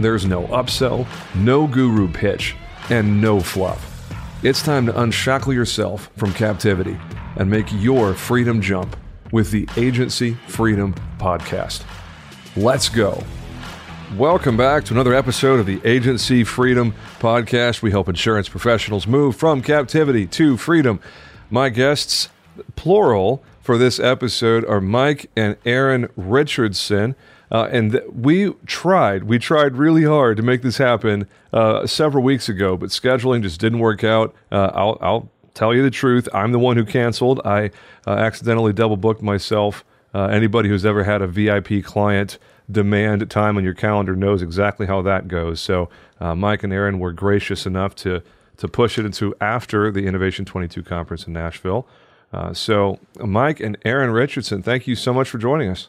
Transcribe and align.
There's 0.00 0.24
no 0.24 0.44
upsell, 0.44 1.08
no 1.34 1.66
guru 1.66 2.06
pitch, 2.06 2.54
and 2.88 3.20
no 3.20 3.40
fluff. 3.40 4.12
It's 4.44 4.62
time 4.62 4.86
to 4.86 5.00
unshackle 5.00 5.52
yourself 5.52 6.08
from 6.16 6.32
captivity 6.32 6.96
and 7.34 7.50
make 7.50 7.66
your 7.72 8.14
freedom 8.14 8.60
jump 8.60 8.96
with 9.32 9.50
the 9.50 9.68
Agency 9.76 10.34
Freedom 10.46 10.94
Podcast. 11.18 11.84
Let's 12.56 12.88
go. 12.88 13.24
Welcome 14.16 14.56
back 14.56 14.84
to 14.84 14.94
another 14.94 15.14
episode 15.14 15.58
of 15.58 15.66
the 15.66 15.80
Agency 15.84 16.44
Freedom 16.44 16.94
Podcast. 17.18 17.82
We 17.82 17.90
help 17.90 18.08
insurance 18.08 18.48
professionals 18.48 19.08
move 19.08 19.34
from 19.34 19.62
captivity 19.62 20.28
to 20.28 20.56
freedom. 20.56 21.00
My 21.50 21.70
guests, 21.70 22.28
plural, 22.76 23.42
for 23.60 23.76
this 23.76 23.98
episode 23.98 24.64
are 24.64 24.80
Mike 24.80 25.28
and 25.36 25.56
Erin 25.64 26.08
Richardson. 26.16 27.16
Uh, 27.50 27.68
and 27.70 27.92
th- 27.92 28.04
we 28.12 28.52
tried, 28.66 29.24
we 29.24 29.38
tried 29.38 29.76
really 29.76 30.04
hard 30.04 30.36
to 30.36 30.42
make 30.42 30.62
this 30.62 30.78
happen 30.78 31.26
uh, 31.52 31.86
several 31.86 32.22
weeks 32.22 32.48
ago, 32.48 32.76
but 32.76 32.90
scheduling 32.90 33.42
just 33.42 33.60
didn't 33.60 33.78
work 33.78 34.04
out. 34.04 34.34
Uh, 34.52 34.70
I'll, 34.74 34.98
I'll, 35.00 35.30
tell 35.54 35.74
you 35.74 35.82
the 35.82 35.90
truth. 35.90 36.28
I'm 36.32 36.52
the 36.52 36.58
one 36.60 36.76
who 36.76 36.84
canceled. 36.84 37.40
I 37.44 37.72
uh, 38.06 38.12
accidentally 38.12 38.72
double 38.72 38.96
booked 38.96 39.22
myself. 39.22 39.84
Uh, 40.14 40.26
anybody 40.26 40.68
who's 40.68 40.86
ever 40.86 41.02
had 41.02 41.20
a 41.20 41.26
VIP 41.26 41.82
client 41.82 42.38
demand 42.70 43.28
time 43.28 43.56
on 43.56 43.64
your 43.64 43.74
calendar 43.74 44.14
knows 44.14 44.40
exactly 44.40 44.86
how 44.86 45.02
that 45.02 45.26
goes. 45.26 45.60
So 45.60 45.88
uh, 46.20 46.36
Mike 46.36 46.62
and 46.62 46.72
Erin 46.72 47.00
were 47.00 47.10
gracious 47.10 47.66
enough 47.66 47.96
to 47.96 48.22
to 48.58 48.68
push 48.68 49.00
it 49.00 49.04
into 49.04 49.34
after 49.40 49.90
the 49.90 50.06
Innovation 50.06 50.44
22 50.44 50.84
conference 50.84 51.26
in 51.26 51.32
Nashville. 51.32 51.88
so 52.52 53.00
Mike 53.18 53.58
and 53.58 53.76
Erin 53.84 54.12
Richardson, 54.12 54.62
thank 54.62 54.86
you 54.86 54.94
so 54.94 55.12
much 55.12 55.28
for 55.28 55.38
joining 55.38 55.70
us. 55.70 55.88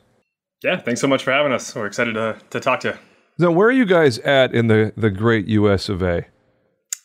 Yeah, 0.64 0.78
thanks 0.78 1.00
so 1.00 1.08
much 1.08 1.24
for 1.24 1.32
having 1.32 1.54
us. 1.54 1.74
We're 1.74 1.88
excited 1.88 2.14
to, 2.14 2.38
to 2.50 2.60
talk 2.60 2.82
to 2.82 2.90
you. 2.90 2.94
Now, 3.38 3.52
where 3.52 3.70
are 3.70 3.74
you 3.74 3.86
guys 3.86 4.20
at 4.20 4.54
in 4.54 4.68
the, 4.68 4.92
the 4.98 5.10
great 5.10 5.48
US 5.48 5.88
of 5.88 6.02
A? 6.04 6.26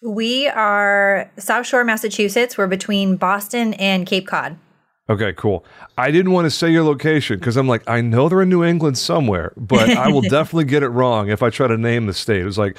We 0.02 0.48
are 0.48 1.30
South 1.38 1.66
Shore, 1.66 1.84
Massachusetts. 1.84 2.58
We're 2.58 2.66
between 2.66 3.16
Boston 3.16 3.74
and 3.74 4.06
Cape 4.06 4.26
Cod. 4.26 4.58
Okay, 5.08 5.32
cool. 5.34 5.64
I 5.96 6.10
didn't 6.10 6.32
want 6.32 6.46
to 6.46 6.50
say 6.50 6.70
your 6.70 6.82
location 6.82 7.38
because 7.38 7.56
I'm 7.56 7.68
like, 7.68 7.88
I 7.88 8.00
know 8.00 8.28
they're 8.28 8.42
in 8.42 8.48
New 8.48 8.64
England 8.64 8.98
somewhere, 8.98 9.52
but 9.56 9.90
I 9.90 10.08
will 10.08 10.20
definitely 10.28 10.64
get 10.64 10.82
it 10.82 10.88
wrong 10.88 11.28
if 11.28 11.42
I 11.42 11.50
try 11.50 11.68
to 11.68 11.76
name 11.76 12.06
the 12.06 12.14
state. 12.14 12.40
It 12.40 12.46
was 12.46 12.58
like, 12.58 12.76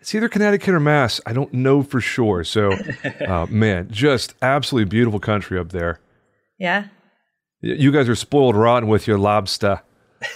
it's 0.00 0.14
either 0.14 0.28
Connecticut 0.28 0.74
or 0.74 0.80
Mass. 0.80 1.20
I 1.26 1.32
don't 1.32 1.52
know 1.52 1.82
for 1.82 2.00
sure. 2.00 2.44
So, 2.44 2.72
uh, 3.26 3.46
man, 3.48 3.88
just 3.90 4.34
absolutely 4.42 4.88
beautiful 4.88 5.20
country 5.20 5.58
up 5.58 5.70
there. 5.70 6.00
Yeah. 6.58 6.86
You 7.60 7.92
guys 7.92 8.08
are 8.08 8.14
spoiled 8.14 8.56
rotten 8.56 8.88
with 8.88 9.06
your 9.06 9.18
lobster. 9.18 9.82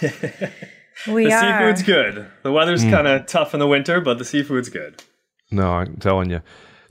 we 1.07 1.25
the 1.25 1.33
are. 1.33 1.41
seafood's 1.41 1.83
good. 1.83 2.27
The 2.43 2.51
weather's 2.51 2.83
mm. 2.83 2.91
kind 2.91 3.07
of 3.07 3.25
tough 3.25 3.53
in 3.53 3.59
the 3.59 3.67
winter, 3.67 4.01
but 4.01 4.17
the 4.17 4.25
seafood's 4.25 4.69
good. 4.69 5.03
No, 5.51 5.73
I'm 5.73 5.97
telling 5.97 6.29
you. 6.29 6.41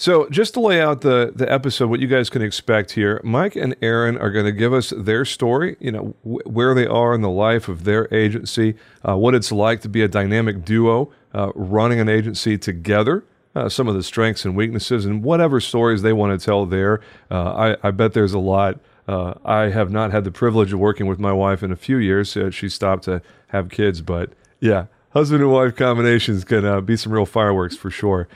So, 0.00 0.30
just 0.30 0.54
to 0.54 0.60
lay 0.60 0.80
out 0.80 1.02
the 1.02 1.30
the 1.34 1.50
episode, 1.52 1.90
what 1.90 2.00
you 2.00 2.06
guys 2.06 2.30
can 2.30 2.40
expect 2.40 2.92
here, 2.92 3.20
Mike 3.22 3.54
and 3.54 3.76
Erin 3.82 4.16
are 4.16 4.30
going 4.30 4.46
to 4.46 4.52
give 4.52 4.72
us 4.72 4.94
their 4.96 5.26
story. 5.26 5.76
You 5.78 5.92
know 5.92 6.14
wh- 6.22 6.46
where 6.46 6.74
they 6.74 6.86
are 6.86 7.14
in 7.14 7.20
the 7.20 7.30
life 7.30 7.68
of 7.68 7.84
their 7.84 8.12
agency, 8.12 8.76
uh, 9.06 9.16
what 9.18 9.34
it's 9.34 9.52
like 9.52 9.82
to 9.82 9.90
be 9.90 10.00
a 10.00 10.08
dynamic 10.08 10.64
duo 10.64 11.12
uh, 11.34 11.52
running 11.54 12.00
an 12.00 12.08
agency 12.08 12.56
together. 12.56 13.24
Uh, 13.54 13.68
some 13.68 13.88
of 13.88 13.94
the 13.94 14.02
strengths 14.02 14.46
and 14.46 14.56
weaknesses, 14.56 15.04
and 15.04 15.22
whatever 15.22 15.60
stories 15.60 16.00
they 16.00 16.14
want 16.14 16.38
to 16.38 16.42
tell 16.42 16.64
there. 16.64 17.00
Uh, 17.30 17.74
I, 17.82 17.88
I 17.88 17.90
bet 17.90 18.14
there's 18.14 18.32
a 18.32 18.38
lot 18.38 18.80
uh, 19.10 19.34
I 19.44 19.70
have 19.70 19.90
not 19.90 20.12
had 20.12 20.22
the 20.22 20.30
privilege 20.30 20.72
of 20.72 20.78
working 20.78 21.08
with 21.08 21.18
my 21.18 21.32
wife 21.32 21.64
in 21.64 21.72
a 21.72 21.76
few 21.76 21.96
years. 21.96 22.36
She 22.52 22.68
stopped 22.68 23.04
to 23.04 23.22
have 23.48 23.68
kids, 23.68 24.02
but 24.02 24.30
yeah, 24.60 24.86
husband 25.10 25.42
and 25.42 25.50
wife 25.50 25.74
combinations 25.74 26.44
can 26.44 26.64
uh, 26.64 26.80
be 26.80 26.96
some 26.96 27.10
real 27.12 27.26
fireworks 27.26 27.76
for 27.76 27.90
sure. 27.90 28.28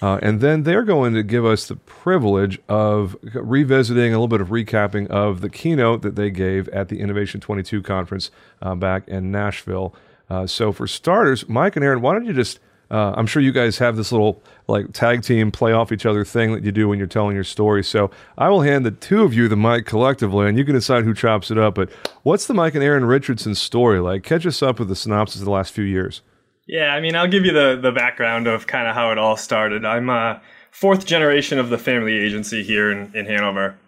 Uh, 0.00 0.18
and 0.22 0.40
then 0.40 0.62
they're 0.62 0.84
going 0.84 1.12
to 1.12 1.22
give 1.22 1.44
us 1.44 1.68
the 1.68 1.76
privilege 1.76 2.58
of 2.66 3.14
revisiting 3.34 4.14
a 4.14 4.16
little 4.16 4.26
bit 4.26 4.40
of 4.40 4.48
recapping 4.48 5.06
of 5.08 5.42
the 5.42 5.50
keynote 5.50 6.00
that 6.00 6.16
they 6.16 6.30
gave 6.30 6.66
at 6.70 6.88
the 6.88 6.98
Innovation 6.98 7.38
22 7.38 7.82
conference 7.82 8.30
uh, 8.62 8.74
back 8.74 9.06
in 9.08 9.30
Nashville. 9.30 9.94
Uh, 10.30 10.46
so, 10.46 10.72
for 10.72 10.86
starters, 10.86 11.46
Mike 11.46 11.76
and 11.76 11.84
Erin, 11.84 12.00
why 12.00 12.14
don't 12.14 12.24
you 12.24 12.32
just 12.32 12.58
uh, 12.92 13.14
I'm 13.16 13.26
sure 13.26 13.40
you 13.40 13.52
guys 13.52 13.78
have 13.78 13.96
this 13.96 14.12
little 14.12 14.42
like 14.68 14.92
tag 14.92 15.22
team 15.22 15.50
play 15.50 15.72
off 15.72 15.90
each 15.90 16.04
other 16.04 16.26
thing 16.26 16.52
that 16.52 16.62
you 16.62 16.70
do 16.70 16.88
when 16.88 16.98
you're 16.98 17.06
telling 17.08 17.34
your 17.34 17.42
story. 17.42 17.82
So 17.82 18.10
I 18.36 18.50
will 18.50 18.60
hand 18.60 18.84
the 18.84 18.90
two 18.90 19.22
of 19.22 19.32
you 19.32 19.48
the 19.48 19.56
mic 19.56 19.86
collectively, 19.86 20.46
and 20.46 20.58
you 20.58 20.64
can 20.64 20.74
decide 20.74 21.04
who 21.04 21.14
chops 21.14 21.50
it 21.50 21.56
up. 21.56 21.74
But 21.74 21.90
what's 22.22 22.46
the 22.46 22.52
Mike 22.52 22.74
and 22.74 22.84
Erin 22.84 23.06
Richardson 23.06 23.54
story 23.54 23.98
like? 23.98 24.22
Catch 24.22 24.44
us 24.44 24.62
up 24.62 24.78
with 24.78 24.88
the 24.88 24.96
synopsis 24.96 25.40
of 25.40 25.46
the 25.46 25.50
last 25.50 25.72
few 25.72 25.84
years. 25.84 26.20
Yeah, 26.66 26.94
I 26.94 27.00
mean, 27.00 27.16
I'll 27.16 27.28
give 27.28 27.46
you 27.46 27.52
the 27.52 27.78
the 27.80 27.92
background 27.92 28.46
of 28.46 28.66
kind 28.66 28.86
of 28.86 28.94
how 28.94 29.10
it 29.10 29.18
all 29.18 29.38
started. 29.38 29.86
I'm 29.86 30.10
a 30.10 30.42
fourth 30.70 31.06
generation 31.06 31.58
of 31.58 31.70
the 31.70 31.78
family 31.78 32.18
agency 32.18 32.62
here 32.62 32.92
in, 32.92 33.16
in 33.16 33.24
Hanover, 33.24 33.78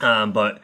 um, 0.00 0.32
but 0.32 0.60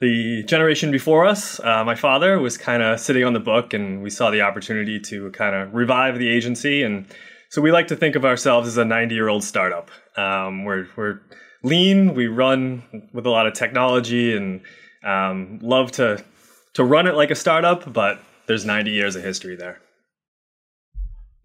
the 0.00 0.42
generation 0.44 0.90
before 0.90 1.24
us, 1.24 1.60
uh, 1.60 1.84
my 1.84 1.94
father 1.94 2.38
was 2.38 2.56
kind 2.58 2.82
of 2.82 3.00
sitting 3.00 3.24
on 3.24 3.32
the 3.32 3.40
book, 3.40 3.72
and 3.72 4.02
we 4.02 4.10
saw 4.10 4.30
the 4.30 4.42
opportunity 4.42 5.00
to 5.00 5.30
kind 5.30 5.54
of 5.54 5.74
revive 5.74 6.18
the 6.18 6.28
agency. 6.28 6.82
And 6.82 7.06
so 7.50 7.62
we 7.62 7.72
like 7.72 7.88
to 7.88 7.96
think 7.96 8.16
of 8.16 8.24
ourselves 8.24 8.68
as 8.68 8.76
a 8.76 8.84
90 8.84 9.14
year 9.14 9.28
old 9.28 9.44
startup. 9.44 9.90
Um, 10.16 10.64
we're, 10.64 10.86
we're 10.96 11.20
lean, 11.62 12.14
we 12.14 12.26
run 12.26 12.82
with 13.12 13.26
a 13.26 13.30
lot 13.30 13.46
of 13.46 13.54
technology, 13.54 14.36
and 14.36 14.60
um, 15.04 15.58
love 15.62 15.92
to 15.92 16.24
to 16.74 16.84
run 16.84 17.06
it 17.06 17.14
like 17.14 17.30
a 17.30 17.34
startup. 17.34 17.92
But 17.92 18.20
there's 18.46 18.64
90 18.64 18.90
years 18.90 19.16
of 19.16 19.22
history 19.22 19.56
there. 19.56 19.80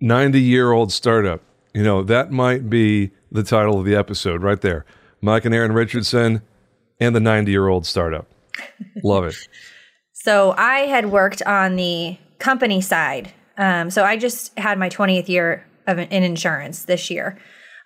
90 0.02 0.40
year 0.42 0.72
old 0.72 0.92
startup. 0.92 1.42
You 1.74 1.84
know 1.84 2.04
that 2.04 2.31
might 2.31 2.70
be 2.70 3.12
the 3.31 3.44
title 3.44 3.80
of 3.80 3.86
the 3.86 3.96
episode 3.96 4.42
right 4.42 4.60
there. 4.60 4.86
Mike 5.22 5.46
and 5.46 5.54
Erin 5.54 5.74
Richardson 5.74 6.42
and 7.00 7.16
the 7.16 7.20
90 7.20 7.52
year 7.52 7.68
old 7.68 7.86
startup. 7.86 8.28
Love 9.03 9.25
it. 9.25 9.36
So 10.14 10.53
I 10.58 10.80
had 10.80 11.12
worked 11.12 11.42
on 11.44 11.75
the 11.75 12.18
company 12.40 12.81
side. 12.81 13.31
Um, 13.58 13.90
so 13.90 14.03
I 14.03 14.18
just 14.18 14.58
had 14.58 14.78
my 14.78 14.90
20th 14.90 15.28
year 15.28 15.66
of 15.88 15.97
in 16.00 16.24
insurance 16.24 16.84
this 16.84 17.09
year. 17.09 17.38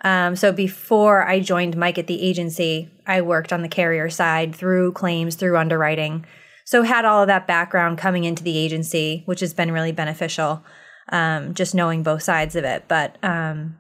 Um, 0.03 0.35
so 0.35 0.51
before 0.51 1.27
I 1.27 1.39
joined 1.39 1.77
Mike 1.77 1.97
at 1.97 2.07
the 2.07 2.21
agency, 2.21 2.91
I 3.07 3.21
worked 3.21 3.53
on 3.53 3.61
the 3.61 3.69
carrier 3.69 4.09
side 4.09 4.53
through 4.55 4.91
claims, 4.93 5.35
through 5.35 5.57
underwriting. 5.57 6.25
So 6.65 6.83
had 6.83 7.05
all 7.05 7.21
of 7.21 7.27
that 7.27 7.47
background 7.47 7.97
coming 7.97 8.23
into 8.23 8.43
the 8.43 8.57
agency, 8.57 9.23
which 9.25 9.39
has 9.39 9.53
been 9.53 9.71
really 9.71 9.91
beneficial. 9.91 10.63
Um, 11.09 11.53
just 11.53 11.75
knowing 11.75 12.01
both 12.01 12.23
sides 12.23 12.55
of 12.55 12.63
it. 12.63 12.85
But 12.87 13.17
um, 13.23 13.77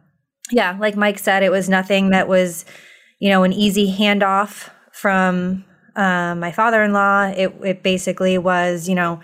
yeah, 0.51 0.77
like 0.79 0.97
Mike 0.97 1.19
said, 1.19 1.41
it 1.41 1.51
was 1.51 1.69
nothing 1.69 2.09
that 2.09 2.27
was, 2.27 2.65
you 3.19 3.29
know, 3.29 3.43
an 3.43 3.53
easy 3.53 3.95
handoff 3.95 4.69
from 4.91 5.63
um, 5.95 6.39
my 6.39 6.51
father-in-law. 6.51 7.33
It, 7.35 7.53
it 7.63 7.83
basically 7.83 8.37
was, 8.37 8.89
you 8.89 8.95
know, 8.95 9.19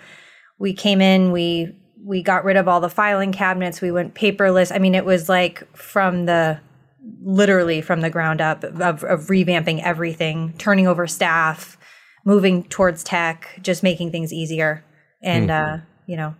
we 0.58 0.72
came 0.72 1.00
in, 1.00 1.32
we 1.32 1.74
we 2.04 2.22
got 2.22 2.44
rid 2.44 2.56
of 2.56 2.68
all 2.68 2.80
the 2.80 2.88
filing 2.88 3.32
cabinets, 3.32 3.80
we 3.80 3.90
went 3.90 4.14
paperless. 4.14 4.74
I 4.74 4.78
mean, 4.78 4.94
it 4.94 5.04
was 5.04 5.28
like 5.28 5.66
from 5.76 6.26
the 6.26 6.58
literally 7.22 7.80
from 7.80 8.00
the 8.00 8.10
ground 8.10 8.40
up 8.40 8.64
of, 8.64 9.04
of 9.04 9.26
revamping 9.26 9.82
everything, 9.82 10.54
turning 10.58 10.86
over 10.86 11.06
staff, 11.06 11.78
moving 12.24 12.64
towards 12.64 13.02
tech, 13.02 13.58
just 13.62 13.82
making 13.82 14.12
things 14.12 14.32
easier, 14.32 14.84
and 15.22 15.50
mm-hmm. 15.50 15.74
uh, 15.74 15.78
you 16.06 16.16
know. 16.16 16.34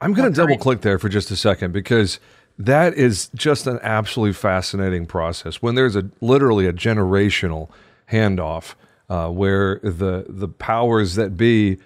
I'm 0.00 0.12
going 0.12 0.30
to 0.30 0.36
double 0.36 0.58
click 0.58 0.82
there 0.82 0.98
for 0.98 1.08
just 1.08 1.30
a 1.30 1.36
second 1.36 1.72
because 1.72 2.18
That 2.58 2.94
is 2.94 3.30
just 3.34 3.66
an 3.66 3.80
absolutely 3.82 4.34
fascinating 4.34 5.06
process. 5.06 5.60
When 5.60 5.74
there's 5.74 5.96
a 5.96 6.10
literally 6.20 6.66
a 6.66 6.72
generational 6.72 7.68
handoff 8.12 8.74
uh, 9.08 9.28
where 9.28 9.80
the 9.82 10.26
the 10.28 10.48
powers 10.48 11.14
that 11.14 11.36
be 11.36 11.78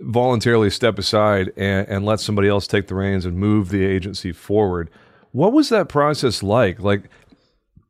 voluntarily 0.00 0.70
step 0.70 0.98
aside 0.98 1.52
and, 1.56 1.88
and 1.88 2.04
let 2.04 2.20
somebody 2.20 2.48
else 2.48 2.66
take 2.66 2.88
the 2.88 2.94
reins 2.94 3.24
and 3.24 3.36
move 3.36 3.68
the 3.68 3.84
agency 3.84 4.32
forward. 4.32 4.90
What 5.30 5.52
was 5.52 5.68
that 5.68 5.88
process 5.88 6.42
like? 6.42 6.80
Like 6.80 7.04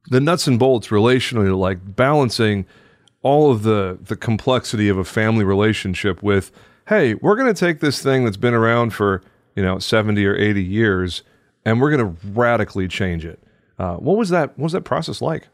the 0.09 0.21
nuts 0.21 0.47
and 0.47 0.59
bolts 0.59 0.89
relationally, 0.89 1.57
like 1.57 1.79
balancing 1.97 2.67
all 3.23 3.51
of 3.51 3.63
the 3.63 3.99
the 4.03 4.17
complexity 4.17 4.89
of 4.89 4.99
a 4.99 5.05
family 5.05 5.45
relationship 5.45 6.23
with, 6.23 6.51
hey, 6.89 7.15
we're 7.15 7.37
going 7.37 7.53
to 7.53 7.59
take 7.59 7.81
this 7.81 8.03
thing 8.03 8.25
that's 8.25 8.37
been 8.37 8.55
around 8.55 8.91
for 8.93 9.23
you 9.57 9.63
know 9.63 9.79
seventy 9.79 10.27
or 10.27 10.37
eighty 10.37 10.63
years, 10.63 11.23
and 11.65 11.81
we're 11.81 11.91
going 11.91 12.17
to 12.17 12.29
radically 12.31 12.89
change 12.89 13.25
it. 13.25 13.43
Uh, 13.79 13.97
what 13.97 14.17
was 14.17 14.29
that? 14.31 14.51
What 14.59 14.65
was 14.65 14.73
that 14.73 14.83
process 14.83 15.23
like? 15.23 15.49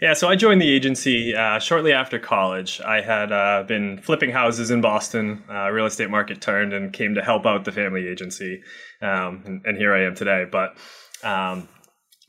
Yeah, 0.00 0.14
so 0.14 0.28
I 0.28 0.36
joined 0.36 0.62
the 0.62 0.70
agency 0.70 1.34
uh, 1.34 1.58
shortly 1.58 1.92
after 1.92 2.18
college. 2.18 2.80
I 2.80 3.02
had 3.02 3.32
uh, 3.32 3.64
been 3.64 4.00
flipping 4.00 4.30
houses 4.30 4.70
in 4.70 4.80
Boston. 4.80 5.44
Uh, 5.46 5.70
real 5.70 5.84
estate 5.84 6.08
market 6.08 6.40
turned 6.40 6.72
and 6.72 6.90
came 6.90 7.14
to 7.16 7.22
help 7.22 7.44
out 7.44 7.66
the 7.66 7.72
family 7.72 8.08
agency, 8.08 8.62
um, 9.02 9.42
and, 9.44 9.66
and, 9.66 9.76
here 9.76 9.94
I 9.94 10.04
am 10.06 10.14
today. 10.14 10.46
But 10.50 10.78
um, 11.22 11.68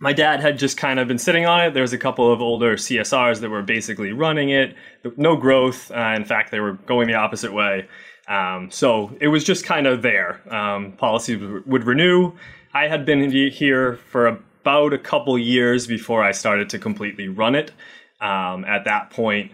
my 0.01 0.11
dad 0.11 0.41
had 0.41 0.59
just 0.59 0.75
kind 0.75 0.99
of 0.99 1.07
been 1.07 1.17
sitting 1.17 1.45
on 1.45 1.61
it. 1.61 1.73
There 1.73 1.81
was 1.81 1.93
a 1.93 1.97
couple 1.97 2.29
of 2.29 2.41
older 2.41 2.75
CSRs 2.75 3.39
that 3.39 3.49
were 3.49 3.61
basically 3.61 4.11
running 4.11 4.49
it, 4.49 4.75
no 5.15 5.37
growth. 5.37 5.91
Uh, 5.91 6.13
in 6.13 6.25
fact, 6.25 6.51
they 6.51 6.59
were 6.59 6.73
going 6.73 7.07
the 7.07 7.13
opposite 7.13 7.53
way. 7.53 7.87
Um, 8.27 8.69
so 8.69 9.15
it 9.21 9.29
was 9.29 9.45
just 9.45 9.63
kind 9.63 9.87
of 9.87 10.01
there. 10.01 10.41
Um, 10.53 10.91
policies 10.97 11.39
would 11.65 11.85
renew. 11.85 12.33
I 12.73 12.89
had 12.89 13.05
been 13.05 13.31
here 13.31 13.95
for 14.11 14.27
a 14.27 14.39
about 14.61 14.93
a 14.93 14.97
couple 14.97 15.37
years 15.37 15.87
before 15.87 16.23
I 16.23 16.31
started 16.31 16.69
to 16.69 16.79
completely 16.79 17.27
run 17.27 17.55
it. 17.55 17.71
Um, 18.19 18.63
at 18.65 18.85
that 18.85 19.09
point, 19.09 19.51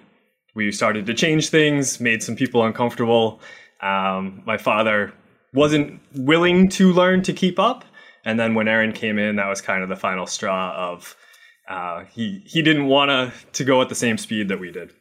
we 0.54 0.72
started 0.72 1.06
to 1.06 1.14
change 1.14 1.50
things, 1.50 2.00
made 2.00 2.22
some 2.22 2.36
people 2.36 2.64
uncomfortable. 2.66 3.40
Um, 3.82 4.44
my 4.46 4.58
father 4.58 5.14
wasn't 5.54 6.02
willing 6.14 6.68
to 6.70 6.92
learn 6.92 7.22
to 7.24 7.34
keep 7.34 7.58
up. 7.58 7.86
And 8.26 8.38
then 8.38 8.54
when 8.56 8.68
Erin 8.68 8.92
came 8.92 9.18
in, 9.18 9.38
that 9.38 9.48
was 9.48 9.62
kind 9.62 9.82
of 9.82 9.90
the 9.90 9.96
final 9.96 10.28
straw 10.28 10.74
of 10.76 11.16
uh, 11.70 12.04
he 12.12 12.42
he 12.46 12.62
didn't 12.62 12.88
want 12.88 13.34
to 13.54 13.64
go 13.64 13.82
at 13.82 13.90
the 13.90 13.96
same 13.96 14.18
speed 14.18 14.50
that 14.50 14.60
we 14.60 14.72
did. 14.72 14.92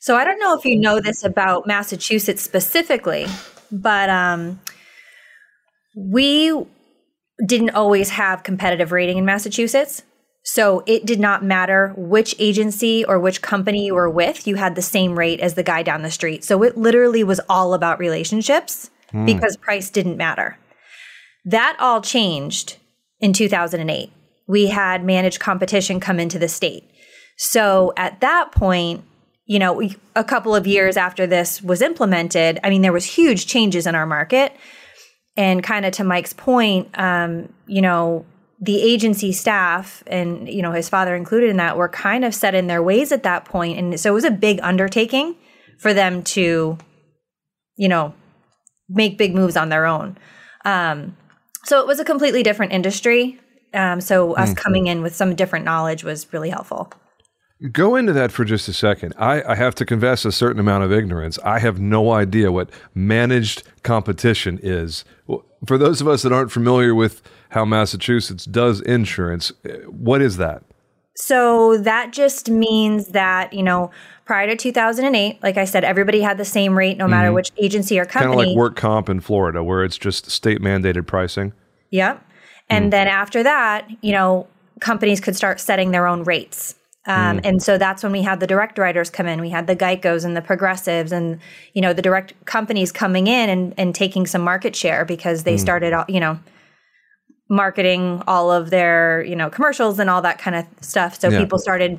So 0.00 0.16
I 0.16 0.24
don't 0.24 0.38
know 0.40 0.56
if 0.56 0.64
you 0.64 0.76
know 0.76 1.00
this 1.00 1.24
about 1.24 1.66
Massachusetts 1.66 2.42
specifically, 2.42 3.26
but 3.70 4.08
um, 4.08 4.60
we 5.96 6.52
didn't 7.46 7.70
always 7.70 8.10
have 8.10 8.42
competitive 8.42 8.92
rating 8.92 9.18
in 9.18 9.24
Massachusetts. 9.24 10.02
So 10.42 10.82
it 10.86 11.04
did 11.04 11.20
not 11.20 11.44
matter 11.44 11.92
which 11.96 12.34
agency 12.38 13.04
or 13.04 13.18
which 13.18 13.42
company 13.42 13.84
you 13.86 13.94
were 13.94 14.08
with, 14.08 14.46
you 14.46 14.56
had 14.56 14.74
the 14.74 14.82
same 14.82 15.18
rate 15.18 15.40
as 15.40 15.54
the 15.54 15.62
guy 15.62 15.82
down 15.82 16.02
the 16.02 16.10
street. 16.10 16.42
So 16.42 16.62
it 16.62 16.76
literally 16.76 17.22
was 17.22 17.40
all 17.48 17.74
about 17.74 17.98
relationships 17.98 18.90
mm. 19.12 19.26
because 19.26 19.56
price 19.58 19.90
didn't 19.90 20.16
matter. 20.16 20.58
That 21.44 21.76
all 21.78 22.00
changed 22.00 22.78
in 23.20 23.32
2008. 23.32 24.10
We 24.46 24.68
had 24.68 25.04
managed 25.04 25.40
competition 25.40 26.00
come 26.00 26.18
into 26.18 26.38
the 26.38 26.48
state. 26.48 26.90
So 27.36 27.92
at 27.96 28.20
that 28.20 28.50
point, 28.52 29.04
you 29.44 29.58
know, 29.58 29.82
a 30.16 30.24
couple 30.24 30.54
of 30.54 30.66
years 30.66 30.96
after 30.96 31.26
this 31.26 31.62
was 31.62 31.82
implemented, 31.82 32.58
I 32.64 32.70
mean, 32.70 32.82
there 32.82 32.92
was 32.92 33.04
huge 33.04 33.46
changes 33.46 33.86
in 33.86 33.94
our 33.94 34.06
market 34.06 34.54
and 35.38 35.62
kind 35.62 35.86
of 35.86 35.92
to 35.92 36.04
Mike's 36.04 36.32
point, 36.32 36.88
um, 36.94 37.50
you 37.66 37.80
know, 37.80 38.26
the 38.60 38.82
agency 38.82 39.30
staff 39.30 40.02
and 40.08 40.48
you 40.48 40.60
know 40.62 40.72
his 40.72 40.88
father 40.88 41.14
included 41.14 41.48
in 41.48 41.58
that 41.58 41.76
were 41.76 41.88
kind 41.88 42.24
of 42.24 42.34
set 42.34 42.56
in 42.56 42.66
their 42.66 42.82
ways 42.82 43.12
at 43.12 43.22
that 43.22 43.44
point, 43.44 43.78
and 43.78 43.98
so 43.98 44.10
it 44.10 44.14
was 44.14 44.24
a 44.24 44.32
big 44.32 44.58
undertaking 44.62 45.36
for 45.78 45.94
them 45.94 46.24
to, 46.24 46.76
you 47.76 47.88
know, 47.88 48.12
make 48.88 49.16
big 49.16 49.32
moves 49.32 49.56
on 49.56 49.68
their 49.68 49.86
own. 49.86 50.18
Um, 50.64 51.16
so 51.64 51.80
it 51.80 51.86
was 51.86 52.00
a 52.00 52.04
completely 52.04 52.42
different 52.42 52.72
industry. 52.72 53.38
Um, 53.72 54.00
so 54.00 54.32
us 54.32 54.48
mm-hmm. 54.48 54.54
coming 54.56 54.86
in 54.88 55.02
with 55.02 55.14
some 55.14 55.36
different 55.36 55.64
knowledge 55.64 56.02
was 56.02 56.32
really 56.32 56.50
helpful. 56.50 56.90
Go 57.72 57.96
into 57.96 58.12
that 58.12 58.30
for 58.30 58.44
just 58.44 58.68
a 58.68 58.72
second. 58.72 59.14
I, 59.18 59.42
I, 59.42 59.56
have 59.56 59.74
to 59.76 59.84
confess 59.84 60.24
a 60.24 60.30
certain 60.30 60.60
amount 60.60 60.84
of 60.84 60.92
ignorance. 60.92 61.40
I 61.44 61.58
have 61.58 61.80
no 61.80 62.12
idea 62.12 62.52
what 62.52 62.70
managed 62.94 63.64
competition 63.82 64.60
is. 64.62 65.04
For 65.66 65.76
those 65.76 66.00
of 66.00 66.06
us 66.06 66.22
that 66.22 66.32
aren't 66.32 66.52
familiar 66.52 66.94
with 66.94 67.20
how 67.48 67.64
Massachusetts 67.64 68.44
does 68.44 68.80
insurance, 68.82 69.50
what 69.88 70.22
is 70.22 70.36
that? 70.36 70.62
So 71.16 71.76
that 71.78 72.12
just 72.12 72.48
means 72.48 73.08
that, 73.08 73.52
you 73.52 73.64
know, 73.64 73.90
prior 74.24 74.46
to 74.46 74.54
2008, 74.54 75.42
like 75.42 75.56
I 75.56 75.64
said, 75.64 75.82
everybody 75.82 76.20
had 76.20 76.38
the 76.38 76.44
same 76.44 76.78
rate 76.78 76.96
no 76.96 77.08
matter 77.08 77.28
mm-hmm. 77.28 77.34
which 77.34 77.50
agency 77.56 77.98
or 77.98 78.04
company. 78.04 78.36
Kind 78.36 78.40
of 78.40 78.46
like 78.46 78.56
work 78.56 78.76
comp 78.76 79.08
in 79.08 79.18
Florida, 79.18 79.64
where 79.64 79.82
it's 79.82 79.98
just 79.98 80.30
state 80.30 80.60
mandated 80.60 81.08
pricing. 81.08 81.52
Yep. 81.90 82.24
And 82.70 82.86
mm. 82.86 82.90
then 82.92 83.08
after 83.08 83.42
that, 83.42 83.88
you 84.00 84.12
know, 84.12 84.46
companies 84.80 85.20
could 85.20 85.34
start 85.34 85.58
setting 85.58 85.90
their 85.90 86.06
own 86.06 86.22
rates. 86.22 86.76
Um, 87.08 87.38
mm. 87.38 87.40
And 87.44 87.62
so 87.62 87.78
that's 87.78 88.02
when 88.02 88.12
we 88.12 88.22
had 88.22 88.38
the 88.38 88.46
direct 88.46 88.78
writers 88.78 89.08
come 89.08 89.26
in. 89.26 89.40
We 89.40 89.48
had 89.48 89.66
the 89.66 89.74
Geicos 89.74 90.24
and 90.24 90.36
the 90.36 90.42
Progressives 90.42 91.10
and, 91.10 91.40
you 91.72 91.80
know, 91.80 91.94
the 91.94 92.02
direct 92.02 92.34
companies 92.44 92.92
coming 92.92 93.26
in 93.26 93.48
and, 93.48 93.74
and 93.78 93.94
taking 93.94 94.26
some 94.26 94.42
market 94.42 94.76
share 94.76 95.06
because 95.06 95.44
they 95.44 95.56
mm. 95.56 95.60
started, 95.60 95.94
you 96.08 96.20
know, 96.20 96.38
marketing 97.48 98.22
all 98.26 98.52
of 98.52 98.68
their, 98.68 99.24
you 99.24 99.34
know, 99.34 99.48
commercials 99.48 99.98
and 99.98 100.10
all 100.10 100.20
that 100.20 100.38
kind 100.38 100.54
of 100.54 100.66
stuff. 100.82 101.18
So 101.18 101.30
yeah. 101.30 101.40
people 101.40 101.58
started 101.58 101.98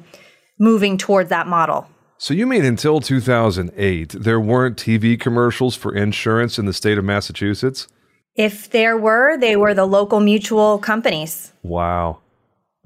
moving 0.60 0.96
towards 0.96 1.30
that 1.30 1.48
model. 1.48 1.88
So 2.20 2.34
you 2.34 2.46
mean 2.46 2.64
until 2.64 3.00
2008, 3.00 4.10
there 4.10 4.40
weren't 4.40 4.78
TV 4.78 5.20
commercials 5.20 5.76
for 5.76 5.96
insurance 5.96 6.60
in 6.60 6.66
the 6.66 6.74
state 6.74 6.98
of 6.98 7.06
Massachusetts? 7.06 7.88
If 8.36 8.70
there 8.70 8.96
were, 8.96 9.38
they 9.38 9.56
were 9.56 9.74
the 9.74 9.86
local 9.86 10.20
mutual 10.20 10.78
companies. 10.78 11.52
Wow. 11.64 12.20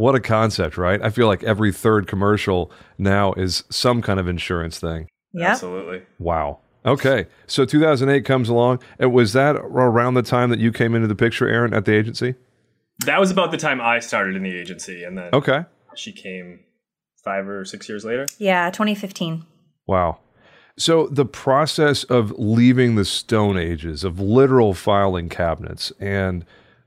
What 0.04 0.16
a 0.16 0.20
concept, 0.20 0.78
right? 0.78 1.02
I 1.02 1.10
feel 1.10 1.28
like 1.28 1.46
every 1.46 1.72
third 1.72 2.08
commercial 2.08 2.70
now 2.98 3.32
is 3.36 3.64
some 3.70 4.02
kind 4.02 4.20
of 4.20 4.28
insurance 4.28 4.78
thing. 4.78 5.08
Yeah. 5.32 5.52
Absolutely. 5.52 6.02
Wow. 6.20 6.60
Okay. 6.86 7.28
So 7.48 7.64
2008 7.64 8.26
comes 8.26 8.50
along. 8.50 8.80
And 9.00 9.14
was 9.14 9.32
that 9.32 9.56
around 9.56 10.16
the 10.16 10.22
time 10.22 10.50
that 10.50 10.60
you 10.60 10.74
came 10.74 10.94
into 10.94 11.08
the 11.08 11.16
picture, 11.16 11.48
Erin, 11.48 11.74
at 11.74 11.86
the 11.86 11.94
agency? 11.94 12.36
That 13.06 13.18
was 13.18 13.32
about 13.32 13.52
the 13.52 13.58
time 13.58 13.80
I 13.80 14.00
started 14.00 14.36
in 14.36 14.44
the 14.44 14.54
agency. 14.54 15.06
And 15.06 15.18
then 15.18 15.30
okay. 15.32 15.64
she 15.96 16.12
came 16.12 16.60
five 17.24 17.48
or 17.48 17.64
six 17.64 17.88
years 17.88 18.04
later. 18.04 18.26
Yeah, 18.38 18.72
2015. 18.72 19.46
Wow. 19.88 20.18
So 20.78 21.08
the 21.08 21.26
process 21.26 22.04
of 22.04 22.34
leaving 22.38 22.96
the 22.96 23.06
Stone 23.06 23.58
Ages, 23.58 24.04
of 24.04 24.20
literal 24.20 24.74
filing 24.74 25.30
cabinets 25.30 25.94
and, 25.98 26.44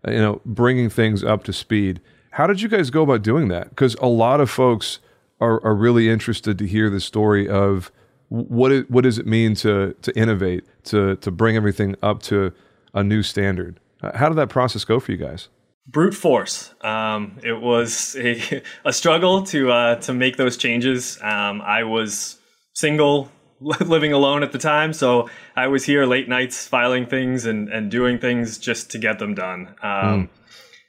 you 0.06 0.18
know, 0.18 0.42
bringing 0.44 0.90
things 0.90 1.24
up 1.24 1.44
to 1.44 1.54
speed– 1.54 2.02
how 2.36 2.46
did 2.46 2.60
you 2.60 2.68
guys 2.68 2.90
go 2.90 3.02
about 3.02 3.22
doing 3.22 3.48
that? 3.48 3.70
Because 3.70 3.94
a 3.94 4.06
lot 4.06 4.42
of 4.42 4.50
folks 4.50 4.98
are, 5.40 5.58
are 5.64 5.74
really 5.74 6.10
interested 6.10 6.58
to 6.58 6.66
hear 6.66 6.90
the 6.90 7.00
story 7.00 7.48
of 7.48 7.90
what 8.28 8.70
it, 8.70 8.90
what 8.90 9.04
does 9.04 9.18
it 9.18 9.26
mean 9.26 9.54
to 9.54 9.94
to 10.02 10.14
innovate, 10.14 10.64
to 10.84 11.16
to 11.16 11.30
bring 11.30 11.56
everything 11.56 11.96
up 12.02 12.22
to 12.24 12.52
a 12.92 13.02
new 13.02 13.22
standard. 13.22 13.80
How 14.14 14.28
did 14.28 14.36
that 14.36 14.50
process 14.50 14.84
go 14.84 15.00
for 15.00 15.12
you 15.12 15.18
guys? 15.18 15.48
Brute 15.86 16.14
force. 16.14 16.74
Um, 16.82 17.38
it 17.42 17.58
was 17.58 18.14
a, 18.18 18.62
a 18.84 18.92
struggle 18.92 19.42
to 19.44 19.72
uh, 19.72 19.94
to 20.00 20.12
make 20.12 20.36
those 20.36 20.58
changes. 20.58 21.18
Um, 21.22 21.62
I 21.62 21.84
was 21.84 22.38
single, 22.74 23.30
living 23.60 24.12
alone 24.12 24.42
at 24.42 24.52
the 24.52 24.58
time, 24.58 24.92
so 24.92 25.30
I 25.56 25.68
was 25.68 25.84
here 25.86 26.04
late 26.04 26.28
nights 26.28 26.66
filing 26.68 27.06
things 27.06 27.46
and, 27.46 27.70
and 27.70 27.90
doing 27.90 28.18
things 28.18 28.58
just 28.58 28.90
to 28.90 28.98
get 28.98 29.18
them 29.18 29.34
done. 29.34 29.68
Um, 29.82 30.28
mm 30.28 30.28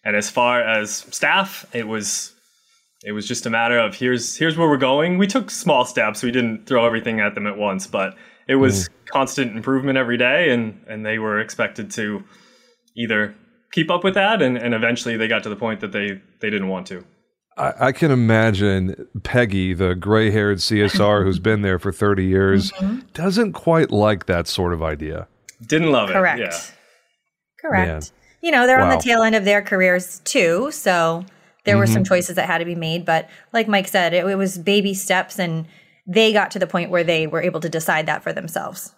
and 0.07 0.15
as 0.15 0.29
far 0.29 0.61
as 0.61 1.05
staff, 1.11 1.65
it 1.73 1.85
was 1.85 2.33
it 3.03 3.11
was 3.11 3.27
just 3.27 3.45
a 3.45 3.49
matter 3.49 3.77
of 3.77 3.93
here's 3.93 4.37
here's 4.37 4.57
where 4.57 4.69
we're 4.69 4.77
going. 4.77 5.17
We 5.17 5.27
took 5.27 5.51
small 5.51 5.83
steps. 5.83 6.23
We 6.23 6.31
didn't 6.31 6.65
throw 6.65 6.85
everything 6.85 7.19
at 7.19 7.35
them 7.35 7.45
at 7.45 7.57
once, 7.57 7.87
but 7.87 8.15
it 8.47 8.55
was 8.55 8.87
mm. 8.87 8.91
constant 9.07 9.53
improvement 9.53 9.97
every 9.97 10.15
day, 10.15 10.49
and 10.49 10.81
and 10.87 11.05
they 11.05 11.19
were 11.19 11.41
expected 11.41 11.91
to 11.91 12.23
either 12.95 13.35
keep 13.73 13.91
up 13.91 14.05
with 14.05 14.13
that, 14.13 14.41
and, 14.41 14.57
and 14.57 14.73
eventually 14.73 15.17
they 15.17 15.27
got 15.27 15.43
to 15.43 15.49
the 15.49 15.57
point 15.57 15.81
that 15.81 15.91
they 15.91 16.21
they 16.39 16.49
didn't 16.49 16.69
want 16.69 16.87
to. 16.87 17.03
I, 17.57 17.73
I 17.87 17.91
can 17.91 18.09
imagine 18.09 19.09
Peggy, 19.23 19.73
the 19.73 19.93
gray 19.93 20.31
haired 20.31 20.59
CSR 20.59 21.25
who's 21.25 21.39
been 21.39 21.63
there 21.63 21.79
for 21.79 21.91
30 21.91 22.23
years, 22.23 22.71
mm-hmm. 22.79 22.99
doesn't 23.13 23.51
quite 23.51 23.91
like 23.91 24.27
that 24.27 24.47
sort 24.47 24.71
of 24.71 24.81
idea. 24.81 25.27
Didn't 25.65 25.91
love 25.91 26.11
Correct. 26.11 26.39
it. 26.39 26.53
Yeah. 26.53 26.59
Correct. 27.61 28.13
You 28.41 28.51
know, 28.51 28.67
they're 28.67 28.77
wow. 28.77 28.91
on 28.91 28.97
the 28.97 29.03
tail 29.03 29.23
end 29.23 29.35
of 29.35 29.45
their 29.45 29.61
careers 29.61 30.19
too. 30.19 30.71
So 30.71 31.25
there 31.63 31.73
mm-hmm. 31.73 31.79
were 31.79 31.87
some 31.87 32.03
mm-hmm. 32.03 32.13
choices 32.13 32.35
that 32.35 32.47
had 32.47 32.59
to 32.59 32.65
be 32.65 32.75
made. 32.75 33.05
But 33.05 33.29
like 33.53 33.67
Mike 33.67 33.87
said, 33.87 34.13
it, 34.13 34.25
it 34.25 34.35
was 34.35 34.57
baby 34.57 34.93
steps 34.93 35.39
and 35.39 35.65
they 36.05 36.31
got 36.31 36.51
to 36.51 36.59
the 36.59 36.67
point 36.67 36.89
where 36.89 37.03
they 37.03 37.27
were 37.27 37.41
able 37.41 37.59
to 37.59 37.69
decide 37.69 38.05
that 38.05 38.23
for 38.23 38.31
themselves. 38.31 38.93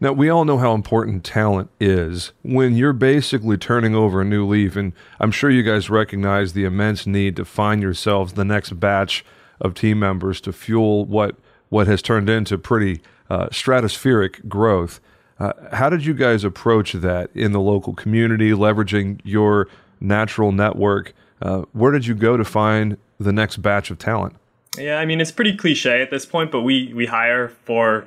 Now, 0.00 0.12
we 0.12 0.28
all 0.28 0.44
know 0.44 0.58
how 0.58 0.74
important 0.74 1.24
talent 1.24 1.70
is 1.78 2.32
when 2.42 2.76
you're 2.76 2.92
basically 2.92 3.56
turning 3.56 3.94
over 3.94 4.20
a 4.20 4.24
new 4.24 4.44
leaf, 4.44 4.74
and 4.74 4.92
I'm 5.20 5.30
sure 5.30 5.50
you 5.50 5.62
guys 5.62 5.88
recognize 5.88 6.52
the 6.52 6.64
immense 6.64 7.06
need 7.06 7.36
to 7.36 7.44
find 7.44 7.80
yourselves 7.80 8.32
the 8.32 8.44
next 8.44 8.80
batch 8.80 9.24
of 9.60 9.74
team 9.74 10.00
members 10.00 10.40
to 10.42 10.52
fuel 10.52 11.04
what 11.04 11.36
what 11.68 11.86
has 11.86 12.02
turned 12.02 12.28
into 12.28 12.58
pretty 12.58 13.00
uh, 13.30 13.46
stratospheric 13.46 14.48
growth. 14.48 15.00
Uh, 15.38 15.52
how 15.72 15.88
did 15.88 16.04
you 16.04 16.14
guys 16.14 16.44
approach 16.44 16.92
that 16.92 17.30
in 17.34 17.52
the 17.52 17.60
local 17.60 17.92
community, 17.92 18.52
leveraging 18.52 19.20
your 19.24 19.68
natural 20.00 20.52
network? 20.52 21.12
Uh, 21.42 21.62
where 21.72 21.90
did 21.90 22.06
you 22.06 22.14
go 22.14 22.36
to 22.36 22.44
find 22.44 22.96
the 23.18 23.32
next 23.32 23.58
batch 23.58 23.90
of 23.90 23.98
talent? 23.98 24.36
Yeah, 24.78 24.98
I 24.98 25.04
mean 25.04 25.20
it's 25.20 25.32
pretty 25.32 25.56
cliche 25.56 26.02
at 26.02 26.10
this 26.10 26.26
point, 26.26 26.50
but 26.50 26.62
we 26.62 26.92
we 26.94 27.06
hire 27.06 27.48
for 27.48 28.06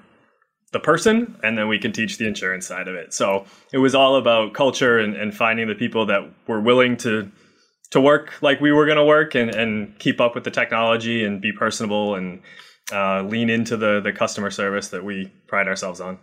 the 0.73 0.79
person 0.79 1.37
and 1.43 1.57
then 1.57 1.67
we 1.67 1.79
can 1.79 1.93
teach 1.93 2.17
the 2.17 2.27
insurance 2.27 2.67
side 2.67 2.87
of 2.87 2.95
it. 2.95 3.13
So 3.13 3.45
it 3.71 3.77
was 3.77 3.95
all 3.95 4.15
about 4.17 4.53
culture 4.53 4.99
and, 4.99 5.15
and 5.15 5.33
finding 5.33 5.67
the 5.67 5.75
people 5.75 6.05
that 6.07 6.29
were 6.47 6.59
willing 6.59 6.97
to 6.97 7.31
to 7.91 8.01
work 8.01 8.33
like 8.41 8.59
we 8.59 8.71
were 8.73 8.85
going 8.85 8.97
to 8.97 9.05
work 9.05 9.33
and, 9.33 9.53
and 9.55 9.97
keep 9.97 10.19
up 10.19 10.35
with 10.35 10.43
the 10.43 10.51
technology 10.51 11.23
and 11.23 11.41
be 11.41 11.53
personable 11.53 12.15
and 12.15 12.41
uh, 12.91 13.21
lean 13.21 13.49
into 13.49 13.77
the 13.77 14.01
the 14.01 14.11
customer 14.11 14.51
service 14.51 14.89
that 14.89 15.03
we 15.03 15.31
pride 15.47 15.67
ourselves 15.67 16.01
on. 16.01 16.19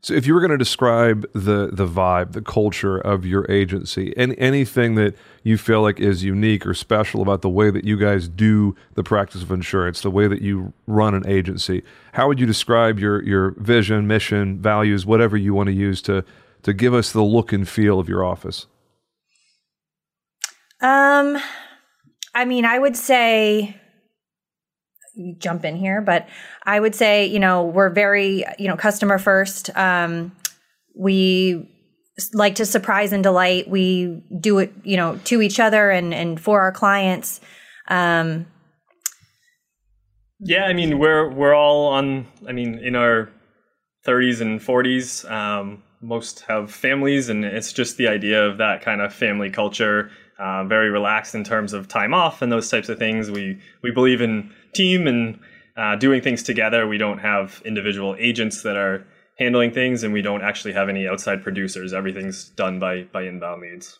So, 0.00 0.14
if 0.14 0.26
you 0.26 0.34
were 0.34 0.40
going 0.40 0.52
to 0.52 0.58
describe 0.58 1.26
the 1.32 1.70
the 1.72 1.86
vibe, 1.86 2.32
the 2.32 2.40
culture 2.40 2.98
of 2.98 3.26
your 3.26 3.50
agency, 3.50 4.14
and 4.16 4.34
anything 4.38 4.94
that 4.94 5.16
you 5.42 5.58
feel 5.58 5.82
like 5.82 5.98
is 5.98 6.22
unique 6.22 6.64
or 6.64 6.72
special 6.72 7.20
about 7.20 7.42
the 7.42 7.48
way 7.48 7.70
that 7.70 7.84
you 7.84 7.96
guys 7.96 8.28
do 8.28 8.76
the 8.94 9.02
practice 9.02 9.42
of 9.42 9.50
insurance, 9.50 10.00
the 10.00 10.10
way 10.10 10.28
that 10.28 10.40
you 10.40 10.72
run 10.86 11.14
an 11.14 11.26
agency, 11.26 11.82
how 12.12 12.28
would 12.28 12.38
you 12.38 12.46
describe 12.46 13.00
your 13.00 13.22
your 13.24 13.50
vision, 13.58 14.06
mission, 14.06 14.60
values, 14.60 15.04
whatever 15.04 15.36
you 15.36 15.52
want 15.52 15.66
to 15.66 15.74
use 15.74 16.00
to 16.02 16.24
to 16.62 16.72
give 16.72 16.94
us 16.94 17.10
the 17.10 17.22
look 17.22 17.52
and 17.52 17.68
feel 17.68 17.98
of 17.98 18.08
your 18.08 18.24
office? 18.24 18.66
Um, 20.80 21.38
I 22.36 22.44
mean, 22.44 22.64
I 22.64 22.78
would 22.78 22.96
say 22.96 23.74
jump 25.38 25.64
in 25.64 25.76
here, 25.76 26.00
but 26.00 26.28
I 26.64 26.78
would 26.78 26.94
say, 26.94 27.26
you 27.26 27.38
know, 27.38 27.64
we're 27.64 27.90
very, 27.90 28.44
you 28.58 28.68
know, 28.68 28.76
customer 28.76 29.18
first. 29.18 29.70
Um, 29.76 30.32
we 30.96 31.68
like 32.32 32.56
to 32.56 32.66
surprise 32.66 33.12
and 33.12 33.22
delight. 33.22 33.68
We 33.68 34.22
do 34.40 34.58
it, 34.58 34.72
you 34.82 34.96
know, 34.96 35.20
to 35.24 35.42
each 35.42 35.60
other 35.60 35.90
and 35.90 36.12
and 36.12 36.40
for 36.40 36.60
our 36.60 36.72
clients. 36.72 37.40
Um, 37.88 38.46
yeah, 40.40 40.64
I 40.64 40.72
mean, 40.72 40.98
we're 40.98 41.28
we're 41.28 41.54
all 41.54 41.86
on. 41.88 42.26
I 42.46 42.52
mean, 42.52 42.78
in 42.78 42.96
our 42.96 43.30
30s 44.06 44.40
and 44.40 44.60
40s. 44.60 45.30
Um, 45.30 45.82
most 46.00 46.40
have 46.48 46.72
families, 46.72 47.28
and 47.28 47.44
it's 47.44 47.72
just 47.72 47.96
the 47.96 48.08
idea 48.08 48.46
of 48.46 48.58
that 48.58 48.82
kind 48.82 49.00
of 49.00 49.12
family 49.12 49.50
culture. 49.50 50.10
Uh, 50.38 50.62
very 50.64 50.88
relaxed 50.88 51.34
in 51.34 51.42
terms 51.42 51.72
of 51.72 51.88
time 51.88 52.14
off 52.14 52.42
and 52.42 52.52
those 52.52 52.70
types 52.70 52.88
of 52.88 52.98
things. 52.98 53.30
We 53.30 53.58
we 53.82 53.90
believe 53.90 54.20
in 54.20 54.52
team 54.72 55.06
and 55.06 55.38
uh, 55.76 55.96
doing 55.96 56.20
things 56.22 56.42
together. 56.42 56.86
We 56.86 56.98
don't 56.98 57.18
have 57.18 57.60
individual 57.64 58.14
agents 58.18 58.62
that 58.62 58.76
are 58.76 59.04
handling 59.38 59.72
things, 59.72 60.04
and 60.04 60.12
we 60.12 60.22
don't 60.22 60.42
actually 60.42 60.74
have 60.74 60.88
any 60.88 61.08
outside 61.08 61.42
producers. 61.42 61.92
Everything's 61.92 62.50
done 62.50 62.78
by 62.78 63.02
by 63.12 63.22
inbound 63.22 63.62
leads. 63.62 63.98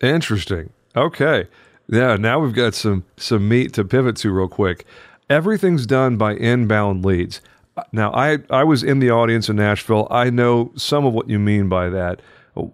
Interesting. 0.00 0.70
Okay. 0.94 1.48
Yeah. 1.88 2.16
Now 2.16 2.38
we've 2.38 2.54
got 2.54 2.74
some 2.74 3.04
some 3.16 3.48
meat 3.48 3.72
to 3.74 3.84
pivot 3.84 4.16
to 4.18 4.30
real 4.30 4.48
quick. 4.48 4.86
Everything's 5.28 5.86
done 5.86 6.16
by 6.16 6.34
inbound 6.34 7.04
leads. 7.04 7.40
Now, 7.92 8.12
I 8.12 8.38
I 8.50 8.64
was 8.64 8.82
in 8.82 8.98
the 8.98 9.10
audience 9.10 9.48
in 9.48 9.56
Nashville. 9.56 10.08
I 10.10 10.30
know 10.30 10.72
some 10.76 11.04
of 11.04 11.12
what 11.12 11.28
you 11.28 11.38
mean 11.38 11.68
by 11.68 11.88
that. 11.90 12.20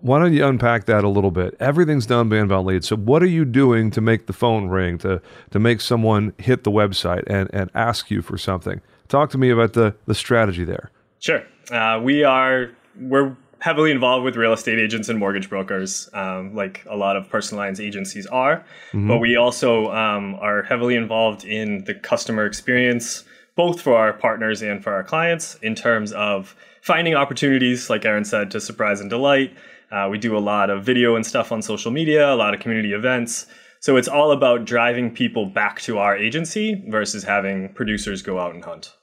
Why 0.01 0.19
don't 0.19 0.33
you 0.33 0.47
unpack 0.47 0.87
that 0.87 1.05
a 1.05 1.09
little 1.09 1.31
bit? 1.31 1.57
Everything's 1.61 2.07
done 2.07 2.29
by 2.29 2.39
inbound 2.39 2.67
leads. 2.67 2.89
So 2.89 2.97
what 2.97 3.23
are 3.23 3.27
you 3.27 3.45
doing 3.45 3.91
to 3.93 4.01
make 4.01 4.27
the 4.27 4.33
phone 4.33 4.69
ring, 4.69 4.99
to 4.99 5.21
to 5.51 5.59
make 5.59 5.81
someone 5.81 6.33
hit 6.39 6.65
the 6.65 6.71
website 6.71 7.25
and, 7.27 7.51
and 7.53 7.71
ask 7.75 8.11
you 8.11 8.23
for 8.23 8.39
something? 8.39 8.81
Talk 9.09 9.31
to 9.31 9.39
me 9.39 9.51
about 9.51 9.75
the, 9.75 9.95
the 10.07 10.15
strategy 10.15 10.65
there. 10.65 10.91
Sure. 11.21 11.43
Uh, 11.71 12.01
we 12.03 12.25
are 12.25 12.71
we're 12.99 13.37
heavily 13.61 13.91
involved 13.91 14.25
with 14.25 14.37
real 14.37 14.53
estate 14.53 14.79
agents 14.79 15.09
and 15.09 15.19
mortgage 15.19 15.49
brokers, 15.49 16.11
um, 16.13 16.55
like 16.55 16.85
a 16.89 16.97
lot 16.97 17.17
of 17.17 17.29
personal 17.31 17.65
lines 17.65 17.81
agencies 17.81 18.27
are. 18.27 18.59
Mm-hmm. 18.93 19.09
But 19.09 19.19
we 19.19 19.37
also 19.37 19.91
um, 19.91 20.35
are 20.35 20.63
heavily 20.63 20.97
involved 20.97 21.45
in 21.45 21.85
the 21.85 21.95
customer 21.95 22.45
experience, 22.45 23.25
both 23.57 23.81
for 23.81 23.97
our 23.97 24.13
partners 24.13 24.61
and 24.61 24.83
for 24.85 24.93
our 24.93 25.03
clients, 25.03 25.55
in 25.63 25.75
terms 25.75 26.13
of 26.13 26.55
finding 26.83 27.15
opportunities, 27.15 27.89
like 27.89 28.05
Erin 28.05 28.27
said, 28.27 28.51
to 28.51 28.61
surprise 28.61 29.01
and 29.01 29.09
delight, 29.09 29.57
uh, 29.91 30.09
we 30.11 30.19
do 30.19 30.37
a 30.37 30.41
lot 30.41 30.71
of 30.71 30.85
video 30.85 31.17
and 31.17 31.27
stuff 31.27 31.53
on 31.53 31.63
social 31.63 31.91
media, 31.91 32.33
a 32.33 32.37
lot 32.37 32.55
of 32.55 32.61
community 32.61 32.93
events. 32.93 33.47
So 33.81 33.97
it's 33.97 34.09
all 34.09 34.33
about 34.33 34.65
driving 34.65 35.15
people 35.15 35.47
back 35.47 35.81
to 35.83 35.99
our 35.99 36.17
agency 36.17 36.83
versus 36.89 37.25
having 37.25 37.69
producers 37.75 38.23
go 38.23 38.39
out 38.39 38.55
and 38.55 38.65
hunt. 38.65 38.95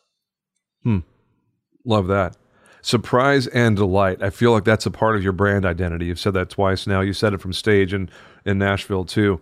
Hmm. 0.84 1.00
Love 1.86 2.08
that. 2.08 2.36
Surprise 2.82 3.46
and 3.48 3.76
delight. 3.76 4.24
I 4.24 4.32
feel 4.32 4.52
like 4.52 4.66
that's 4.66 4.88
a 4.88 4.92
part 4.92 5.16
of 5.16 5.24
your 5.24 5.34
brand 5.34 5.66
identity. 5.66 6.06
You've 6.08 6.20
said 6.20 6.34
that 6.34 6.50
twice 6.50 6.88
now. 6.88 7.02
You 7.02 7.14
said 7.14 7.34
it 7.34 7.42
from 7.42 7.54
stage 7.54 7.94
in, 7.94 8.10
in 8.44 8.58
Nashville 8.58 9.06
too. 9.06 9.40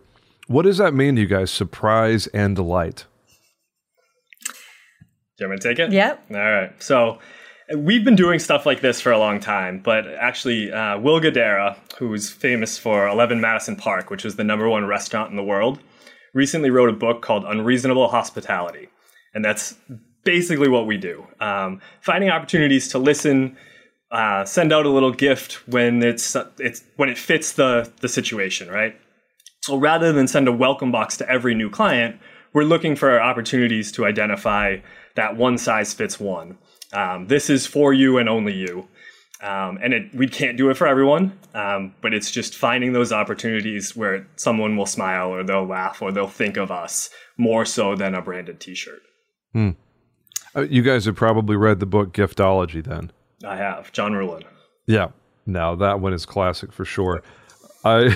What 0.47 0.63
does 0.63 0.77
that 0.77 0.93
mean 0.93 1.15
to 1.15 1.21
you 1.21 1.27
guys? 1.27 1.51
Surprise 1.51 2.27
and 2.27 2.55
delight. 2.55 3.05
Do 5.37 5.45
you 5.45 5.49
want 5.49 5.63
me 5.63 5.69
to 5.69 5.75
take 5.75 5.79
it? 5.79 5.93
Yep. 5.93 6.25
All 6.31 6.37
right. 6.37 6.83
So 6.83 7.19
We've 7.77 8.03
been 8.03 8.15
doing 8.15 8.39
stuff 8.39 8.65
like 8.65 8.81
this 8.81 8.99
for 8.99 9.11
a 9.11 9.19
long 9.19 9.39
time, 9.39 9.79
but 9.83 10.07
actually, 10.15 10.71
uh, 10.71 10.97
Will 10.97 11.19
Guidara, 11.21 11.77
who's 11.97 12.29
famous 12.29 12.79
for 12.79 13.07
11 13.07 13.39
Madison 13.39 13.75
Park, 13.75 14.09
which 14.09 14.23
was 14.23 14.37
the 14.37 14.43
number 14.43 14.67
one 14.67 14.87
restaurant 14.87 15.29
in 15.29 15.35
the 15.35 15.43
world, 15.43 15.79
recently 16.33 16.71
wrote 16.71 16.89
a 16.89 16.93
book 16.93 17.21
called 17.21 17.45
Unreasonable 17.45 18.07
Hospitality. 18.07 18.89
And 19.35 19.45
that's 19.45 19.75
basically 20.23 20.67
what 20.67 20.87
we 20.87 20.97
do 20.97 21.25
um, 21.39 21.79
finding 22.01 22.29
opportunities 22.29 22.87
to 22.89 22.99
listen. 22.99 23.57
Uh, 24.11 24.43
send 24.43 24.73
out 24.73 24.87
a 24.87 24.89
little 24.89 25.11
gift 25.11 25.67
when 25.67 26.01
it's 26.01 26.35
it's 26.57 26.83
when 26.95 27.09
it 27.09 27.17
fits 27.17 27.53
the 27.53 27.91
the 28.01 28.09
situation, 28.09 28.67
right? 28.67 28.95
So 29.61 29.77
rather 29.77 30.11
than 30.11 30.27
send 30.27 30.47
a 30.47 30.51
welcome 30.51 30.91
box 30.91 31.17
to 31.17 31.29
every 31.29 31.53
new 31.53 31.69
client, 31.69 32.19
we're 32.53 32.63
looking 32.63 32.95
for 32.95 33.21
opportunities 33.21 33.91
to 33.91 34.07
identify 34.07 34.77
that 35.15 35.37
one 35.37 35.59
size 35.59 35.93
fits 35.93 36.19
one. 36.19 36.57
Um, 36.93 37.27
this 37.27 37.49
is 37.49 37.65
for 37.65 37.93
you 37.93 38.17
and 38.17 38.27
only 38.27 38.53
you. 38.53 38.87
Um, 39.41 39.79
and 39.81 39.93
it, 39.93 40.13
we 40.13 40.27
can't 40.27 40.57
do 40.57 40.69
it 40.69 40.75
for 40.75 40.85
everyone, 40.85 41.37
um, 41.53 41.95
but 42.01 42.13
it's 42.13 42.29
just 42.29 42.55
finding 42.55 42.91
those 42.91 43.13
opportunities 43.13 43.95
where 43.95 44.27
someone 44.35 44.75
will 44.75 44.85
smile 44.85 45.29
or 45.29 45.43
they'll 45.43 45.65
laugh 45.65 46.01
or 46.01 46.11
they'll 46.11 46.27
think 46.27 46.57
of 46.57 46.71
us 46.71 47.09
more 47.37 47.63
so 47.63 47.95
than 47.95 48.13
a 48.15 48.21
branded 48.21 48.59
T-shirt. 48.59 49.01
Hmm. 49.53 49.69
Uh, 50.53 50.61
you 50.63 50.81
guys 50.81 51.05
have 51.05 51.15
probably 51.15 51.55
read 51.55 51.79
the 51.79 51.85
book 51.85 52.13
Giftology, 52.13 52.83
then. 52.83 53.11
I 53.45 53.55
have 53.55 53.93
John 53.93 54.11
Ruhlin. 54.11 54.43
Yeah, 54.87 55.09
now 55.45 55.73
that 55.75 56.01
one 56.01 56.11
is 56.13 56.25
classic 56.25 56.73
for 56.73 56.83
sure. 56.83 57.23
I 57.85 58.13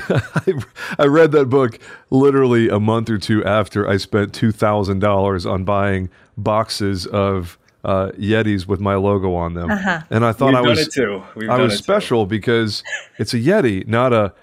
I 1.00 1.06
read 1.06 1.32
that 1.32 1.46
book 1.50 1.80
literally 2.10 2.68
a 2.68 2.82
month 2.82 3.10
or 3.10 3.18
two 3.18 3.46
after 3.46 3.88
I 3.88 3.96
spent 3.96 4.34
two 4.34 4.52
thousand 4.52 5.00
dollars 5.00 5.46
on 5.46 5.64
buying 5.64 6.10
boxes 6.36 7.06
of 7.06 7.58
uh, 7.84 8.12
Yetis 8.18 8.66
with 8.68 8.80
my 8.80 8.96
logo 8.96 9.34
on 9.36 9.54
them, 9.54 9.70
uh-huh. 9.70 10.04
and 10.10 10.26
I 10.26 10.32
thought 10.32 10.54
We've 10.54 10.58
I 10.58 10.62
was 10.62 10.88
too. 10.88 11.24
We've 11.36 11.50
I 11.50 11.60
was 11.60 11.78
special 11.78 12.26
too. 12.26 12.30
because 12.30 12.84
it's 13.18 13.34
a 13.34 13.40
Yeti, 13.40 13.88
not 13.88 14.14
a 14.14 14.34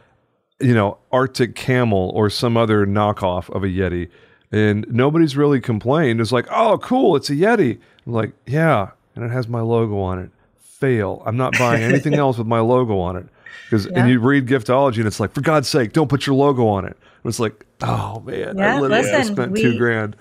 you 0.60 0.74
know 0.74 0.98
Arctic 1.10 1.54
Camel 1.54 2.10
or 2.14 2.28
some 2.30 2.56
other 2.56 2.86
knockoff 2.86 3.48
of 3.54 3.64
a 3.64 3.68
Yeti. 3.68 4.10
And 4.52 4.84
nobody's 4.90 5.36
really 5.36 5.60
complained. 5.60 6.20
It's 6.20 6.32
like, 6.32 6.46
oh, 6.50 6.76
cool, 6.78 7.14
it's 7.14 7.30
a 7.30 7.34
Yeti. 7.34 7.78
I'm 8.04 8.12
like, 8.12 8.32
yeah, 8.46 8.90
and 9.14 9.24
it 9.24 9.30
has 9.30 9.48
my 9.48 9.60
logo 9.60 10.00
on 10.00 10.18
it. 10.18 10.30
Fail. 10.58 11.22
I'm 11.24 11.36
not 11.36 11.56
buying 11.58 11.82
anything 11.82 12.14
else 12.18 12.36
with 12.36 12.46
my 12.46 12.60
logo 12.60 12.98
on 12.98 13.16
it. 13.16 13.26
Because 13.64 13.86
yeah. 13.86 14.00
and 14.00 14.10
you 14.10 14.18
read 14.18 14.46
giftology 14.46 14.96
and 14.96 15.06
it's 15.06 15.20
like, 15.20 15.32
for 15.32 15.40
God's 15.40 15.68
sake, 15.68 15.92
don't 15.92 16.08
put 16.08 16.26
your 16.26 16.34
logo 16.34 16.66
on 16.66 16.84
it. 16.84 16.96
And 17.22 17.30
it's 17.30 17.38
like, 17.38 17.64
oh 17.82 18.20
man, 18.26 18.58
yeah, 18.58 18.76
I 18.76 18.80
literally 18.80 19.02
listen, 19.02 19.34
spent 19.34 19.52
we, 19.52 19.62
two 19.62 19.78
grand 19.78 20.16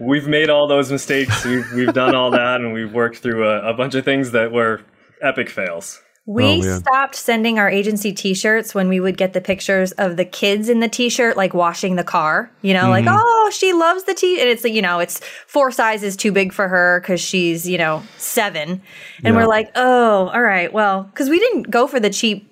we've 0.00 0.26
made 0.26 0.50
all 0.50 0.66
those 0.66 0.90
mistakes. 0.90 1.44
We've 1.44 1.70
we've 1.72 1.92
done 1.92 2.14
all 2.14 2.30
that, 2.30 2.60
and 2.60 2.72
we've 2.72 2.92
worked 2.92 3.18
through 3.18 3.48
a, 3.48 3.70
a 3.70 3.74
bunch 3.74 3.94
of 3.94 4.04
things 4.04 4.32
that 4.32 4.52
were 4.52 4.82
epic 5.22 5.48
fails. 5.50 6.00
We 6.26 6.66
oh, 6.66 6.78
stopped 6.78 7.16
sending 7.16 7.58
our 7.58 7.68
agency 7.68 8.10
t-shirts 8.14 8.74
when 8.74 8.88
we 8.88 8.98
would 8.98 9.18
get 9.18 9.34
the 9.34 9.42
pictures 9.42 9.92
of 9.92 10.16
the 10.16 10.24
kids 10.24 10.70
in 10.70 10.80
the 10.80 10.88
t-shirt, 10.88 11.36
like 11.36 11.52
washing 11.52 11.96
the 11.96 12.04
car, 12.04 12.50
you 12.62 12.72
know, 12.72 12.84
mm-hmm. 12.84 13.06
like, 13.06 13.06
oh, 13.06 13.50
she 13.52 13.74
loves 13.74 14.04
the 14.04 14.14
t 14.14 14.40
and 14.40 14.48
it's, 14.48 14.64
you 14.64 14.80
know, 14.80 15.00
it's 15.00 15.20
four 15.46 15.70
sizes 15.70 16.16
too 16.16 16.32
big 16.32 16.54
for 16.54 16.66
her 16.66 17.00
because 17.00 17.20
she's, 17.20 17.68
you 17.68 17.76
know, 17.76 18.02
seven. 18.16 18.70
And 18.70 18.82
yeah. 19.22 19.32
we're 19.34 19.46
like, 19.46 19.70
oh, 19.74 20.28
all 20.28 20.40
right, 20.40 20.72
well, 20.72 21.02
because 21.02 21.28
we 21.28 21.38
didn't 21.38 21.64
go 21.64 21.86
for 21.86 22.00
the 22.00 22.08
cheap 22.08 22.50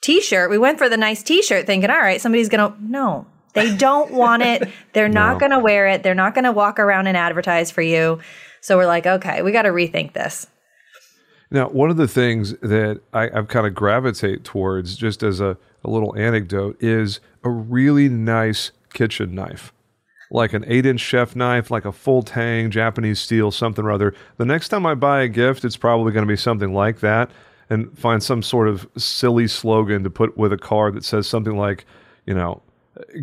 t-shirt. 0.00 0.48
We 0.48 0.56
went 0.56 0.78
for 0.78 0.88
the 0.88 0.96
nice 0.96 1.22
t-shirt 1.22 1.66
thinking, 1.66 1.90
all 1.90 1.98
right, 1.98 2.18
somebody's 2.18 2.48
going 2.48 2.72
to, 2.72 2.78
no, 2.82 3.26
they 3.52 3.76
don't 3.76 4.12
want 4.12 4.42
it. 4.42 4.68
They're 4.92 5.08
not 5.22 5.34
no. 5.34 5.38
going 5.40 5.52
to 5.52 5.58
wear 5.58 5.86
it. 5.88 6.02
They're 6.02 6.14
not 6.14 6.34
going 6.34 6.44
to 6.44 6.52
walk 6.52 6.78
around 6.78 7.06
and 7.06 7.16
advertise 7.16 7.70
for 7.70 7.82
you. 7.82 8.18
So 8.60 8.76
we're 8.76 8.86
like, 8.86 9.06
okay, 9.06 9.42
we 9.42 9.52
got 9.52 9.62
to 9.62 9.70
rethink 9.70 10.12
this. 10.12 10.46
Now, 11.50 11.68
one 11.68 11.90
of 11.90 11.98
the 11.98 12.08
things 12.08 12.54
that 12.60 13.00
I, 13.12 13.24
I've 13.24 13.48
kind 13.48 13.66
of 13.66 13.74
gravitate 13.74 14.42
towards, 14.42 14.96
just 14.96 15.22
as 15.22 15.40
a, 15.40 15.58
a 15.84 15.90
little 15.90 16.16
anecdote, 16.16 16.76
is 16.80 17.20
a 17.44 17.50
really 17.50 18.08
nice 18.08 18.70
kitchen 18.94 19.34
knife. 19.34 19.72
Like 20.30 20.54
an 20.54 20.64
eight 20.66 20.86
inch 20.86 21.00
chef 21.00 21.36
knife, 21.36 21.70
like 21.70 21.84
a 21.84 21.92
full 21.92 22.22
tang, 22.22 22.70
Japanese 22.70 23.20
steel, 23.20 23.50
something 23.50 23.84
or 23.84 23.92
other. 23.92 24.14
The 24.38 24.46
next 24.46 24.70
time 24.70 24.86
I 24.86 24.94
buy 24.94 25.22
a 25.22 25.28
gift, 25.28 25.62
it's 25.66 25.76
probably 25.76 26.12
going 26.12 26.26
to 26.26 26.32
be 26.32 26.38
something 26.38 26.72
like 26.72 27.00
that 27.00 27.30
and 27.68 27.96
find 27.98 28.22
some 28.22 28.42
sort 28.42 28.68
of 28.68 28.86
silly 28.96 29.46
slogan 29.46 30.04
to 30.04 30.10
put 30.10 30.38
with 30.38 30.54
a 30.54 30.58
card 30.58 30.94
that 30.94 31.04
says 31.04 31.26
something 31.26 31.56
like, 31.56 31.84
you 32.24 32.34
know, 32.34 32.62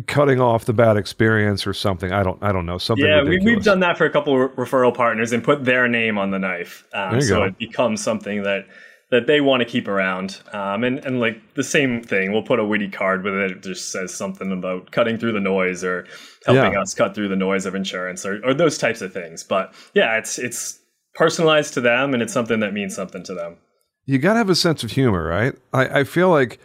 cutting 0.06 0.40
off 0.40 0.64
the 0.64 0.72
bad 0.72 0.96
experience 0.96 1.66
or 1.66 1.72
something. 1.72 2.12
I 2.12 2.22
don't 2.22 2.42
I 2.42 2.52
don't 2.52 2.66
know 2.66 2.78
something. 2.78 3.06
Yeah, 3.06 3.18
ridiculous. 3.20 3.44
we, 3.44 3.52
have 3.54 3.64
done 3.64 3.80
that 3.80 3.96
for 3.96 4.04
a 4.04 4.10
couple 4.10 4.44
of 4.44 4.50
referral 4.52 4.94
partners 4.94 5.32
and 5.32 5.42
put 5.44 5.64
their 5.64 5.88
name 5.88 6.18
on 6.18 6.30
the 6.30 6.38
knife, 6.38 6.84
um, 6.92 7.20
so 7.20 7.38
go. 7.40 7.44
it 7.44 7.58
becomes 7.58 8.02
something 8.02 8.42
that 8.42 8.66
that 9.10 9.26
they 9.26 9.40
want 9.40 9.60
to 9.60 9.64
keep 9.68 9.88
around. 9.88 10.40
Um, 10.52 10.84
and 10.84 10.98
and 11.00 11.20
like 11.20 11.54
the 11.54 11.64
same 11.64 12.02
thing, 12.02 12.32
we'll 12.32 12.42
put 12.42 12.58
a 12.58 12.64
witty 12.64 12.88
card 12.88 13.22
with 13.24 13.34
it. 13.34 13.50
It 13.52 13.62
just 13.62 13.90
says 13.92 14.14
something 14.14 14.50
about 14.52 14.90
cutting 14.92 15.18
through 15.18 15.32
the 15.32 15.40
noise 15.40 15.82
or 15.84 16.06
helping 16.46 16.72
Yeah. 16.72 16.80
us 16.80 16.94
cut 16.94 17.14
through 17.14 17.28
the 17.28 17.36
noise 17.36 17.66
of 17.66 17.74
insurance 17.74 18.24
or, 18.26 18.40
or 18.44 18.54
those 18.54 18.78
types 18.78 19.00
of 19.02 19.12
things. 19.12 19.42
But 19.44 19.72
yeah, 19.94 20.16
it's 20.18 20.38
it's 20.38 20.78
personalized 21.14 21.74
to 21.74 21.80
them 21.80 22.14
and 22.14 22.22
it's 22.22 22.32
something 22.32 22.60
that 22.60 22.72
means 22.72 22.94
something 22.94 23.22
to 23.24 23.34
them. 23.34 23.56
you 24.06 24.18
got 24.18 24.32
to 24.34 24.38
have 24.38 24.50
a 24.50 24.54
sense 24.54 24.82
of 24.84 24.92
humor, 24.92 25.24
right? 25.26 25.54
I, 25.72 26.00
I 26.00 26.04
feel 26.04 26.30
like 26.30 26.58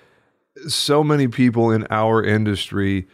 so 0.67 1.03
many 1.03 1.27
people 1.27 1.71
in 1.71 1.85
our 1.89 2.23
industry 2.23 3.07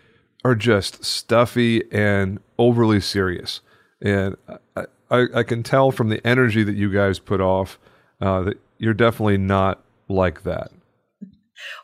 are 0.43 0.55
just 0.55 1.03
stuffy 1.03 1.83
and 1.91 2.39
overly 2.57 2.99
serious. 2.99 3.61
And 4.01 4.35
I, 4.75 4.85
I, 5.09 5.25
I 5.35 5.43
can 5.43 5.61
tell 5.63 5.91
from 5.91 6.09
the 6.09 6.25
energy 6.25 6.63
that 6.63 6.75
you 6.75 6.91
guys 6.91 7.19
put 7.19 7.41
off 7.41 7.77
uh, 8.21 8.41
that 8.43 8.59
you're 8.77 8.93
definitely 8.93 9.37
not 9.37 9.83
like 10.07 10.43
that. 10.43 10.71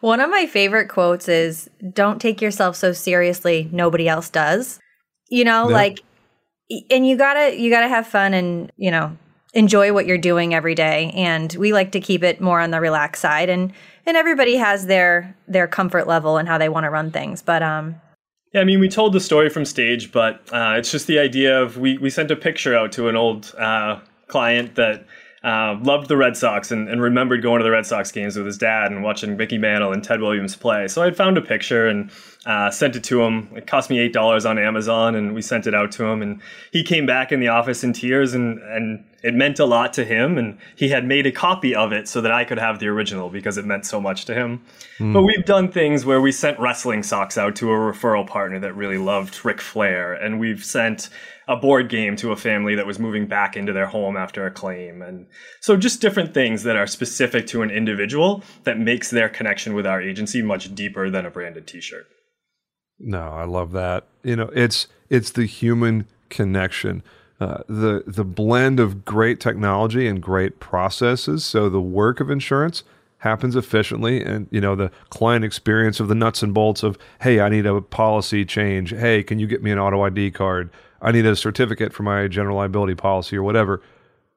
One 0.02 0.20
of 0.20 0.30
my 0.30 0.48
favorite 0.48 0.88
quotes 0.90 1.28
is 1.28 1.70
don't 1.94 2.20
take 2.20 2.42
yourself 2.42 2.76
so 2.76 2.94
seriously 2.94 3.70
nobody 3.72 4.08
else 4.08 4.30
does. 4.30 4.80
You 5.30 5.44
know, 5.44 5.70
Yeah. 5.70 5.76
like 5.76 6.00
and 6.90 7.08
you 7.08 7.16
got 7.18 7.36
to 7.36 7.56
you 7.56 7.70
got 7.70 7.82
to 7.82 7.88
have 7.88 8.08
fun 8.08 8.34
and, 8.34 8.72
you 8.78 8.92
know, 8.92 9.16
enjoy 9.54 9.94
what 9.94 10.06
you're 10.06 10.18
doing 10.18 10.54
every 10.54 10.76
day 10.76 11.12
and 11.16 11.56
we 11.56 11.74
like 11.74 11.92
to 11.94 12.00
keep 12.00 12.24
it 12.24 12.42
more 12.42 12.60
on 12.60 12.72
the 12.72 12.82
relaxed 12.82 13.22
side 13.22 13.50
and 13.50 13.74
and 14.06 14.18
everybody 14.18 14.56
has 14.56 14.88
their 14.88 15.36
their 15.48 15.68
comfort 15.68 16.08
level 16.08 16.38
and 16.38 16.48
how 16.48 16.58
they 16.58 16.70
want 16.70 16.84
to 16.84 16.90
run 16.90 17.12
things. 17.12 17.42
But 17.42 17.64
um 17.64 17.96
Yeah, 18.54 18.62
I 18.62 18.64
mean, 18.64 18.80
we 18.80 18.90
told 18.90 19.14
the 19.14 19.20
story 19.20 19.50
from 19.50 19.66
stage, 19.66 20.12
but 20.12 20.42
uh, 20.52 20.76
it's 20.78 20.92
just 20.92 21.08
the 21.08 21.20
idea 21.20 21.62
of 21.62 21.78
we, 21.78 21.98
we 21.98 22.10
sent 22.10 22.32
a 22.32 22.36
picture 22.36 22.76
out 22.76 22.92
to 22.94 23.08
an 23.08 23.16
old 23.16 23.54
uh, 23.58 24.00
client 24.28 24.76
that 24.76 25.06
uh, 25.44 25.78
loved 25.82 26.08
the 26.08 26.18
Red 26.18 26.36
Sox 26.36 26.72
and, 26.72 26.90
and 26.90 27.02
remembered 27.02 27.44
going 27.44 27.60
to 27.60 27.64
the 27.64 27.72
Red 27.72 27.86
Sox 27.86 28.12
games 28.12 28.36
with 28.36 28.46
his 28.46 28.58
dad 28.58 28.92
and 28.92 29.04
watching 29.04 29.38
Mickey 29.38 29.58
Mantle 29.58 29.94
and 29.94 30.04
Ted 30.04 30.20
Williams 30.20 30.56
play. 30.56 30.88
So 30.88 31.04
I'd 31.04 31.16
found 31.16 31.38
a 31.38 31.42
picture 31.42 31.88
and 31.88 32.10
uh, 32.48 32.72
sent 32.72 32.96
it 32.96 33.04
to 33.06 33.22
him. 33.22 33.50
It 33.56 33.68
cost 33.68 33.90
me 33.90 34.00
eight 34.00 34.14
dollars 34.14 34.46
on 34.46 34.58
Amazon, 34.58 35.16
and 35.16 35.36
we 35.36 35.42
sent 35.42 35.68
it 35.68 35.76
out 35.76 35.92
to 35.94 36.06
him. 36.06 36.22
And 36.22 36.42
he 36.72 36.84
came 36.84 37.06
back 37.06 37.32
in 37.32 37.40
the 37.40 37.50
office 37.50 37.84
in 37.84 37.94
tears, 37.94 38.34
and 38.34 38.60
and 38.60 39.06
it 39.22 39.36
meant 39.36 39.60
a 39.60 39.66
lot 39.66 39.94
to 39.94 40.06
him. 40.06 40.38
And 40.38 40.58
he 40.76 40.90
had 40.90 41.06
made 41.06 41.28
a 41.28 41.32
copy 41.32 41.76
of 41.76 41.92
it 41.92 42.08
so 42.08 42.20
that 42.22 42.32
I 42.32 42.44
could 42.44 42.58
have 42.58 42.80
the 42.80 42.88
original 42.88 43.30
because 43.30 43.58
it 43.58 43.66
meant 43.66 43.86
so 43.86 44.02
much 44.02 44.26
to 44.26 44.34
him. 44.34 44.64
But 45.14 45.22
we've 45.22 45.46
done 45.46 45.72
things 45.72 46.06
where 46.06 46.22
we 46.22 46.32
sent 46.32 46.60
wrestling 46.60 47.04
socks 47.04 47.38
out 47.38 47.56
to 47.58 47.72
a 47.72 47.76
referral 47.76 48.26
partner 48.26 48.60
that 48.60 48.74
really 48.76 48.98
loved 48.98 49.46
Ric 49.46 49.62
Flair, 49.62 50.14
and 50.14 50.40
we've 50.40 50.66
sent 50.66 51.10
a 51.48 51.56
board 51.56 51.88
game 51.88 52.16
to 52.18 52.32
a 52.32 52.36
family 52.36 52.76
that 52.76 52.86
was 52.86 53.00
moving 53.00 53.26
back 53.26 53.56
into 53.56 53.72
their 53.72 53.86
home 53.86 54.18
after 54.18 54.46
a 54.46 54.52
claim. 54.52 55.02
And 55.02 55.28
so 55.62 55.78
just 55.78 56.02
different 56.02 56.34
things 56.34 56.64
that 56.64 56.76
are 56.76 56.88
specific 56.88 57.48
to 57.48 57.62
an 57.62 57.70
individual 57.70 58.44
that 58.64 58.78
makes 58.78 59.10
their 59.10 59.30
connection 59.30 59.74
with 59.74 59.88
our 59.88 60.02
agency 60.02 60.42
much 60.42 60.76
deeper 60.76 61.10
than 61.10 61.26
a 61.26 61.32
branded 61.32 61.66
t-shirt. 61.66 62.06
No, 63.00 63.22
I 63.22 63.46
love 63.46 63.72
that. 63.74 64.08
You 64.24 64.36
know, 64.36 64.50
it's 64.54 64.88
it's 65.10 65.32
the 65.32 65.46
human 65.46 66.08
connection, 66.30 67.04
uh, 67.40 67.60
the 67.68 68.04
the 68.08 68.26
blend 68.26 68.80
of 68.80 69.06
great 69.06 69.40
technology 69.40 70.08
and 70.08 70.22
great 70.22 70.60
processes. 70.60 71.46
So 71.46 71.70
the 71.70 71.80
work 71.80 72.20
of 72.20 72.32
insurance 72.32 72.84
happens 73.20 73.56
efficiently, 73.56 74.24
and 74.24 74.48
you 74.50 74.60
know 74.60 74.76
the 74.76 74.92
client 75.10 75.46
experience 75.46 76.00
of 76.00 76.08
the 76.08 76.16
nuts 76.16 76.42
and 76.42 76.54
bolts 76.54 76.82
of 76.82 76.98
hey, 77.22 77.40
I 77.40 77.50
need 77.50 77.68
a 77.68 77.82
policy 77.82 78.44
change. 78.44 78.90
Hey, 78.90 79.22
can 79.22 79.38
you 79.38 79.46
get 79.46 79.62
me 79.62 79.72
an 79.72 79.80
auto 79.80 80.02
ID 80.02 80.32
card? 80.32 80.72
I 81.02 81.12
need 81.12 81.26
a 81.26 81.36
certificate 81.36 81.94
for 81.94 82.04
my 82.04 82.28
general 82.28 82.58
liability 82.58 82.96
policy 82.96 83.38
or 83.38 83.44
whatever. 83.44 83.82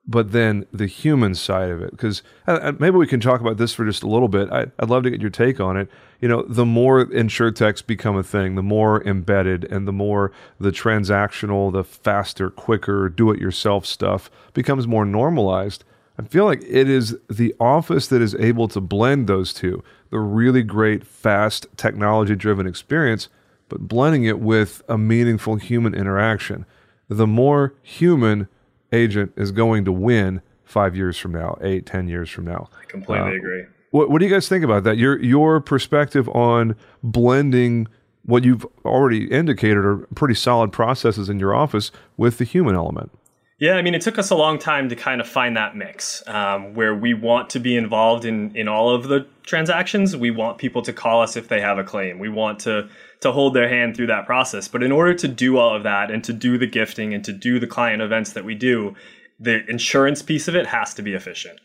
But 0.07 0.33
then 0.33 0.66
the 0.73 0.87
human 0.87 1.35
side 1.35 1.70
of 1.70 1.83
it 1.83 1.90
because 1.90 2.23
uh, 2.49 2.59
uh, 2.62 2.73
maybe 2.79 2.96
we 2.96 3.07
can 3.07 3.20
talk 3.20 3.40
about 3.40 3.59
this 3.59 3.75
for 3.75 3.85
just 3.85 4.03
a 4.03 4.09
little 4.09 4.29
bit. 4.29 4.51
I, 4.51 4.66
i'd 4.79 4.90
love 4.90 5.03
to 5.05 5.11
get 5.11 5.20
your 5.20 5.31
take 5.31 5.61
on 5.61 5.77
it. 5.77 5.88
You 6.20 6.29
know 6.29 6.42
the 6.42 6.66
more 6.66 7.07
insurtechs 7.07 7.87
become 7.87 8.16
a 8.16 8.23
thing 8.23 8.55
the 8.55 8.62
more 8.62 9.07
embedded 9.07 9.64
and 9.64 9.87
the 9.87 9.92
more 9.92 10.33
the 10.59 10.70
transactional 10.70 11.73
the 11.73 11.85
faster 11.85 12.51
quicker 12.51 13.09
do 13.09 13.31
it 13.31 13.40
yourself 13.40 13.87
stuff 13.87 14.31
becomes 14.53 14.87
more 14.87 15.07
normalized 15.07 15.83
i 16.18 16.23
feel 16.23 16.44
like 16.44 16.62
it 16.66 16.90
is 16.90 17.16
the 17.31 17.55
office 17.59 18.07
that 18.09 18.20
is 18.20 18.35
able 18.35 18.68
to 18.68 18.83
blend 18.83 19.27
those 19.27 19.55
two 19.55 19.83
the 20.11 20.18
really 20.18 20.62
great 20.62 21.07
fast 21.07 21.66
technology 21.79 22.37
driven 22.37 22.66
experience 22.66 23.29
but 23.70 23.88
blending 23.88 24.24
it 24.24 24.38
with 24.40 24.83
a 24.88 24.98
meaningful 24.98 25.56
human 25.56 25.94
interaction 25.94 26.66
the 27.09 27.26
more 27.26 27.74
human 27.83 28.48
agent 28.92 29.33
is 29.37 29.50
going 29.50 29.85
to 29.85 29.92
win 29.92 30.40
five 30.64 30.94
years 30.94 31.18
from 31.18 31.33
now, 31.33 31.59
eight, 31.61 31.85
ten 31.85 32.06
years 32.09 32.30
from 32.30 32.44
now. 32.44 32.68
I 32.80 32.85
completely 32.88 33.30
Uh, 33.30 33.35
agree. 33.35 33.64
What, 33.90 34.09
what 34.09 34.20
do 34.20 34.26
you 34.26 34.33
guys 34.33 34.48
think 34.48 34.64
about 34.64 34.85
that? 34.85 34.96
Your 34.96 35.20
your 35.20 35.61
perspective 35.61 36.28
on 36.28 36.76
blending 37.02 37.88
what 38.24 38.44
you've 38.44 38.64
already 38.85 39.24
indicated 39.30 39.78
are 39.78 40.06
pretty 40.14 40.35
solid 40.35 40.70
processes 40.70 41.28
in 41.28 41.40
your 41.40 41.52
office 41.52 41.90
with 42.16 42.38
the 42.38 42.44
human 42.44 42.76
element. 42.76 43.11
Yeah, 43.59 43.74
I 43.74 43.83
mean, 43.83 43.94
it 43.94 44.00
took 44.00 44.18
us 44.18 44.30
a 44.30 44.37
long 44.37 44.59
time 44.59 44.88
to 44.88 44.96
kind 44.96 45.20
of 45.20 45.28
find 45.28 45.56
that 45.56 45.76
mix 45.76 46.22
um, 46.28 46.74
where 46.74 46.94
we 46.94 47.12
want 47.12 47.50
to 47.50 47.59
be 47.59 47.76
involved 47.76 48.24
in 48.24 48.54
in 48.54 48.68
all 48.68 48.94
of 48.94 49.09
the 49.09 49.26
transactions. 49.42 50.16
We 50.16 50.30
want 50.30 50.59
people 50.59 50.83
to 50.83 50.92
call 50.92 51.20
us 51.22 51.37
if 51.37 51.48
they 51.48 51.61
have 51.61 51.78
a 51.78 51.85
claim. 51.85 52.20
We 52.20 52.28
want 52.28 52.61
to 52.61 52.88
to 53.20 53.33
hold 53.33 53.54
their 53.54 53.68
hand 53.68 53.96
through 53.96 54.06
that 54.06 54.26
process. 54.26 54.68
But 54.68 54.83
in 54.83 54.92
order 54.92 55.14
to 55.14 55.28
do 55.28 55.59
all 55.59 55.74
of 55.74 55.83
that 55.83 56.11
and 56.11 56.24
to 56.24 56.33
do 56.33 56.59
the 56.59 56.66
gifting 56.66 57.12
and 57.14 57.24
to 57.24 57.33
do 57.33 57.59
the 57.59 57.66
client 57.66 58.02
events 58.02 58.33
that 58.33 58.44
we 58.44 58.54
do, 58.54 58.94
the 59.38 59.64
insurance 59.68 60.22
piece 60.22 60.48
of 60.48 60.54
it 60.54 60.66
has 60.66 60.94
to 60.94 61.02
be 61.02 61.14
efficient. 61.14 61.61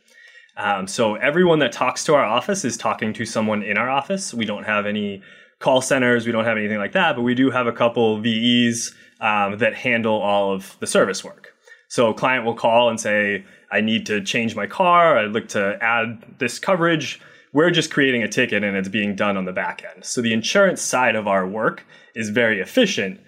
Um, 0.58 0.88
so 0.88 1.16
everyone 1.16 1.60
that 1.60 1.72
talks 1.72 2.04
to 2.06 2.16
our 2.16 2.24
office 2.24 2.64
is 2.64 2.78
talking 2.78 3.14
to 3.14 3.26
someone 3.26 3.62
in 3.62 3.78
our 3.78 3.90
office. 3.90 4.34
We 4.34 4.46
don't 4.46 4.64
have 4.64 4.86
any 4.86 5.22
call 5.60 5.82
centers. 5.82 6.26
We 6.26 6.32
don't 6.32 6.46
have 6.46 6.58
anything 6.58 6.78
like 6.78 6.94
that, 6.94 7.16
but 7.16 7.24
we 7.24 7.36
do 7.36 7.50
have 7.52 7.68
a 7.68 7.74
couple 7.74 8.22
VEs 8.22 8.94
um, 9.20 9.58
that 9.58 9.74
handle 9.76 10.22
all 10.22 10.54
of 10.54 10.78
the 10.80 10.88
service 10.88 11.24
work. 11.24 11.54
So 11.88 12.10
a 12.10 12.14
client 12.14 12.46
will 12.46 12.56
call 12.56 12.90
and 12.90 13.00
say, 13.00 13.46
I 13.72 13.82
need 13.82 14.06
to 14.08 14.22
change 14.22 14.56
my 14.56 14.68
car. 14.68 15.18
I'd 15.18 15.34
like 15.34 15.50
to 15.50 15.78
add 15.82 16.24
this 16.40 16.60
coverage. 16.60 17.22
We're 17.56 17.72
just 17.72 17.90
creating 17.90 18.22
a 18.22 18.28
ticket 18.28 18.66
and 18.66 18.76
it's 18.76 18.90
being 18.90 19.16
done 19.16 19.38
on 19.38 19.46
the 19.46 19.54
back 19.54 19.82
end. 19.82 20.04
So 20.04 20.22
the 20.22 20.34
insurance 20.34 20.82
side 20.82 21.16
of 21.16 21.26
our 21.26 21.48
work 21.48 21.86
is 22.14 22.28
very 22.28 22.60
efficient 22.60 23.22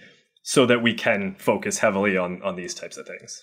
so 0.44 0.66
that 0.66 0.84
we 0.84 0.94
can 0.94 1.38
focus 1.40 1.78
heavily 1.78 2.18
on, 2.18 2.42
on 2.44 2.58
these 2.58 2.74
types 2.74 2.98
of 2.98 3.08
things. 3.08 3.42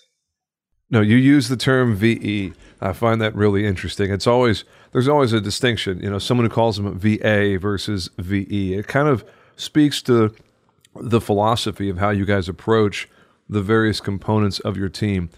No, 0.91 1.01
you 1.01 1.15
use 1.15 1.47
the 1.47 1.57
term 1.57 1.95
VE. 1.95 2.53
I 2.81 2.93
find 2.93 3.19
that 3.19 3.33
really 3.33 3.65
interesting. 3.65 4.11
It's 4.11 4.27
always 4.27 4.63
there's 4.91 5.07
always 5.07 5.33
a 5.33 5.41
distinction. 5.41 6.01
You 6.01 6.11
know, 6.11 6.19
someone 6.19 6.45
who 6.45 6.53
calls 6.53 6.77
them 6.77 6.99
VA 6.99 7.57
versus 7.57 8.11
VE. 8.19 8.75
It 8.75 8.85
kind 8.85 9.07
of 9.07 9.25
speaks 9.55 10.03
to 10.03 10.35
the 10.95 11.19
philosophy 11.19 11.89
of 11.89 11.97
how 11.97 12.11
you 12.11 12.25
guys 12.25 12.47
approach 12.47 13.09
the 13.49 13.63
various 13.63 13.99
components 13.99 14.59
of 14.59 14.77
your 14.77 14.89
team. 14.89 15.31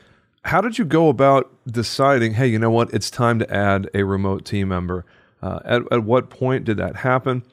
How 0.43 0.59
did 0.59 0.77
you 0.77 0.83
go 0.83 1.07
about 1.07 1.49
deciding, 1.65 2.33
hey, 2.33 2.47
you 2.47 2.59
know 2.59 2.69
what, 2.69 2.93
it's 2.93 3.09
time 3.09 3.39
to 3.39 3.49
add 3.49 3.89
a 3.93 4.03
remote 4.03 4.43
team 4.43 4.67
member? 4.67 5.05
Uh, 5.41 5.59
at, 5.65 5.81
at 5.91 6.03
what 6.03 6.29
point 6.29 6.65
did 6.65 6.77
that 6.77 6.97
happen? 6.97 7.43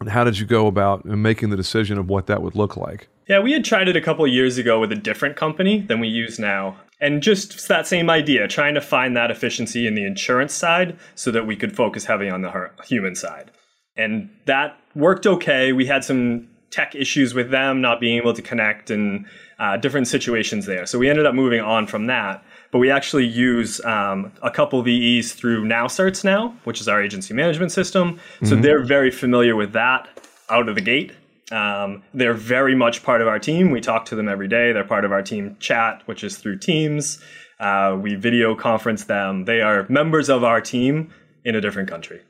And 0.00 0.10
how 0.10 0.24
did 0.24 0.38
you 0.38 0.46
go 0.46 0.66
about 0.66 1.04
making 1.04 1.50
the 1.50 1.56
decision 1.56 1.98
of 1.98 2.08
what 2.08 2.26
that 2.26 2.42
would 2.42 2.54
look 2.54 2.76
like? 2.76 3.08
Yeah, 3.28 3.40
we 3.40 3.52
had 3.52 3.64
tried 3.64 3.88
it 3.88 3.96
a 3.96 4.00
couple 4.00 4.26
years 4.26 4.58
ago 4.58 4.78
with 4.78 4.92
a 4.92 4.96
different 4.96 5.36
company 5.36 5.80
than 5.80 6.00
we 6.00 6.08
use 6.08 6.38
now. 6.38 6.76
And 7.00 7.22
just 7.22 7.66
that 7.68 7.86
same 7.86 8.08
idea, 8.08 8.46
trying 8.46 8.74
to 8.74 8.80
find 8.80 9.16
that 9.16 9.30
efficiency 9.30 9.86
in 9.86 9.94
the 9.94 10.04
insurance 10.04 10.54
side 10.54 10.98
so 11.14 11.30
that 11.30 11.46
we 11.46 11.56
could 11.56 11.74
focus 11.74 12.04
heavy 12.04 12.28
on 12.28 12.42
the 12.42 12.70
human 12.84 13.14
side. 13.14 13.50
And 13.96 14.30
that 14.44 14.78
worked 14.94 15.26
okay. 15.26 15.72
We 15.72 15.86
had 15.86 16.04
some 16.04 16.48
tech 16.70 16.94
issues 16.94 17.34
with 17.34 17.50
them 17.50 17.80
not 17.80 18.00
being 18.00 18.16
able 18.16 18.34
to 18.34 18.42
connect 18.42 18.90
and 18.90 19.26
uh, 19.58 19.76
different 19.76 20.08
situations 20.08 20.66
there. 20.66 20.86
So 20.86 20.98
we 20.98 21.08
ended 21.08 21.26
up 21.26 21.34
moving 21.34 21.60
on 21.60 21.86
from 21.86 22.06
that. 22.06 22.44
But 22.72 22.78
we 22.78 22.90
actually 22.90 23.26
use 23.26 23.82
um, 23.84 24.32
a 24.42 24.50
couple 24.50 24.82
VEs 24.82 25.32
through 25.32 25.64
NowCerts 25.64 26.24
now, 26.24 26.54
which 26.64 26.80
is 26.80 26.88
our 26.88 27.02
agency 27.02 27.32
management 27.32 27.72
system. 27.72 28.20
So 28.44 28.56
they're 28.56 28.84
very 28.84 29.10
familiar 29.10 29.56
with 29.56 29.72
that 29.72 30.08
out 30.50 30.68
of 30.68 30.74
the 30.74 30.80
gate. 30.80 31.12
Um, 31.52 32.02
they're 32.12 32.34
very 32.34 32.74
much 32.74 33.02
part 33.02 33.20
of 33.20 33.28
our 33.28 33.38
team. 33.38 33.70
We 33.70 33.80
talk 33.80 34.04
to 34.06 34.16
them 34.16 34.28
every 34.28 34.48
day. 34.48 34.72
They're 34.72 34.84
part 34.84 35.04
of 35.04 35.12
our 35.12 35.22
team 35.22 35.56
chat, 35.60 36.02
which 36.06 36.24
is 36.24 36.38
through 36.38 36.58
Teams. 36.58 37.22
Uh, 37.60 37.96
we 38.00 38.14
video 38.16 38.54
conference 38.54 39.04
them. 39.04 39.44
They 39.44 39.60
are 39.60 39.86
members 39.88 40.28
of 40.28 40.44
our 40.44 40.60
team 40.60 41.12
in 41.44 41.54
a 41.54 41.60
different 41.60 41.88
country. 41.88 42.20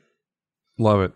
Love 0.77 1.01
it. 1.01 1.13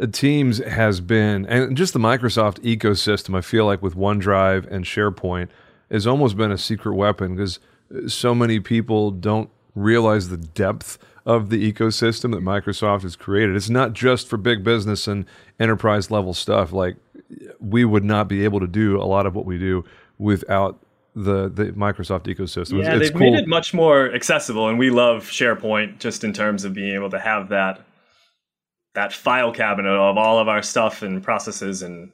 Uh, 0.00 0.06
Teams 0.06 0.58
has 0.58 1.00
been, 1.00 1.46
and 1.46 1.76
just 1.76 1.92
the 1.92 2.00
Microsoft 2.00 2.58
ecosystem, 2.60 3.36
I 3.36 3.40
feel 3.40 3.64
like 3.64 3.80
with 3.80 3.94
OneDrive 3.94 4.70
and 4.70 4.84
SharePoint, 4.84 5.48
has 5.90 6.06
almost 6.06 6.36
been 6.36 6.50
a 6.50 6.58
secret 6.58 6.94
weapon 6.94 7.36
because 7.36 7.60
so 8.06 8.34
many 8.34 8.60
people 8.60 9.10
don't 9.10 9.50
realize 9.74 10.28
the 10.28 10.36
depth 10.36 10.98
of 11.26 11.50
the 11.50 11.72
ecosystem 11.72 12.32
that 12.32 12.42
Microsoft 12.42 13.02
has 13.02 13.16
created. 13.16 13.56
It's 13.56 13.70
not 13.70 13.92
just 13.92 14.28
for 14.28 14.36
big 14.36 14.62
business 14.62 15.08
and 15.08 15.24
enterprise 15.58 16.10
level 16.10 16.34
stuff. 16.34 16.72
Like 16.72 16.96
we 17.60 17.84
would 17.84 18.04
not 18.04 18.28
be 18.28 18.44
able 18.44 18.60
to 18.60 18.66
do 18.66 19.00
a 19.00 19.04
lot 19.04 19.26
of 19.26 19.34
what 19.34 19.46
we 19.46 19.58
do 19.58 19.84
without 20.18 20.78
the 21.14 21.48
the 21.48 21.66
Microsoft 21.72 22.24
ecosystem. 22.24 22.82
Yeah, 22.82 22.96
it's 22.96 23.08
they've 23.08 23.12
cool. 23.12 23.32
made 23.32 23.38
it 23.38 23.48
much 23.48 23.72
more 23.72 24.12
accessible, 24.12 24.68
and 24.68 24.78
we 24.78 24.90
love 24.90 25.24
SharePoint 25.24 25.98
just 25.98 26.24
in 26.24 26.32
terms 26.32 26.64
of 26.64 26.74
being 26.74 26.94
able 26.94 27.10
to 27.10 27.18
have 27.18 27.48
that 27.50 27.80
that 28.94 29.12
file 29.12 29.52
cabinet 29.52 29.90
of 29.90 30.16
all 30.16 30.38
of 30.38 30.48
our 30.48 30.62
stuff 30.62 31.02
and 31.02 31.22
processes, 31.22 31.82
and 31.82 32.12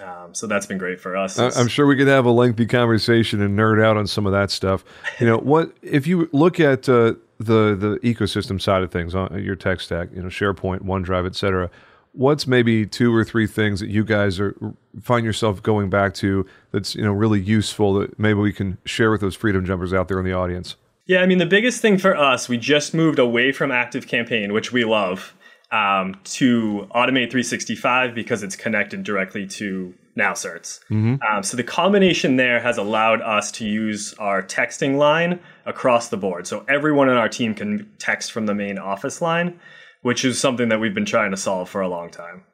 um, 0.00 0.34
so 0.34 0.46
that's 0.46 0.66
been 0.66 0.78
great 0.78 1.00
for 1.00 1.16
us. 1.16 1.38
I'm 1.38 1.68
sure 1.68 1.86
we 1.86 1.96
could 1.96 2.08
have 2.08 2.24
a 2.24 2.30
lengthy 2.30 2.66
conversation 2.66 3.40
and 3.40 3.58
nerd 3.58 3.84
out 3.84 3.96
on 3.96 4.06
some 4.06 4.26
of 4.26 4.32
that 4.32 4.50
stuff. 4.50 4.84
You 5.20 5.26
know, 5.26 5.38
what 5.38 5.72
if 5.82 6.06
you 6.06 6.28
look 6.32 6.60
at 6.60 6.88
uh, 6.88 7.14
the 7.38 7.76
the 7.76 7.98
ecosystem 8.02 8.60
side 8.60 8.82
of 8.82 8.90
things 8.90 9.14
on 9.14 9.42
your 9.42 9.54
tech 9.54 9.80
stack, 9.80 10.08
you 10.14 10.22
know, 10.22 10.28
SharePoint, 10.28 10.80
OneDrive, 10.80 11.26
et 11.26 11.34
cetera. 11.34 11.70
What's 12.12 12.46
maybe 12.46 12.84
two 12.84 13.14
or 13.14 13.22
three 13.22 13.46
things 13.46 13.80
that 13.80 13.88
you 13.88 14.02
guys 14.04 14.40
are 14.40 14.56
find 15.00 15.24
yourself 15.24 15.62
going 15.62 15.88
back 15.88 16.14
to 16.14 16.46
that's 16.72 16.94
you 16.94 17.02
know 17.02 17.12
really 17.12 17.40
useful 17.40 17.94
that 17.94 18.18
maybe 18.18 18.40
we 18.40 18.52
can 18.52 18.78
share 18.84 19.10
with 19.10 19.20
those 19.20 19.36
freedom 19.36 19.64
jumpers 19.64 19.92
out 19.92 20.08
there 20.08 20.18
in 20.18 20.24
the 20.24 20.32
audience? 20.32 20.76
Yeah, 21.06 21.22
I 21.22 21.26
mean, 21.26 21.38
the 21.38 21.46
biggest 21.46 21.80
thing 21.80 21.96
for 21.96 22.14
us, 22.14 22.50
we 22.50 22.58
just 22.58 22.92
moved 22.92 23.18
away 23.18 23.50
from 23.50 23.70
ActiveCampaign, 23.70 24.52
which 24.52 24.72
we 24.72 24.84
love, 24.84 25.34
um, 25.70 26.18
to 26.24 26.88
Automate 26.94 27.30
365 27.30 28.14
because 28.14 28.42
it's 28.42 28.56
connected 28.56 29.02
directly 29.04 29.46
to 29.46 29.94
NowCerts. 30.16 30.80
Um, 31.22 31.42
so 31.42 31.56
the 31.56 31.62
combination 31.62 32.36
there 32.36 32.60
has 32.60 32.76
allowed 32.78 33.20
us 33.22 33.52
to 33.52 33.66
use 33.66 34.14
our 34.14 34.42
texting 34.42 34.96
line 34.96 35.40
across 35.66 36.08
the 36.08 36.16
board. 36.16 36.46
So 36.46 36.64
everyone 36.68 37.08
in 37.08 37.16
our 37.16 37.28
team 37.28 37.54
can 37.54 37.90
text 37.98 38.32
from 38.32 38.46
the 38.46 38.54
main 38.54 38.78
office 38.78 39.22
line, 39.22 39.58
which 40.02 40.24
is 40.24 40.40
something 40.40 40.68
that 40.70 40.80
we've 40.80 40.94
been 40.94 41.04
trying 41.04 41.30
to 41.30 41.36
solve 41.36 41.68
for 41.68 41.80
a 41.80 41.88
long 41.88 42.10
time. 42.10 42.44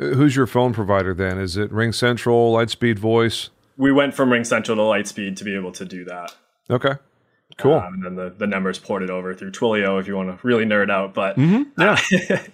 Uh, 0.00 0.04
Who's 0.14 0.34
your 0.34 0.46
phone 0.46 0.72
provider 0.72 1.14
then? 1.14 1.38
Is 1.38 1.56
it 1.56 1.70
RingCentral, 1.72 2.52
Lightspeed 2.52 2.98
Voice? 2.98 3.50
We 3.76 3.92
went 3.92 4.14
from 4.14 4.30
RingCentral 4.30 4.64
to 4.64 4.74
Lightspeed 4.76 5.36
to 5.36 5.44
be 5.44 5.54
able 5.54 5.72
to 5.72 5.84
do 5.84 6.04
that. 6.04 6.34
Okay, 6.70 6.94
cool. 7.58 7.74
Um, 7.74 7.94
and 7.94 8.04
then 8.04 8.14
the, 8.16 8.30
the 8.30 8.46
numbers 8.46 8.78
ported 8.78 9.10
over 9.10 9.34
through 9.34 9.52
Twilio 9.52 10.00
if 10.00 10.08
you 10.08 10.16
want 10.16 10.40
to 10.40 10.46
really 10.46 10.64
nerd 10.64 10.90
out. 10.90 11.14
But 11.14 11.36
Yeah. 11.76 11.98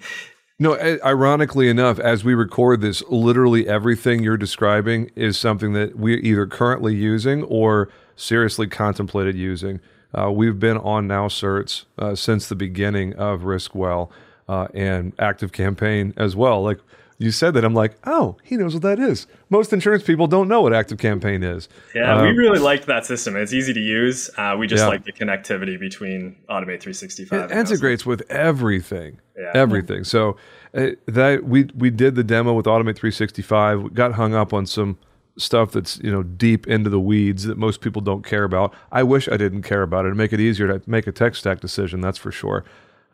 No, 0.60 0.78
ironically 1.04 1.68
enough, 1.68 1.98
as 1.98 2.22
we 2.22 2.32
record 2.32 2.80
this, 2.80 3.02
literally 3.08 3.66
everything 3.66 4.22
you're 4.22 4.36
describing 4.36 5.10
is 5.16 5.36
something 5.36 5.72
that 5.72 5.96
we're 5.98 6.20
either 6.20 6.46
currently 6.46 6.94
using 6.94 7.42
or 7.42 7.88
seriously 8.14 8.68
contemplated 8.68 9.34
using. 9.34 9.80
Uh, 10.16 10.30
we've 10.30 10.60
been 10.60 10.78
on 10.78 11.08
NowCerts 11.08 11.86
uh, 11.98 12.14
since 12.14 12.48
the 12.48 12.54
beginning 12.54 13.14
of 13.14 13.40
Riskwell 13.40 14.10
uh, 14.48 14.68
and 14.72 15.16
ActiveCampaign 15.16 16.14
as 16.16 16.36
well. 16.36 16.62
Like 16.62 16.78
you 17.18 17.30
said 17.30 17.54
that, 17.54 17.64
I'm 17.64 17.74
like, 17.74 17.96
oh, 18.04 18.36
he 18.42 18.56
knows 18.56 18.74
what 18.74 18.82
that 18.82 18.98
is. 18.98 19.26
Most 19.50 19.72
insurance 19.72 20.02
people 20.02 20.26
don't 20.26 20.48
know 20.48 20.62
what 20.62 20.72
ActiveCampaign 20.72 21.44
is. 21.56 21.68
Yeah, 21.94 22.22
we 22.22 22.30
Um, 22.30 22.36
really 22.36 22.58
liked 22.58 22.86
that 22.86 23.06
system. 23.06 23.36
It's 23.36 23.52
easy 23.52 23.72
to 23.72 23.80
use. 23.80 24.30
Uh, 24.36 24.56
we 24.58 24.66
just 24.66 24.82
Yeah. 24.82 24.88
like 24.88 25.04
the 25.04 25.12
connectivity 25.12 25.78
between 25.78 26.36
Automate 26.50 26.80
365. 26.80 27.50
It 27.50 27.56
integrates 27.56 28.04
with 28.04 28.22
everything, 28.30 29.18
Yeah. 29.38 29.52
everything. 29.54 30.04
So 30.04 30.36
uh, 30.76 30.88
that 31.06 31.44
we 31.44 31.68
we 31.76 31.90
did 31.90 32.16
the 32.16 32.24
demo 32.24 32.52
with 32.52 32.66
Automate 32.66 32.96
365. 32.96 33.82
We 33.82 33.90
got 33.90 34.14
hung 34.14 34.34
up 34.34 34.52
on 34.52 34.66
some 34.66 34.98
stuff 35.36 35.72
that's 35.72 35.98
you 36.02 36.10
know 36.12 36.22
deep 36.22 36.66
into 36.66 36.88
the 36.90 37.00
weeds 37.00 37.44
that 37.44 37.58
most 37.58 37.80
people 37.80 38.00
don't 38.02 38.24
care 38.24 38.44
about. 38.44 38.72
I 38.92 39.02
wish 39.04 39.28
I 39.28 39.36
didn't 39.36 39.62
care 39.62 39.82
about 39.82 40.04
it 40.06 40.08
to 40.10 40.14
make 40.14 40.32
it 40.32 40.40
easier 40.40 40.66
to 40.78 40.82
make 40.90 41.06
a 41.06 41.12
tech 41.12 41.34
stack 41.36 41.60
decision. 41.60 42.00
That's 42.00 42.18
for 42.18 42.32
sure. 42.32 42.64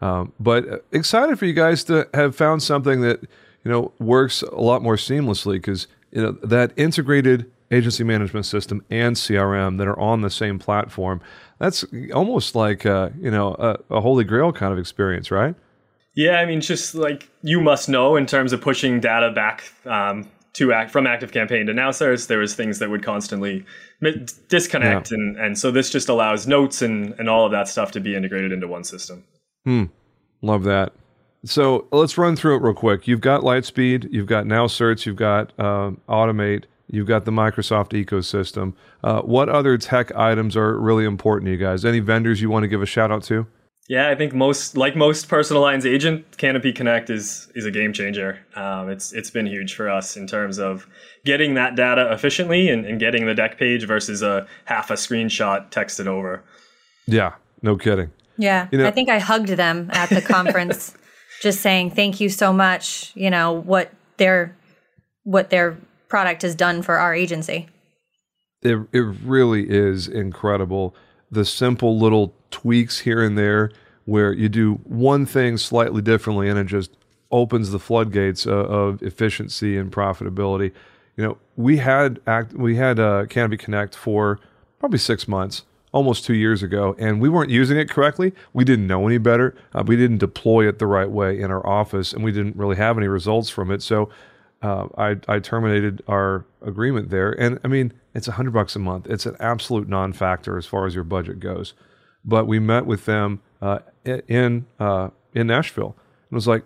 Um, 0.02 0.32
but 0.40 0.66
uh, 0.68 0.78
excited 0.92 1.38
for 1.38 1.44
you 1.44 1.52
guys 1.52 1.84
to 1.84 2.08
have 2.14 2.34
found 2.34 2.62
something 2.62 3.02
that 3.02 3.20
you 3.64 3.70
know 3.70 3.92
works 3.98 4.42
a 4.42 4.60
lot 4.60 4.82
more 4.82 4.96
seamlessly 4.96 5.54
because 5.54 5.86
you 6.10 6.22
know 6.22 6.32
that 6.42 6.72
integrated 6.76 7.50
agency 7.70 8.02
management 8.02 8.46
system 8.46 8.84
and 8.90 9.16
CRM 9.16 9.78
that 9.78 9.86
are 9.86 9.98
on 9.98 10.22
the 10.22 10.30
same 10.30 10.58
platform. 10.58 11.20
That's 11.58 11.84
almost 12.12 12.54
like 12.54 12.84
uh, 12.86 13.10
you 13.20 13.30
know 13.30 13.54
a, 13.58 13.78
a 13.90 14.00
holy 14.00 14.24
grail 14.24 14.52
kind 14.52 14.72
of 14.72 14.78
experience, 14.78 15.30
right? 15.30 15.54
Yeah, 16.14 16.40
I 16.40 16.46
mean, 16.46 16.60
just 16.60 16.94
like 16.94 17.28
you 17.42 17.60
must 17.60 17.88
know 17.88 18.16
in 18.16 18.26
terms 18.26 18.52
of 18.52 18.60
pushing 18.60 19.00
data 19.00 19.30
back 19.30 19.72
um, 19.84 20.28
to 20.54 20.72
act 20.72 20.90
from 20.90 21.04
ActiveCampaign 21.04 21.66
to 21.66 21.72
NowCerts, 21.72 22.26
there 22.26 22.38
was 22.38 22.54
things 22.54 22.80
that 22.80 22.90
would 22.90 23.04
constantly 23.04 23.64
disconnect, 24.48 25.12
and 25.12 25.36
and 25.38 25.58
so 25.58 25.70
this 25.70 25.90
just 25.90 26.08
allows 26.08 26.46
notes 26.46 26.82
and 26.82 27.14
and 27.18 27.28
all 27.28 27.46
of 27.46 27.52
that 27.52 27.68
stuff 27.68 27.92
to 27.92 28.00
be 28.00 28.16
integrated 28.16 28.52
into 28.52 28.66
one 28.66 28.84
system. 28.84 29.24
Hmm. 29.64 29.84
Love 30.42 30.64
that. 30.64 30.92
So 31.44 31.86
let's 31.90 32.18
run 32.18 32.36
through 32.36 32.56
it 32.56 32.62
real 32.62 32.74
quick. 32.74 33.08
You've 33.08 33.20
got 33.20 33.42
Lightspeed, 33.42 34.12
you've 34.12 34.26
got 34.26 34.44
NowCerts, 34.44 35.06
you've 35.06 35.16
got 35.16 35.58
um, 35.58 36.00
Automate, 36.08 36.64
you've 36.88 37.06
got 37.06 37.24
the 37.24 37.30
Microsoft 37.30 37.92
ecosystem. 37.92 38.74
Uh, 39.02 39.22
what 39.22 39.48
other 39.48 39.78
tech 39.78 40.14
items 40.14 40.56
are 40.56 40.78
really 40.78 41.04
important 41.04 41.46
to 41.46 41.52
you 41.52 41.56
guys? 41.56 41.84
Any 41.84 42.00
vendors 42.00 42.42
you 42.42 42.50
want 42.50 42.64
to 42.64 42.68
give 42.68 42.82
a 42.82 42.86
shout 42.86 43.10
out 43.10 43.22
to? 43.24 43.46
Yeah, 43.88 44.08
I 44.08 44.14
think 44.14 44.32
most 44.34 44.76
like 44.76 44.94
most 44.94 45.28
personal 45.28 45.62
lines 45.62 45.84
agent, 45.84 46.36
Canopy 46.36 46.72
Connect 46.72 47.10
is 47.10 47.50
is 47.56 47.66
a 47.66 47.72
game 47.72 47.92
changer. 47.92 48.38
Um, 48.54 48.88
it's 48.88 49.12
it's 49.12 49.30
been 49.30 49.46
huge 49.46 49.74
for 49.74 49.88
us 49.88 50.16
in 50.16 50.28
terms 50.28 50.60
of 50.60 50.86
getting 51.24 51.54
that 51.54 51.74
data 51.74 52.12
efficiently 52.12 52.68
and, 52.68 52.86
and 52.86 53.00
getting 53.00 53.26
the 53.26 53.34
deck 53.34 53.58
page 53.58 53.84
versus 53.86 54.22
a 54.22 54.46
half 54.66 54.90
a 54.90 54.94
screenshot 54.94 55.70
texted 55.72 56.06
over. 56.06 56.44
Yeah, 57.06 57.34
no 57.62 57.76
kidding. 57.76 58.12
Yeah. 58.38 58.68
know- 58.70 58.86
I 58.86 58.92
think 58.92 59.08
I 59.08 59.18
hugged 59.18 59.48
them 59.48 59.90
at 59.92 60.08
the 60.08 60.22
conference 60.34 60.94
just 61.40 61.60
saying 61.60 61.90
thank 61.90 62.20
you 62.20 62.28
so 62.28 62.52
much, 62.52 63.12
you 63.16 63.30
know, 63.30 63.52
what 63.52 63.90
their 64.18 64.56
what 65.24 65.50
their 65.50 65.78
product 66.08 66.42
has 66.42 66.54
done 66.54 66.82
for 66.82 66.98
our 66.98 67.14
agency. 67.14 67.68
It 68.62 68.78
it 68.92 69.00
really 69.24 69.68
is 69.68 70.06
incredible. 70.06 70.94
The 71.30 71.44
simple 71.44 71.98
little 71.98 72.34
tweaks 72.50 73.00
here 73.00 73.22
and 73.22 73.36
there 73.36 73.70
where 74.04 74.32
you 74.32 74.48
do 74.48 74.74
one 74.84 75.24
thing 75.24 75.56
slightly 75.56 76.02
differently 76.02 76.48
and 76.48 76.58
it 76.58 76.64
just 76.64 76.90
opens 77.30 77.70
the 77.70 77.78
floodgates 77.78 78.46
of 78.46 79.02
efficiency 79.02 79.76
and 79.76 79.92
profitability. 79.92 80.72
You 81.16 81.24
know, 81.24 81.38
we 81.56 81.78
had 81.78 82.20
act 82.26 82.52
we 82.52 82.76
had 82.76 82.98
uh, 82.98 83.26
Canopy 83.26 83.56
Connect 83.56 83.94
for 83.94 84.40
probably 84.78 84.98
six 84.98 85.28
months, 85.28 85.64
almost 85.92 86.24
two 86.24 86.34
years 86.34 86.62
ago, 86.62 86.94
and 86.98 87.20
we 87.20 87.28
weren't 87.28 87.50
using 87.50 87.76
it 87.76 87.90
correctly. 87.90 88.32
We 88.52 88.64
didn't 88.64 88.86
know 88.86 89.06
any 89.06 89.18
better. 89.18 89.56
Uh, 89.74 89.82
we 89.86 89.96
didn't 89.96 90.18
deploy 90.18 90.68
it 90.68 90.78
the 90.78 90.86
right 90.86 91.10
way 91.10 91.40
in 91.40 91.50
our 91.50 91.66
office, 91.66 92.12
and 92.12 92.22
we 92.22 92.32
didn't 92.32 92.56
really 92.56 92.76
have 92.76 92.96
any 92.96 93.08
results 93.08 93.50
from 93.50 93.70
it. 93.70 93.82
So 93.82 94.08
uh, 94.62 94.88
I, 94.96 95.16
I 95.28 95.38
terminated 95.38 96.02
our 96.06 96.44
agreement 96.62 97.10
there. 97.10 97.32
And 97.32 97.58
I 97.64 97.68
mean, 97.68 97.92
it's 98.14 98.28
a 98.28 98.32
hundred 98.32 98.52
bucks 98.52 98.76
a 98.76 98.78
month. 98.78 99.06
It's 99.08 99.26
an 99.26 99.36
absolute 99.40 99.88
non-factor 99.88 100.56
as 100.58 100.66
far 100.66 100.86
as 100.86 100.94
your 100.94 101.04
budget 101.04 101.40
goes. 101.40 101.74
But 102.24 102.46
we 102.46 102.58
met 102.58 102.86
with 102.86 103.06
them 103.06 103.40
uh, 103.62 103.78
in 104.04 104.66
uh, 104.78 105.10
in 105.34 105.46
Nashville 105.46 105.96
and 106.28 106.34
was 106.34 106.46
like, 106.46 106.64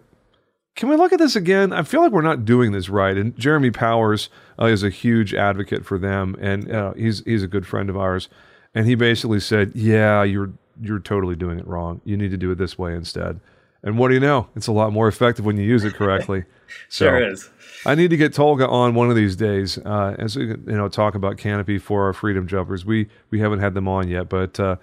"Can 0.75 0.89
we 0.89 0.97
look 0.97 1.13
at 1.13 1.21
this 1.21 1.37
again? 1.37 1.73
I 1.73 1.85
feel 1.85 2.01
like 2.01 2.11
we're 2.11 2.23
not 2.23 2.45
doing 2.45 2.73
this 2.73 2.89
right." 2.89 3.17
And 3.17 3.39
Jeremy 3.39 3.71
Powers 3.71 4.31
uh, 4.61 4.67
is 4.67 4.83
a 4.83 4.91
huge 4.91 5.33
advocate 5.33 5.87
for 5.87 5.97
them, 5.97 6.37
and 6.41 6.71
uh, 6.73 6.95
he's 6.95 7.23
he's 7.25 7.45
a 7.45 7.49
good 7.49 7.67
friend 7.67 7.89
of 7.89 7.97
ours. 7.97 8.29
And 8.75 8.87
he 8.87 8.95
basically 8.95 9.41
said, 9.41 9.73
"Yeah, 9.75 10.23
you're 10.23 10.51
you're 10.81 10.99
totally 10.99 11.37
doing 11.37 11.59
it 11.59 11.67
wrong. 11.67 12.01
You 12.05 12.17
need 12.17 12.31
to 12.31 12.37
do 12.37 12.51
it 12.51 12.59
this 12.59 12.79
way 12.79 12.95
instead." 12.95 13.41
And 13.83 13.99
what 13.99 14.09
do 14.09 14.15
you 14.15 14.21
know? 14.21 14.49
It's 14.57 14.67
a 14.67 14.73
lot 14.73 14.93
more 14.93 15.09
effective 15.09 15.45
when 15.45 15.57
you 15.59 15.65
use 15.65 15.85
it 15.85 15.95
correctly. 15.95 16.45
So, 16.89 17.05
Sure 17.05 17.31
is. 17.31 17.49
I 17.87 17.95
need 17.95 18.11
to 18.11 18.17
get 18.17 18.33
Tolga 18.33 18.67
on 18.67 18.95
one 18.95 19.11
of 19.11 19.17
these 19.17 19.37
days, 19.37 19.79
uh, 19.79 20.17
and 20.19 20.31
so 20.31 20.41
we 20.41 20.47
you 20.47 20.59
know 20.67 20.89
talk 20.89 21.15
about 21.15 21.37
Canopy 21.37 21.79
for 21.79 22.07
our 22.07 22.13
Freedom 22.13 22.49
Jumpers. 22.49 22.85
We 22.85 23.09
we 23.31 23.39
haven't 23.39 23.61
had 23.61 23.75
them 23.75 23.87
on 23.87 24.09
yet, 24.09 24.29
but 24.29 24.59
uh, 24.59 24.77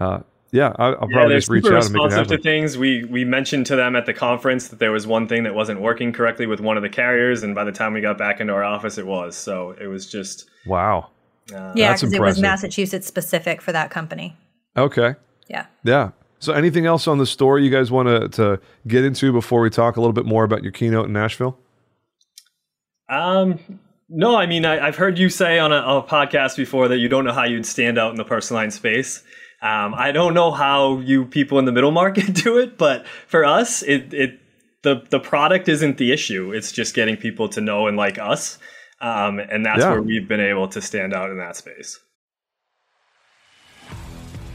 uh, 0.00 0.20
yeah, 0.52 0.72
I, 0.78 0.86
I'll 0.86 0.92
Yeah, 0.92 0.96
probably 0.98 1.28
they're 1.28 1.38
just 1.38 1.50
reach 1.50 1.66
out 1.66 1.84
and 1.84 1.92
make 1.92 2.00
it 2.00 2.04
responsive 2.06 2.36
to 2.36 2.42
things. 2.42 2.78
We 2.78 3.04
we 3.04 3.24
mentioned 3.24 3.66
to 3.66 3.76
them 3.76 3.94
at 3.94 4.06
the 4.06 4.14
conference 4.14 4.68
that 4.68 4.78
there 4.78 4.90
was 4.90 5.06
one 5.06 5.28
thing 5.28 5.42
that 5.42 5.54
wasn't 5.54 5.80
working 5.80 6.12
correctly 6.12 6.46
with 6.46 6.60
one 6.60 6.76
of 6.76 6.82
the 6.82 6.88
carriers, 6.88 7.42
and 7.42 7.54
by 7.54 7.64
the 7.64 7.72
time 7.72 7.92
we 7.92 8.00
got 8.00 8.16
back 8.16 8.40
into 8.40 8.52
our 8.54 8.64
office, 8.64 8.96
it 8.98 9.06
was. 9.06 9.36
So 9.36 9.76
it 9.80 9.86
was 9.86 10.10
just 10.10 10.48
Wow. 10.64 11.10
Yeah, 11.50 11.92
because 11.92 12.12
it 12.12 12.20
was. 12.20 12.40
Massachusetts 12.40 13.06
specific 13.06 13.62
for 13.62 13.72
that 13.72 13.90
company. 13.90 14.36
Okay. 14.76 15.14
Yeah. 15.48 15.66
Yeah. 15.84 16.10
So, 16.38 16.52
anything 16.52 16.86
else 16.86 17.08
on 17.08 17.18
the 17.18 17.26
story 17.26 17.64
you 17.64 17.70
guys 17.70 17.90
want 17.90 18.08
to 18.08 18.28
to 18.28 18.60
get 18.86 19.04
into 19.04 19.32
before 19.32 19.60
we 19.60 19.70
talk 19.70 19.96
a 19.96 20.00
little 20.00 20.12
bit 20.12 20.26
more 20.26 20.44
about 20.44 20.62
your 20.62 20.72
keynote 20.72 21.06
in 21.06 21.12
Nashville? 21.12 21.58
Um, 23.08 23.80
no, 24.08 24.36
I 24.36 24.46
mean, 24.46 24.64
I, 24.64 24.86
I've 24.86 24.96
heard 24.96 25.18
you 25.18 25.28
say 25.28 25.58
on 25.58 25.72
a, 25.72 25.76
a 25.76 26.02
podcast 26.02 26.56
before 26.56 26.88
that 26.88 26.98
you 26.98 27.08
don't 27.08 27.24
know 27.24 27.32
how 27.32 27.44
you'd 27.44 27.66
stand 27.66 27.98
out 27.98 28.10
in 28.10 28.16
the 28.16 28.24
personal 28.24 28.62
line 28.62 28.70
space. 28.70 29.22
Um, 29.62 29.94
I 29.94 30.12
don't 30.12 30.34
know 30.34 30.50
how 30.50 30.98
you 30.98 31.24
people 31.24 31.58
in 31.58 31.64
the 31.64 31.72
middle 31.72 31.90
market 31.90 32.34
do 32.44 32.58
it, 32.58 32.76
but 32.76 33.06
for 33.26 33.44
us, 33.44 33.82
it, 33.82 34.12
it 34.12 34.40
the 34.82 35.02
the 35.10 35.18
product 35.18 35.68
isn't 35.68 35.98
the 35.98 36.12
issue. 36.12 36.52
It's 36.52 36.70
just 36.70 36.94
getting 36.94 37.16
people 37.16 37.48
to 37.50 37.60
know 37.60 37.86
and 37.86 37.96
like 37.96 38.18
us, 38.18 38.58
um, 39.00 39.38
and 39.38 39.64
that's 39.64 39.80
Yeah. 39.80 39.90
where 39.92 40.02
we've 40.02 40.28
been 40.28 40.40
able 40.40 40.68
to 40.68 40.80
stand 40.80 41.14
out 41.14 41.30
in 41.30 41.38
that 41.38 41.56
space. 41.56 42.00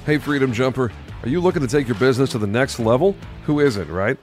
Hey, 0.06 0.18
Freedom 0.18 0.52
Jumper, 0.52 0.92
are 1.24 1.30
you 1.30 1.40
looking 1.40 1.62
to 1.62 1.68
take 1.68 1.88
your 1.88 1.98
business 1.98 2.32
to 2.32 2.40
the 2.40 2.48
next 2.48 2.80
level? 2.80 3.16
Who 3.46 3.60
isn't, 3.60 3.90
right? 3.90 4.18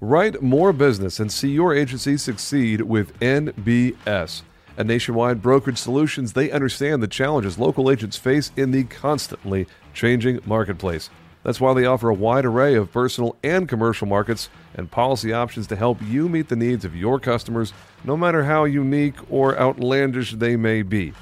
Write 0.00 0.42
more 0.42 0.72
business 0.72 1.20
and 1.20 1.30
see 1.30 1.50
your 1.50 1.72
agency 1.74 2.16
succeed 2.16 2.80
with 2.80 3.18
NBS. 3.20 4.42
At 4.76 4.86
Nationwide 4.86 5.40
Brokerage 5.40 5.78
Solutions, 5.78 6.32
they 6.32 6.50
understand 6.50 7.02
the 7.02 7.06
challenges 7.06 7.58
local 7.58 7.88
agents 7.90 8.16
face 8.16 8.50
in 8.56 8.72
the 8.72 8.82
constantly 8.84 9.66
changing 9.94 10.40
marketplace. 10.44 11.08
That's 11.42 11.60
why 11.60 11.74
they 11.74 11.86
offer 11.86 12.08
a 12.08 12.14
wide 12.14 12.44
array 12.44 12.74
of 12.74 12.92
personal 12.92 13.36
and 13.42 13.68
commercial 13.68 14.06
markets 14.06 14.48
and 14.74 14.90
policy 14.90 15.32
options 15.32 15.66
to 15.68 15.76
help 15.76 16.00
you 16.02 16.28
meet 16.28 16.48
the 16.48 16.56
needs 16.56 16.84
of 16.84 16.94
your 16.94 17.18
customers, 17.18 17.72
no 18.04 18.16
matter 18.16 18.44
how 18.44 18.64
unique 18.64 19.16
or 19.28 19.58
outlandish 19.58 20.32
they 20.32 20.56
may 20.56 20.82
be. 20.82 21.12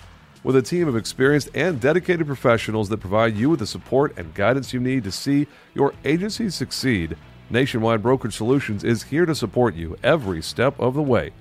With 0.42 0.56
a 0.56 0.62
team 0.62 0.88
of 0.88 0.96
experienced 0.96 1.50
and 1.54 1.80
dedicated 1.80 2.26
professionals 2.26 2.88
that 2.88 2.98
provide 2.98 3.36
you 3.36 3.50
with 3.50 3.60
the 3.60 3.66
support 3.66 4.16
and 4.18 4.34
guidance 4.34 4.72
you 4.72 4.80
need 4.80 5.04
to 5.04 5.12
see 5.12 5.46
your 5.74 5.94
agency 6.04 6.48
succeed, 6.50 7.16
Nationwide 7.50 8.02
Brokerage 8.02 8.36
Solutions 8.36 8.84
is 8.84 9.02
here 9.02 9.26
to 9.26 9.34
support 9.34 9.74
you 9.74 9.96
every 10.02 10.40
step 10.40 10.78
of 10.78 10.94
the 10.94 11.02
way. 11.02 11.32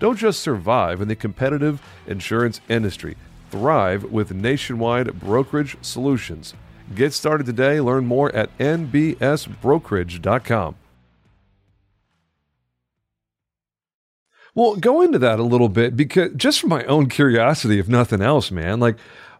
Don't 0.00 0.18
just 0.18 0.40
survive 0.40 1.00
in 1.00 1.08
the 1.08 1.16
competitive 1.16 1.82
insurance 2.06 2.60
industry, 2.68 3.16
thrive 3.50 4.04
with 4.04 4.32
Nationwide 4.32 5.20
Brokerage 5.20 5.76
Solutions. 5.82 6.54
Get 6.94 7.12
started 7.12 7.46
today. 7.46 7.80
Learn 7.80 8.06
more 8.06 8.34
at 8.34 8.56
nbsbrokerage.com. 8.58 10.74
Well, 14.54 14.76
go 14.76 15.02
into 15.02 15.18
that 15.20 15.38
a 15.38 15.44
little 15.44 15.68
bit 15.68 15.96
because 15.96 16.32
just 16.34 16.60
for 16.60 16.66
my 16.66 16.82
own 16.84 17.08
curiosity, 17.08 17.78
if 17.78 17.88
nothing 17.88 18.20
else, 18.20 18.50
man, 18.50 18.80
like 18.80 18.96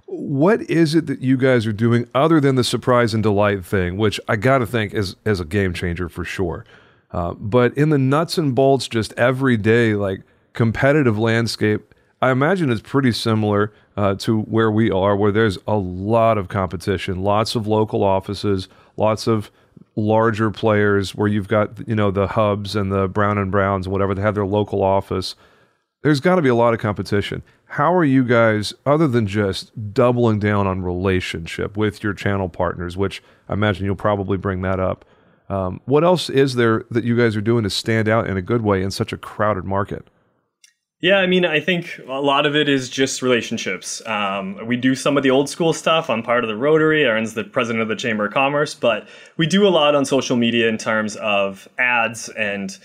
what 0.07 0.63
is 0.71 0.95
it 0.95 1.07
that 1.07 1.21
you 1.21 1.37
guys 1.37 1.67
are 1.67 1.73
doing 1.73 2.09
other 2.15 2.41
than 2.41 2.55
the 2.55 2.65
surprise 2.65 3.15
and 3.15 3.23
delight 3.23 3.65
thing, 3.65 3.97
which 3.97 4.21
I 4.29 4.37
got 4.37 4.59
to 4.59 4.67
think 4.67 4.95
is 4.95 5.17
as 5.25 5.41
a 5.41 5.45
game 5.45 5.75
changer 5.75 6.09
for 6.09 6.25
sure. 6.25 6.65
Uh, 7.11 7.35
but 7.35 7.77
in 7.77 7.91
the 7.91 7.99
nuts 7.99 8.39
and 8.39 8.55
bolts, 8.55 8.87
just 8.87 9.13
everyday 9.15 9.95
like 9.95 10.23
competitive 10.53 11.19
landscape, 11.19 11.95
I 12.23 12.31
imagine 12.31 12.71
it's 12.71 12.81
pretty 12.81 13.13
similar 13.13 13.73
uh, 13.99 14.15
to 14.15 14.43
where 14.43 14.71
we 14.71 14.93
are, 14.93 15.17
where 15.17 15.33
there's 15.33 15.59
a 15.67 15.77
lot 15.77 16.39
of 16.39 16.47
competition, 16.47 17.25
lots 17.25 17.57
of 17.57 17.67
local 17.67 18.05
offices, 18.05 18.69
lots 18.97 19.27
of 19.27 19.51
larger 19.97 20.53
players 20.53 21.17
where 21.17 21.27
you've 21.27 21.49
got 21.49 21.87
you 21.89 21.97
know 21.97 22.13
the 22.13 22.29
hubs 22.29 22.77
and 22.77 22.93
the 22.93 23.09
brown 23.09 23.39
and 23.39 23.51
browns 23.51 23.87
and 23.87 23.93
whatever 23.93 24.15
they 24.15 24.23
have 24.23 24.37
their 24.37 24.47
local 24.47 24.85
office. 24.85 25.35
There's 26.05 26.21
got 26.21 26.37
to 26.37 26.43
be 26.43 26.49
a 26.49 26.55
lot 26.55 26.75
of 26.75 26.79
competition. 26.79 27.43
How 27.65 27.93
are 27.93 28.05
you 28.05 28.23
guys 28.23 28.73
other 28.87 29.09
than 29.09 29.27
just 29.27 29.93
doubling 29.93 30.39
down 30.39 30.69
on 30.69 30.83
relationship 30.83 31.77
with 31.77 32.05
your 32.05 32.15
channel 32.15 32.49
partners 32.49 32.97
which 32.97 33.21
i 33.49 33.53
imagine 33.53 33.85
you'll 33.85 33.95
probably 33.97 34.39
bring 34.39 34.63
that 34.63 34.81
up 34.81 35.05
um, 35.51 35.81
what 35.87 36.05
else 36.05 36.31
is 36.31 36.55
there 36.55 36.85
that 36.91 37.05
you 37.05 37.17
guys 37.17 37.37
are 37.37 37.43
doing 37.43 37.65
to 37.65 37.71
stand 37.71 38.09
out 38.09 38.27
in 38.27 38.37
a 38.37 38.43
good 38.43 38.63
way 38.63 38.83
in 38.83 38.91
such 38.91 39.13
a 39.13 39.19
crowded 39.19 39.65
market 39.65 40.07
Yeah, 41.01 41.19
I 41.19 41.29
mean, 41.29 41.45
I 41.45 41.61
think 41.61 42.01
a 42.09 42.21
lot 42.21 42.45
of 42.45 42.57
it 42.57 42.69
is 42.69 42.89
just 42.89 43.23
relationships. 43.23 44.05
Um, 44.05 44.67
we 44.67 44.77
do 44.77 44.97
some 44.97 45.17
of 45.17 45.23
the 45.23 45.31
old 45.31 45.49
school 45.49 45.73
stuff. 45.73 46.11
I'm 46.11 46.25
part 46.25 46.43
of 46.43 46.49
the 46.49 46.57
Rotary. 46.57 47.05
Erin's 47.05 47.35
the 47.35 47.45
president 47.45 47.83
of 47.83 47.89
the 47.89 47.95
Chamber 47.95 48.27
of 48.27 48.33
Commerce, 48.33 48.75
but 48.75 49.07
we 49.37 49.47
do 49.47 49.65
a 49.65 49.71
lot 49.71 49.95
on 49.95 50.05
social 50.05 50.37
media 50.37 50.69
in 50.69 50.77
terms 50.77 51.15
of 51.15 51.69
ads 51.79 52.29
and 52.31 52.77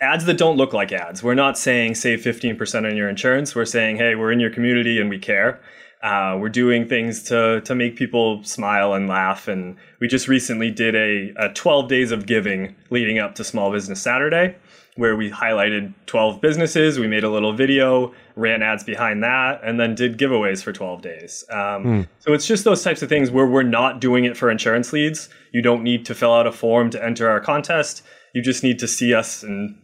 ads 0.00 0.26
that 0.26 0.38
don't 0.38 0.56
look 0.56 0.72
like 0.72 0.92
ads. 0.92 1.24
We're 1.24 1.34
not 1.34 1.58
saying 1.58 1.96
save 1.96 2.20
15% 2.20 2.88
on 2.88 2.96
your 2.96 3.08
insurance. 3.08 3.56
We're 3.56 3.64
saying, 3.64 3.96
hey, 3.96 4.14
we're 4.14 4.30
in 4.30 4.38
your 4.38 4.50
community 4.50 5.00
and 5.00 5.10
we 5.10 5.18
care. 5.18 5.60
Uh, 6.04 6.36
we're 6.38 6.50
doing 6.50 6.86
things 6.86 7.24
to 7.24 7.62
to 7.62 7.74
make 7.74 7.96
people 7.96 8.44
smile 8.44 8.94
and 8.94 9.08
laugh. 9.08 9.48
And 9.48 9.76
we 9.98 10.06
just 10.06 10.28
recently 10.28 10.70
did 10.70 10.94
a, 10.94 11.32
a 11.36 11.52
12 11.52 11.88
days 11.88 12.12
of 12.12 12.26
giving 12.26 12.76
leading 12.90 13.18
up 13.18 13.34
to 13.36 13.42
Small 13.42 13.72
Business 13.72 14.00
Saturday 14.00 14.54
where 14.96 15.14
we 15.16 15.30
highlighted 15.30 15.94
12 16.06 16.40
businesses. 16.40 16.98
We 16.98 17.06
made 17.06 17.22
a 17.24 17.30
little 17.30 17.52
video, 17.52 18.12
ran 18.34 18.62
ads 18.62 18.82
behind 18.82 19.22
that, 19.22 19.60
and 19.62 19.78
then 19.78 19.94
did 19.94 20.18
giveaways 20.18 20.62
for 20.62 20.72
12 20.72 21.02
days. 21.02 21.44
Um, 21.50 22.08
So 22.18 22.32
it's 22.32 22.46
just 22.46 22.64
those 22.64 22.82
types 22.82 23.02
of 23.02 23.08
things 23.08 23.30
where 23.30 23.46
we're 23.46 23.62
not 23.62 24.00
doing 24.00 24.24
it 24.24 24.36
for 24.36 24.50
insurance 24.50 24.92
leads. 24.92 25.28
You 25.52 25.62
don't 25.62 25.82
need 25.82 26.04
to 26.06 26.14
fill 26.14 26.32
out 26.32 26.46
a 26.46 26.52
form 26.52 26.90
to 26.90 27.04
enter 27.04 27.28
our 27.28 27.40
contest. 27.40 28.02
You 28.34 28.42
just 28.42 28.62
need 28.62 28.78
to 28.80 28.88
see 28.88 29.14
us 29.14 29.42
and 29.42 29.76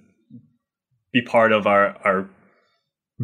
be 1.12 1.22
part 1.22 1.52
of 1.52 1.66
our, 1.66 1.96
our 2.04 2.28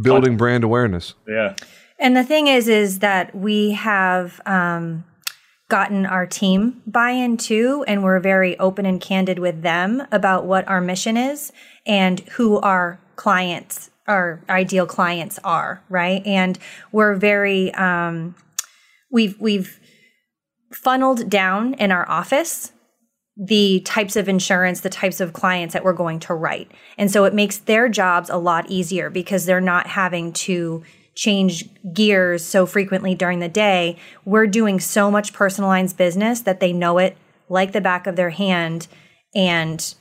building 0.00 0.36
brand 0.36 0.62
awareness 0.62 1.14
yeah. 1.26 1.54
And 1.98 2.16
the 2.16 2.22
thing 2.22 2.46
is, 2.46 2.68
is 2.68 3.00
that 3.00 3.34
we 3.34 3.72
have 3.72 4.40
um, 4.46 5.04
gotten 5.68 6.06
our 6.06 6.26
team 6.26 6.82
buy-in 6.86 7.36
too, 7.36 7.84
and 7.86 8.02
we're 8.02 8.20
very 8.20 8.58
open 8.58 8.86
and 8.86 9.00
candid 9.00 9.38
with 9.38 9.62
them 9.62 10.02
about 10.10 10.46
what 10.46 10.66
our 10.66 10.80
mission 10.80 11.16
is 11.16 11.52
and 11.86 12.20
who 12.30 12.58
our 12.60 12.98
clients, 13.16 13.90
our 14.06 14.42
ideal 14.48 14.86
clients 14.86 15.38
are, 15.44 15.82
right? 15.88 16.26
And 16.26 16.58
we're 16.90 17.14
very, 17.14 17.72
um, 17.74 18.34
we've 19.10 19.38
we've 19.40 19.78
funneled 20.72 21.28
down 21.30 21.74
in 21.74 21.92
our 21.92 22.08
office 22.08 22.72
the 23.36 23.80
types 23.80 24.16
of 24.16 24.28
insurance, 24.28 24.80
the 24.80 24.90
types 24.90 25.20
of 25.20 25.32
clients 25.32 25.72
that 25.72 25.84
we're 25.84 25.92
going 25.92 26.18
to 26.18 26.34
write. 26.34 26.72
And 26.96 27.10
so 27.10 27.24
it 27.24 27.32
makes 27.32 27.58
their 27.58 27.88
jobs 27.88 28.28
a 28.30 28.36
lot 28.36 28.68
easier 28.68 29.10
because 29.10 29.46
they're 29.46 29.60
not 29.60 29.86
having 29.86 30.32
to 30.32 30.82
change 31.18 31.68
gears 31.92 32.44
so 32.44 32.64
frequently 32.64 33.12
during 33.12 33.40
the 33.40 33.48
day. 33.48 33.96
We're 34.24 34.46
doing 34.46 34.78
so 34.78 35.10
much 35.10 35.32
personalized 35.32 35.96
business 35.96 36.42
that 36.42 36.60
they 36.60 36.72
know 36.72 36.98
it 36.98 37.16
like 37.48 37.72
the 37.72 37.80
back 37.80 38.06
of 38.06 38.14
their 38.14 38.30
hand 38.30 38.86
and 39.34 39.94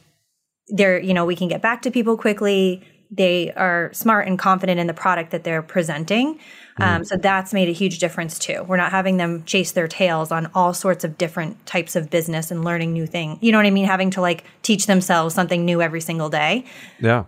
they're, 0.68 1.00
you 1.00 1.16
know, 1.16 1.26
we 1.26 1.36
can 1.36 1.48
get 1.48 1.60
back 1.60 1.82
to 1.82 1.92
people 1.92 2.18
quickly. 2.18 2.84
They 3.10 3.52
are 3.54 3.90
smart 3.94 4.28
and 4.28 4.38
confident 4.38 4.80
in 4.80 4.86
the 4.86 4.94
product 4.94 5.32
that 5.32 5.44
they're 5.44 5.64
presenting. 5.64 6.40
Um, 6.80 7.04
so 7.04 7.18
that's 7.18 7.52
made 7.52 7.68
a 7.68 7.72
huge 7.72 7.98
difference 7.98 8.38
too. 8.38 8.64
We're 8.68 8.78
not 8.78 8.92
having 8.92 9.18
them 9.18 9.44
chase 9.46 9.72
their 9.72 9.88
tails 9.88 10.32
on 10.32 10.52
all 10.54 10.76
sorts 10.76 11.04
of 11.04 11.18
different 11.18 11.66
types 11.66 11.96
of 11.96 12.12
business 12.12 12.52
and 12.52 12.64
learning 12.64 12.94
new 12.94 13.08
things. 13.08 13.40
You 13.42 13.52
know 13.52 13.58
what 13.58 13.66
I 13.66 13.72
mean? 13.72 13.86
Having 13.86 14.12
to 14.12 14.22
like 14.22 14.44
teach 14.62 14.86
themselves 14.86 15.34
something 15.34 15.66
new 15.66 15.82
every 15.82 16.02
single 16.02 16.30
day. 16.30 16.66
yeah 17.00 17.24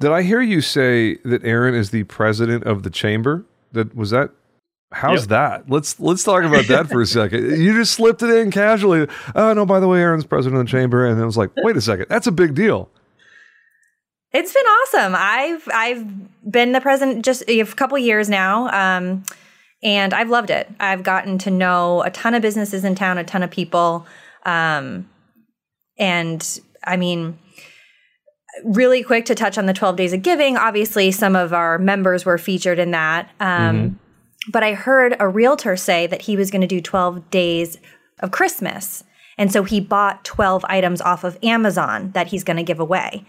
did 0.00 0.10
i 0.10 0.22
hear 0.22 0.40
you 0.40 0.60
say 0.60 1.16
that 1.24 1.44
erin 1.44 1.74
is 1.74 1.90
the 1.90 2.04
president 2.04 2.64
of 2.64 2.82
the 2.82 2.90
chamber 2.90 3.44
that 3.72 3.94
was 3.94 4.10
that 4.10 4.30
how's 4.92 5.22
Yep. 5.22 5.28
that 5.30 5.70
let's 5.70 5.98
let's 6.00 6.22
talk 6.22 6.44
about 6.44 6.66
that 6.68 6.88
for 6.88 7.00
a 7.00 7.06
second 7.20 7.60
you 7.60 7.72
just 7.74 7.92
slipped 7.94 8.22
it 8.22 8.30
in 8.30 8.50
casually 8.50 9.06
oh 9.34 9.52
no 9.52 9.66
by 9.66 9.80
the 9.80 9.88
way 9.88 10.00
erin's 10.00 10.24
president 10.26 10.60
of 10.60 10.66
the 10.66 10.70
chamber 10.70 11.06
and 11.06 11.20
it 11.20 11.24
was 11.24 11.36
like 11.36 11.50
wait 11.58 11.76
a 11.76 11.80
second 11.80 12.06
that's 12.08 12.26
a 12.26 12.32
big 12.32 12.54
deal 12.54 12.88
It's 14.32 14.52
been 14.52 14.66
awesome. 14.66 15.14
I've 15.16 15.68
I've 15.72 16.50
been 16.50 16.72
the 16.72 16.80
president 16.80 17.24
just 17.24 17.44
a 17.46 17.62
couple 17.64 17.96
years 17.98 18.28
now, 18.28 18.66
um, 18.70 19.22
and 19.80 20.12
I've 20.12 20.28
loved 20.28 20.50
it. 20.50 20.68
I've 20.80 21.04
gotten 21.04 21.38
to 21.38 21.50
know 21.52 22.02
a 22.02 22.10
ton 22.10 22.34
of 22.34 22.42
businesses 22.42 22.84
in 22.84 22.96
town, 22.96 23.16
a 23.18 23.22
ton 23.22 23.44
of 23.44 23.50
people, 23.52 24.06
um, 24.44 25.08
and 25.98 26.60
I 26.84 26.96
mean, 26.96 27.38
really 28.62 29.02
quick 29.02 29.24
to 29.26 29.34
touch 29.34 29.58
on 29.58 29.66
the 29.66 29.72
twelve 29.72 29.96
days 29.96 30.12
of 30.12 30.22
giving. 30.22 30.56
Obviously, 30.56 31.10
some 31.10 31.34
of 31.34 31.52
our 31.52 31.78
members 31.78 32.24
were 32.24 32.38
featured 32.38 32.78
in 32.78 32.92
that, 32.92 33.30
um, 33.40 33.98
but 34.50 34.62
I 34.62 34.74
heard 34.74 35.16
a 35.18 35.28
realtor 35.28 35.76
say 35.76 36.06
that 36.06 36.22
he 36.22 36.36
was 36.36 36.50
going 36.50 36.60
to 36.60 36.66
do 36.66 36.80
twelve 36.80 37.30
days 37.30 37.78
of 38.20 38.30
Christmas, 38.30 39.02
and 39.36 39.50
so 39.50 39.64
he 39.64 39.80
bought 39.80 40.24
twelve 40.24 40.64
items 40.68 41.00
off 41.00 41.24
of 41.24 41.38
Amazon 41.42 42.12
that 42.12 42.28
he's 42.28 42.44
going 42.44 42.58
to 42.58 42.62
give 42.62 42.78
away. 42.78 43.26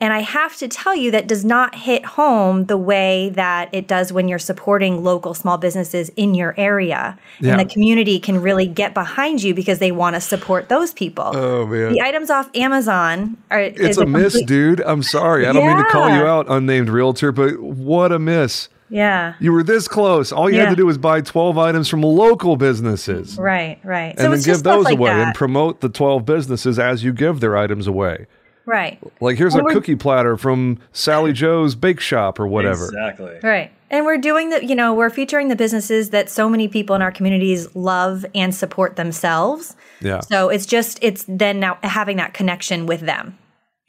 And 0.00 0.12
I 0.12 0.20
have 0.20 0.56
to 0.56 0.66
tell 0.66 0.94
you, 0.96 1.12
that 1.12 1.28
does 1.28 1.44
not 1.44 1.76
hit 1.76 2.04
home 2.04 2.64
the 2.64 2.76
way 2.76 3.30
that 3.30 3.68
it 3.72 3.86
does 3.86 4.12
when 4.12 4.26
you're 4.26 4.40
supporting 4.40 5.04
local 5.04 5.34
small 5.34 5.56
businesses 5.56 6.10
in 6.16 6.34
your 6.34 6.52
area. 6.58 7.16
Yeah. 7.40 7.52
And 7.52 7.60
the 7.60 7.72
community 7.72 8.18
can 8.18 8.42
really 8.42 8.66
get 8.66 8.92
behind 8.92 9.42
you 9.44 9.54
because 9.54 9.78
they 9.78 9.92
want 9.92 10.16
to 10.16 10.20
support 10.20 10.68
those 10.68 10.92
people. 10.92 11.30
oh 11.34 11.64
man 11.66 11.92
the 11.92 12.02
items 12.02 12.28
off 12.28 12.50
Amazon 12.56 13.36
are 13.52 13.60
It's 13.60 13.80
is 13.80 13.98
a 13.98 14.04
miss, 14.06 14.32
complete- 14.32 14.48
dude. 14.48 14.80
I'm 14.80 15.02
sorry. 15.04 15.46
I 15.46 15.52
don't 15.52 15.64
mean 15.66 15.76
to 15.76 15.90
call 15.90 16.08
you 16.08 16.26
out, 16.26 16.46
unnamed 16.48 16.88
realtor, 16.88 17.30
but 17.30 17.60
what 17.60 18.10
a 18.10 18.18
miss. 18.18 18.68
Yeah. 18.90 19.34
You 19.40 19.52
were 19.52 19.62
this 19.62 19.86
close. 19.88 20.32
All 20.32 20.50
you 20.50 20.58
had 20.58 20.70
to 20.70 20.76
do 20.76 20.86
was 20.86 20.98
buy 20.98 21.20
12 21.20 21.56
items 21.56 21.88
from 21.88 22.02
local 22.02 22.56
businesses 22.56 23.38
Right, 23.38 23.78
right. 23.84 24.10
and 24.10 24.18
then 24.18 24.32
it's 24.34 24.44
give 24.44 24.62
those 24.64 24.84
like 24.84 24.98
away 24.98 25.10
that. 25.10 25.26
and 25.28 25.34
promote 25.36 25.80
the 25.80 25.88
12 25.88 26.24
businesses 26.26 26.78
as 26.80 27.04
you 27.04 27.12
give 27.12 27.38
their 27.40 27.56
items 27.56 27.86
away. 27.86 28.26
Right. 28.66 28.98
Like 29.20 29.36
here's 29.36 29.54
a 29.54 29.62
cookie 29.62 29.96
platter 29.96 30.36
from 30.36 30.78
Sally 30.92 31.32
Joe's 31.32 31.74
Bake 31.74 32.00
Shop 32.00 32.40
or 32.40 32.46
whatever. 32.46 32.86
Exactly. 32.86 33.38
Right. 33.42 33.70
And 33.90 34.06
we're 34.06 34.18
doing 34.18 34.50
the, 34.50 34.64
you 34.64 34.74
know, 34.74 34.94
we're 34.94 35.10
featuring 35.10 35.48
the 35.48 35.56
businesses 35.56 36.10
that 36.10 36.30
so 36.30 36.48
many 36.48 36.66
people 36.66 36.96
in 36.96 37.02
our 37.02 37.12
communities 37.12 37.74
love 37.76 38.24
and 38.34 38.54
support 38.54 38.96
themselves. 38.96 39.76
Yeah. 40.00 40.20
So 40.20 40.48
it's 40.48 40.66
just, 40.66 40.98
it's 41.02 41.24
then 41.28 41.60
now 41.60 41.78
having 41.82 42.16
that 42.16 42.34
connection 42.34 42.86
with 42.86 43.00
them. 43.00 43.38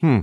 Hmm. 0.00 0.20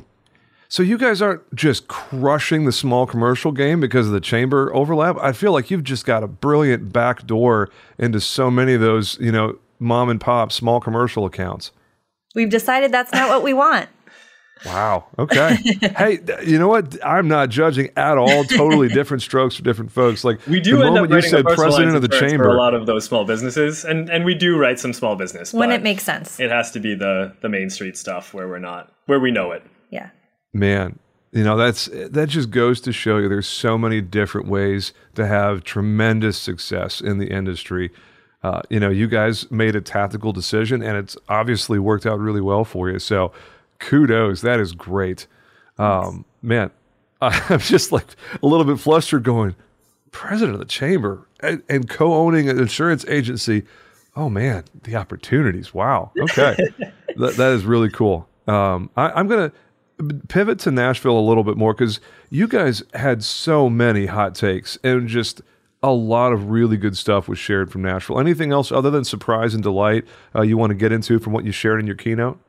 So 0.69 0.81
you 0.81 0.97
guys 0.97 1.21
aren't 1.21 1.41
just 1.53 1.87
crushing 1.87 2.65
the 2.65 2.71
small 2.71 3.05
commercial 3.05 3.51
game 3.51 3.79
because 3.79 4.07
of 4.07 4.13
the 4.13 4.21
chamber 4.21 4.73
overlap. 4.73 5.17
I 5.19 5.31
feel 5.31 5.51
like 5.51 5.69
you've 5.69 5.83
just 5.83 6.05
got 6.05 6.23
a 6.23 6.27
brilliant 6.27 6.93
back 6.93 7.27
door 7.27 7.69
into 7.97 8.19
so 8.19 8.49
many 8.49 8.73
of 8.73 8.81
those, 8.81 9.19
you 9.19 9.31
know, 9.31 9.59
mom 9.79 10.09
and 10.09 10.19
pop 10.19 10.51
small 10.51 10.79
commercial 10.79 11.25
accounts. 11.25 11.71
We've 12.33 12.49
decided 12.49 12.91
that's 12.91 13.11
not 13.11 13.29
what 13.29 13.43
we 13.43 13.53
want. 13.53 13.89
Wow. 14.65 15.05
Okay. 15.19 15.55
hey, 15.97 16.19
you 16.45 16.57
know 16.57 16.67
what? 16.67 16.97
I'm 17.05 17.27
not 17.27 17.49
judging 17.49 17.89
at 17.97 18.17
all. 18.17 18.43
Totally 18.45 18.87
different 18.87 19.21
strokes 19.21 19.55
for 19.55 19.63
different 19.63 19.91
folks. 19.91 20.23
Like 20.23 20.45
We 20.47 20.59
do 20.59 20.77
the 20.77 20.85
end 20.85 20.97
up 20.97 21.09
moment 21.09 21.23
you 21.23 21.29
said 21.29 21.45
president 21.45 21.95
of 21.95 22.01
the 22.01 22.07
chamber. 22.07 22.45
for 22.45 22.49
a 22.49 22.57
lot 22.57 22.73
of 22.73 22.85
those 22.85 23.05
small 23.05 23.25
businesses, 23.25 23.83
and 23.83 24.09
and 24.09 24.25
we 24.25 24.35
do 24.35 24.57
write 24.57 24.79
some 24.79 24.93
small 24.93 25.15
business 25.15 25.53
when 25.53 25.71
it 25.71 25.83
makes 25.83 26.03
sense. 26.03 26.39
It 26.39 26.49
has 26.51 26.71
to 26.71 26.79
be 26.79 26.95
the 26.95 27.33
the 27.41 27.49
main 27.49 27.69
street 27.69 27.97
stuff 27.97 28.33
where 28.33 28.47
we're 28.47 28.59
not 28.59 28.91
where 29.05 29.19
we 29.19 29.31
know 29.31 29.51
it. 29.51 29.63
yeah. 29.89 30.09
Man, 30.53 30.99
you 31.31 31.43
know 31.43 31.57
that's 31.57 31.85
that 31.91 32.29
just 32.29 32.51
goes 32.51 32.79
to 32.81 32.93
show 32.93 33.17
you 33.17 33.27
there's 33.27 33.47
so 33.47 33.77
many 33.77 34.01
different 34.01 34.47
ways 34.47 34.93
to 35.15 35.25
have 35.25 35.63
tremendous 35.63 36.37
success 36.37 37.01
in 37.01 37.17
the 37.17 37.27
industry. 37.27 37.91
Uh, 38.43 38.61
you 38.69 38.79
know, 38.79 38.89
you 38.89 39.07
guys 39.07 39.49
made 39.49 39.73
a 39.73 39.81
tactical 39.81 40.33
decision, 40.33 40.83
and 40.83 40.97
it's 40.97 41.15
obviously 41.29 41.79
worked 41.79 42.05
out 42.05 42.19
really 42.19 42.41
well 42.41 42.65
for 42.65 42.89
you. 42.89 42.99
So, 42.99 43.31
kudos. 43.79 44.41
That 44.41 44.59
is 44.59 44.73
great. 44.73 45.27
Um, 45.77 46.25
man, 46.41 46.71
I'm 47.21 47.59
just 47.59 47.91
like 47.91 48.05
a 48.41 48.45
little 48.45 48.65
bit 48.65 48.79
flustered, 48.79 49.23
going, 49.23 49.55
president 50.11 50.53
of 50.53 50.59
the 50.59 50.65
chamber 50.65 51.27
and, 51.41 51.63
and 51.69 51.89
co-owning 51.89 52.49
an 52.49 52.59
insurance 52.59 53.05
agency. 53.07 53.63
Oh 54.15 54.29
man, 54.29 54.63
the 54.83 54.95
opportunities! 54.95 55.73
Wow. 55.73 56.11
Okay, 56.19 56.55
that, 57.17 57.35
that 57.35 57.53
is 57.53 57.65
really 57.65 57.89
cool. 57.89 58.27
Um, 58.47 58.89
I, 58.95 59.09
I'm 59.11 59.27
gonna 59.27 59.51
pivot 60.27 60.59
to 60.59 60.71
Nashville 60.71 61.17
a 61.17 61.21
little 61.21 61.43
bit 61.43 61.57
more 61.57 61.73
because 61.73 61.99
you 62.29 62.47
guys 62.47 62.83
had 62.93 63.23
so 63.23 63.69
many 63.69 64.05
hot 64.05 64.35
takes 64.35 64.77
and 64.83 65.07
just 65.07 65.41
a 65.81 65.91
lot 65.91 66.31
of 66.31 66.49
really 66.49 66.77
good 66.77 66.97
stuff 66.97 67.27
was 67.27 67.37
shared 67.37 67.71
from 67.71 67.81
Nashville. 67.81 68.19
Anything 68.19 68.51
else 68.51 68.71
other 68.71 68.89
than 68.89 69.03
surprise 69.03 69.53
and 69.53 69.61
delight 69.61 70.05
uh, 70.35 70.41
you 70.41 70.57
want 70.57 70.71
to 70.71 70.75
get 70.75 70.91
into 70.91 71.19
from 71.19 71.33
what 71.33 71.43
you 71.43 71.51
shared 71.51 71.79
in 71.79 71.85
your 71.85 71.95
keynote? 71.95 72.39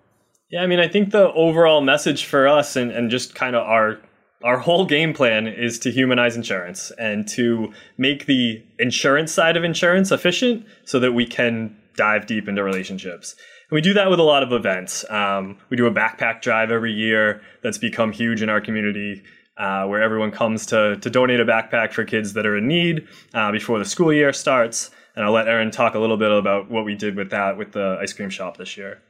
Yeah, 0.51 0.63
I 0.63 0.67
mean, 0.67 0.79
I 0.79 0.89
think 0.89 1.11
the 1.11 1.33
overall 1.33 1.81
message 1.81 2.25
for 2.27 2.47
us 2.47 2.77
and, 2.77 2.93
and 2.93 3.11
just 3.11 3.35
kind 3.35 3.57
of 3.57 3.67
our 3.67 3.99
our 4.45 4.59
whole 4.59 4.85
game 4.85 5.15
plan 5.15 5.47
is 5.47 5.79
to 5.79 5.91
humanize 5.91 6.37
insurance 6.37 6.93
and 6.99 7.27
to 7.27 7.73
make 7.97 8.27
the 8.27 8.63
insurance 8.79 9.33
side 9.33 9.57
of 9.57 9.65
insurance 9.65 10.13
efficient 10.13 10.67
so 10.85 11.01
that 11.01 11.13
we 11.13 11.27
can 11.27 11.75
dive 11.97 12.27
deep 12.27 12.47
into 12.47 12.63
relationships. 12.63 13.37
And 13.71 13.75
we 13.75 13.81
do 13.81 13.95
that 13.95 14.11
with 14.11 14.21
a 14.21 14.23
lot 14.23 14.43
of 14.43 14.53
events. 14.53 15.09
Um, 15.11 15.57
we 15.71 15.79
do 15.79 15.87
a 15.87 15.91
backpack 15.91 16.43
drive 16.43 16.71
every 16.71 16.93
year 16.93 17.41
that's 17.63 17.79
become 17.79 18.13
huge 18.13 18.43
in 18.43 18.51
our 18.51 18.61
community. 18.61 19.23
Uh, 19.57 19.87
where 19.87 20.03
everyone 20.03 20.33
comes 20.33 20.67
to, 20.67 20.97
to 20.97 21.09
donate 21.09 21.39
a 21.39 21.45
backpack 21.45 21.93
for 21.93 22.05
kids 22.05 22.33
that 22.33 22.45
are 22.45 22.57
in 22.57 22.67
need 22.67 23.07
uh, 23.35 23.53
before 23.53 23.79
the 23.79 23.85
school 23.85 24.13
year 24.13 24.33
starts. 24.33 24.91
And 25.15 25.25
I'll 25.25 25.31
let 25.31 25.47
Erin 25.47 25.71
talk 25.71 25.95
a 25.95 26.01
little 26.01 26.17
bit 26.17 26.33
about 26.33 26.69
what 26.69 26.85
we 26.85 26.97
did 26.97 27.15
with 27.15 27.31
that 27.31 27.57
with 27.57 27.71
the 27.71 27.97
ice 28.01 28.13
cream 28.13 28.31
shop 28.31 28.57
this 28.57 28.77
year. 28.77 29.01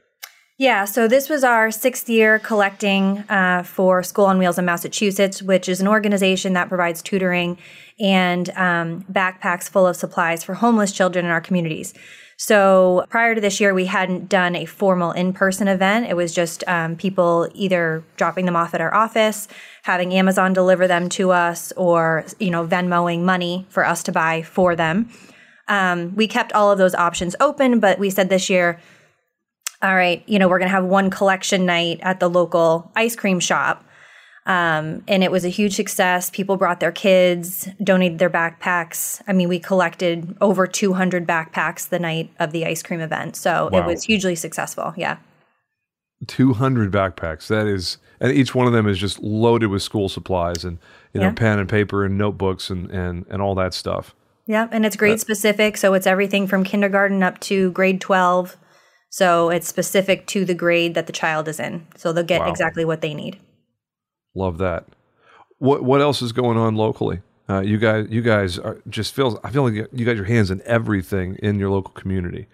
Yeah, 0.57 0.85
so 0.85 1.09
this 1.09 1.27
was 1.27 1.43
our 1.43 1.69
sixth 1.69 2.07
year 2.07 2.39
collecting 2.39 3.25
uh, 3.27 3.63
for 3.63 4.01
School 4.03 4.25
on 4.25 4.37
Wheels 4.37 4.57
in 4.57 4.63
Massachusetts, 4.63 5.43
which 5.43 5.67
is 5.67 5.81
an 5.81 5.87
organization 5.87 6.53
that 6.53 6.69
provides 6.69 7.01
tutoring 7.01 7.57
and 7.99 8.49
um, 8.51 9.03
backpacks 9.11 9.69
full 9.69 9.85
of 9.85 9.97
supplies 9.97 10.45
for 10.45 10.53
homeless 10.53 10.93
children 10.93 11.25
in 11.25 11.31
our 11.31 11.41
communities. 11.41 11.93
So 12.37 13.05
prior 13.09 13.35
to 13.35 13.41
this 13.41 13.59
year, 13.59 13.73
we 13.73 13.85
hadn't 13.85 14.29
done 14.29 14.55
a 14.55 14.63
formal 14.63 15.11
in 15.11 15.33
person 15.33 15.67
event. 15.67 16.07
It 16.07 16.15
was 16.15 16.33
just 16.33 16.63
um, 16.67 16.95
people 16.95 17.49
either 17.53 18.05
dropping 18.15 18.45
them 18.45 18.55
off 18.55 18.73
at 18.73 18.79
our 18.79 18.93
office, 18.93 19.49
having 19.83 20.13
Amazon 20.13 20.53
deliver 20.53 20.87
them 20.87 21.09
to 21.09 21.31
us, 21.31 21.73
or 21.73 22.25
you 22.39 22.49
know 22.49 22.65
Venmoing 22.65 23.23
money 23.23 23.65
for 23.69 23.85
us 23.85 24.03
to 24.03 24.13
buy 24.13 24.41
for 24.41 24.73
them. 24.73 25.09
Um, 25.67 26.15
we 26.15 26.27
kept 26.27 26.53
all 26.53 26.71
of 26.71 26.77
those 26.77 26.95
options 26.95 27.35
open, 27.41 27.81
but 27.81 27.99
we 27.99 28.09
said 28.09 28.29
this 28.29 28.49
year 28.49 28.79
all 29.85 29.95
right, 29.95 30.23
you 30.27 30.39
know, 30.39 30.47
we're 30.47 30.57
going 30.59 30.69
to 30.69 30.75
have 30.75 30.85
one 30.85 31.09
collection 31.11 31.65
night 31.65 31.99
at 32.01 32.19
the 32.19 32.27
local 32.29 32.91
ice 32.95 33.15
cream 33.15 33.39
shop. 33.39 33.83
Um, 34.47 35.03
and 35.07 35.23
it 35.23 35.31
was 35.31 35.43
a 35.45 35.49
huge 35.49 35.75
success. 35.75 36.29
People 36.29 36.55
brought 36.57 36.79
their 36.79 36.91
kids, 36.91 37.67
donated 37.83 38.19
their 38.19 38.29
backpacks. 38.29 39.21
I 39.27 39.33
mean, 39.33 39.47
we 39.49 39.59
collected 39.59 40.35
over 40.41 40.67
200 40.67 41.27
backpacks 41.27 41.89
the 41.89 41.97
night 41.99 42.31
of 42.39 42.51
the 42.51 42.65
ice 42.65 42.83
cream 42.83 42.99
event. 42.99 43.35
So 43.35 43.69
Wow. 43.71 43.79
it 43.79 43.85
was 43.85 44.03
hugely 44.03 44.35
successful. 44.35 44.93
Yeah. 44.97 45.17
200 46.27 46.91
backpacks. 46.91 47.47
That 47.47 47.67
is, 47.67 47.97
and 48.19 48.31
each 48.31 48.55
one 48.55 48.67
of 48.67 48.73
them 48.73 48.87
is 48.87 48.97
just 48.97 49.19
loaded 49.21 49.67
with 49.67 49.81
school 49.81 50.09
supplies 50.09 50.63
and, 50.63 50.77
you 51.13 51.19
know, 51.21 51.27
Yeah. 51.27 51.33
pen 51.33 51.59
and 51.59 51.69
paper 51.69 52.05
and 52.05 52.17
notebooks 52.17 52.69
and, 52.69 52.89
and, 52.91 53.25
and 53.29 53.41
all 53.41 53.55
that 53.55 53.73
stuff. 53.73 54.15
Yeah. 54.47 54.67
And 54.71 54.85
it's 54.85 54.95
grade 54.95 55.19
specific. 55.19 55.75
So 55.77 55.93
it's 55.95 56.05
everything 56.07 56.45
from 56.47 56.63
kindergarten 56.63 57.23
up 57.23 57.39
to 57.41 57.71
grade 57.71 57.99
12. 57.99 58.57
So 59.15 59.49
it's 59.49 59.65
specific 59.65 60.27
to 60.27 60.43
the 60.43 60.53
grade 60.53 60.93
that 60.95 61.07
the 61.07 61.13
child 61.13 61.47
is 61.47 61.57
in. 61.57 61.87
So 61.95 62.11
they'll 62.11 62.25
get 62.25 62.41
Wow. 62.41 62.49
exactly 62.49 62.83
what 62.83 62.99
they 62.99 63.13
need. 63.13 63.37
Love 64.35 64.57
that. 64.57 64.83
What 65.57 65.85
what 65.85 66.01
else 66.01 66.21
is 66.21 66.33
going 66.33 66.57
on 66.57 66.75
locally? 66.75 67.21
Uh, 67.47 67.61
you 67.61 67.77
guys, 67.77 68.07
you 68.09 68.21
guys 68.21 68.59
are 68.59 68.81
just 68.89 69.15
feels. 69.15 69.37
I 69.41 69.51
feel 69.51 69.63
like 69.63 69.73
you- 69.73 69.87
you 69.93 70.03
got 70.05 70.17
your 70.17 70.25
hands 70.25 70.51
in 70.51 70.61
everything 70.65 71.37
in 71.41 71.59
your 71.59 71.69
local 71.69 71.93
community. 71.93 72.47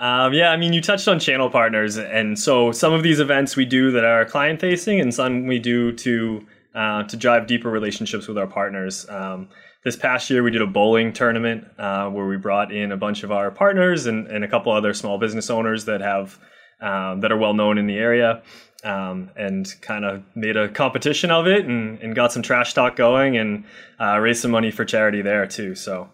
Um, 0.00 0.32
yeah, 0.32 0.50
I 0.50 0.56
mean, 0.56 0.72
you 0.72 0.80
touched 0.80 1.06
on 1.06 1.20
channel 1.20 1.50
partners, 1.50 1.96
and 1.98 2.36
so 2.36 2.72
some 2.72 2.92
of 2.92 3.04
these 3.04 3.20
events 3.20 3.54
we 3.54 3.64
do 3.64 3.92
that 3.92 4.04
are 4.04 4.24
client 4.24 4.60
facing, 4.60 5.00
and 5.00 5.14
some 5.14 5.46
we 5.46 5.60
do 5.60 5.92
to 5.92 6.44
uh, 6.74 7.04
to 7.04 7.16
drive 7.16 7.46
deeper 7.46 7.70
relationships 7.70 8.26
with 8.26 8.36
our 8.36 8.48
partners. 8.48 9.08
Um, 9.08 9.48
this 9.86 9.94
past 9.94 10.28
year, 10.30 10.42
we 10.42 10.50
did 10.50 10.62
a 10.62 10.66
bowling 10.66 11.12
tournament 11.12 11.64
uh, 11.78 12.08
where 12.08 12.26
we 12.26 12.36
brought 12.36 12.72
in 12.72 12.90
a 12.90 12.96
bunch 12.96 13.22
of 13.22 13.30
our 13.30 13.52
partners 13.52 14.06
and, 14.06 14.26
and 14.26 14.42
a 14.42 14.48
couple 14.48 14.72
other 14.72 14.92
small 14.92 15.16
business 15.16 15.48
owners 15.48 15.84
that 15.84 16.00
have 16.00 16.40
um, 16.80 17.20
that 17.20 17.30
are 17.30 17.36
well 17.36 17.54
known 17.54 17.78
in 17.78 17.86
the 17.86 17.96
area, 17.96 18.42
um, 18.82 19.30
and 19.36 19.72
kind 19.82 20.04
of 20.04 20.24
made 20.34 20.56
a 20.56 20.68
competition 20.68 21.30
of 21.30 21.46
it, 21.46 21.66
and, 21.66 22.00
and 22.00 22.16
got 22.16 22.32
some 22.32 22.42
trash 22.42 22.74
talk 22.74 22.96
going, 22.96 23.36
and 23.36 23.64
uh, 24.00 24.18
raised 24.18 24.42
some 24.42 24.50
money 24.50 24.72
for 24.72 24.84
charity 24.84 25.22
there 25.22 25.46
too. 25.46 25.76
So. 25.76 26.10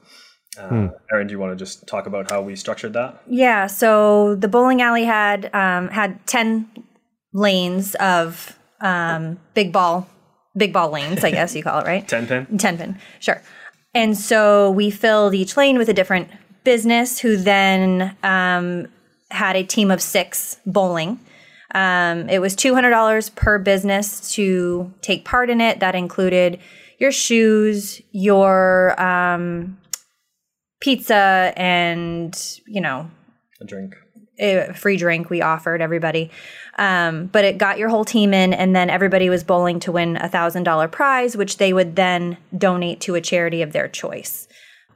Uh, 0.58 0.88
Erin, 1.10 1.28
do 1.28 1.32
you 1.32 1.38
want 1.38 1.50
to 1.50 1.56
just 1.56 1.86
talk 1.86 2.06
about 2.06 2.30
how 2.30 2.42
we 2.42 2.56
structured 2.56 2.92
that? 2.92 3.22
Yeah, 3.26 3.68
so 3.68 4.34
the 4.34 4.48
bowling 4.48 4.82
alley 4.82 5.04
had 5.04 5.46
um, 5.54 5.88
had 5.88 6.26
ten 6.26 6.68
lanes 7.32 7.94
of 7.94 8.54
um, 8.82 9.38
big 9.54 9.72
ball, 9.72 10.06
big 10.54 10.74
ball 10.74 10.90
lanes, 10.90 11.24
I 11.24 11.30
guess 11.30 11.56
you 11.56 11.62
call 11.62 11.80
it, 11.80 11.86
right? 11.86 12.06
Ten 12.16 12.26
pin. 12.26 12.58
Ten 12.58 12.76
pin, 12.76 12.98
sure. 13.18 13.40
And 13.94 14.16
so 14.16 14.70
we 14.70 14.90
filled 14.90 15.34
each 15.34 15.56
lane 15.56 15.78
with 15.78 15.88
a 15.88 15.92
different 15.92 16.28
business, 16.64 17.18
who 17.18 17.36
then 17.36 18.16
um, 18.22 18.88
had 19.30 19.56
a 19.56 19.64
team 19.64 19.90
of 19.90 20.00
six 20.00 20.58
bowling. 20.64 21.20
Um, 21.74 22.28
it 22.28 22.40
was 22.40 22.54
two 22.54 22.74
hundred 22.74 22.90
dollars 22.90 23.30
per 23.30 23.58
business 23.58 24.32
to 24.34 24.92
take 25.00 25.24
part 25.24 25.50
in 25.50 25.60
it. 25.60 25.80
That 25.80 25.94
included 25.94 26.58
your 26.98 27.12
shoes, 27.12 28.00
your 28.12 29.00
um, 29.02 29.78
pizza, 30.80 31.52
and 31.56 32.34
you 32.66 32.80
know 32.80 33.10
A 33.60 33.64
drink. 33.64 33.94
A 34.38 34.72
free 34.74 34.96
drink 34.96 35.30
we 35.30 35.42
offered 35.42 35.80
everybody. 35.80 36.30
Um, 36.78 37.26
but 37.26 37.44
it 37.44 37.58
got 37.58 37.78
your 37.78 37.88
whole 37.88 38.04
team 38.04 38.32
in, 38.32 38.52
and 38.52 38.74
then 38.74 38.90
everybody 38.90 39.28
was 39.28 39.44
bowling 39.44 39.80
to 39.80 39.92
win 39.92 40.16
a 40.16 40.28
thousand 40.28 40.64
dollar 40.64 40.88
prize, 40.88 41.36
which 41.36 41.58
they 41.58 41.72
would 41.72 41.96
then 41.96 42.38
donate 42.56 43.00
to 43.02 43.14
a 43.14 43.20
charity 43.20 43.62
of 43.62 43.72
their 43.72 43.88
choice. 43.88 44.48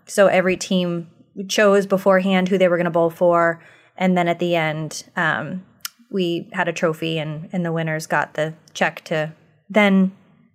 So 0.07 0.27
every 0.29 0.57
team 0.57 1.11
chose 1.49 1.87
beforehand 1.87 2.49
who 2.49 2.59
they 2.59 2.68
were 2.68 2.77
going 2.77 2.87
to 2.87 2.90
bowl 2.90 3.11
for, 3.11 3.62
and 3.96 4.16
then 4.16 4.29
at 4.29 4.38
the 4.38 4.57
end, 4.57 5.05
um, 5.16 5.64
we 6.11 6.49
had 6.53 6.68
a 6.68 6.72
trophy, 6.72 7.18
and 7.18 7.49
and 7.53 7.64
the 7.64 7.72
winners 7.72 8.07
got 8.07 8.35
the 8.35 8.55
check 8.73 9.04
to 9.04 9.33
then, 9.69 10.13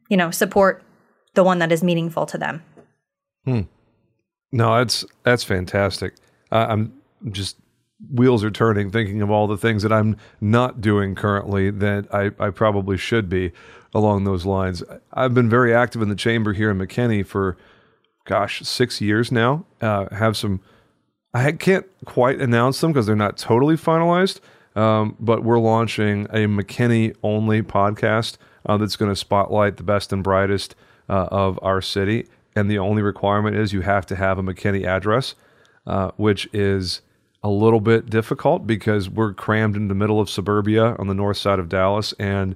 you 0.10 0.18
know, 0.18 0.32
support 0.32 0.84
the 1.34 1.43
one 1.43 1.60
that 1.60 1.72
is 1.72 1.84
meaningful 1.84 2.26
to 2.26 2.38
them. 2.38 2.64
Hmm. 3.45 3.62
No, 4.51 4.78
that's 4.78 5.06
that's 5.24 5.43
fantastic. 5.43 6.16
Uh, 6.51 6.66
I'm 6.70 6.93
just 7.32 7.58
wheels 8.10 8.43
are 8.43 8.52
turning 8.52 8.89
thinking 8.89 9.22
of 9.22 9.30
all 9.30 9.47
the 9.47 9.58
things 9.58 9.84
that 9.84 9.91
I'm 9.91 10.18
not 10.39 10.82
doing 10.82 11.16
currently 11.16 11.70
that 11.70 12.14
I, 12.14 12.32
I 12.39 12.49
probably 12.49 12.97
should 12.97 13.30
be 13.30 13.52
along 13.93 14.24
those 14.24 14.45
lines. 14.45 14.84
I've 15.14 15.34
been 15.34 15.49
very 15.49 15.74
active 15.74 16.02
in 16.02 16.10
the 16.10 16.16
chamber 16.16 16.54
here 16.54 16.72
in 16.72 16.78
McKinney 16.78 17.26
for 17.26 17.58
gosh 18.26 18.62
six 18.62 19.02
years 19.02 19.32
now. 19.32 19.66
Uh, 19.82 20.08
have 20.16 20.36
some 20.38 20.62
I 21.34 21.52
can't 21.54 21.86
quite 22.06 22.41
announce 22.41 22.82
them 22.82 22.91
because 22.91 23.06
they're 23.06 23.16
not 23.16 23.38
totally 23.38 23.76
finalized, 23.76 24.39
Um, 24.76 25.16
but 25.20 25.43
we're 25.43 25.60
launching 25.60 26.26
a 26.26 26.47
McKinney 26.47 27.16
only 27.24 27.62
podcast 27.62 28.38
uh, 28.66 28.78
that's 28.78 28.95
going 28.95 29.12
to 29.12 29.16
spotlight 29.16 29.78
the 29.78 29.84
best 29.84 30.14
and 30.14 30.24
brightest 30.24 30.76
uh, 31.10 31.28
of 31.32 31.60
our 31.62 31.82
city. 31.82 32.28
And 32.56 32.70
the 32.70 32.80
only 32.80 33.02
requirement 33.02 33.56
is 33.56 33.74
you 33.74 33.82
have 33.82 34.06
to 34.08 34.16
have 34.16 34.38
a 34.38 34.43
McKinney 34.43 34.86
address, 34.86 35.36
uh, 35.86 36.12
which 36.18 36.47
is 36.54 37.02
a 37.44 37.50
little 37.50 37.80
bit 37.80 38.10
difficult 38.10 38.68
because 38.68 39.10
we're 39.10 39.34
crammed 39.34 39.76
in 39.76 39.88
the 39.88 39.96
middle 39.96 40.20
of 40.20 40.30
suburbia 40.30 40.96
on 41.00 41.08
the 41.08 41.14
north 41.14 41.38
side 41.38 41.60
of 41.60 41.70
Dallas. 41.70 42.14
And, 42.20 42.56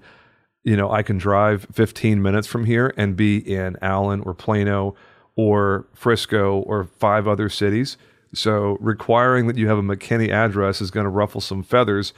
you 0.64 0.78
know, 0.78 0.92
I 0.92 1.02
can 1.02 1.18
drive 1.18 1.68
15 1.74 2.22
minutes 2.22 2.48
from 2.48 2.66
here 2.66 2.94
and 2.96 3.16
be 3.16 3.38
in 3.38 3.78
Allen 3.82 4.22
or 4.22 4.34
Plano 4.34 4.96
or 5.36 5.88
Frisco 5.94 6.60
or 6.60 6.84
five 6.84 7.28
other 7.28 7.50
cities. 7.50 7.98
So 8.34 8.78
requiring 8.80 9.48
that 9.48 9.58
you 9.58 9.68
have 9.70 9.78
a 9.78 9.84
McKinney 9.84 10.30
address 10.30 10.82
is 10.82 10.92
going 10.92 11.06
to 11.06 11.10
ruffle 11.10 11.42
some 11.42 11.64
feathers. 11.64 12.14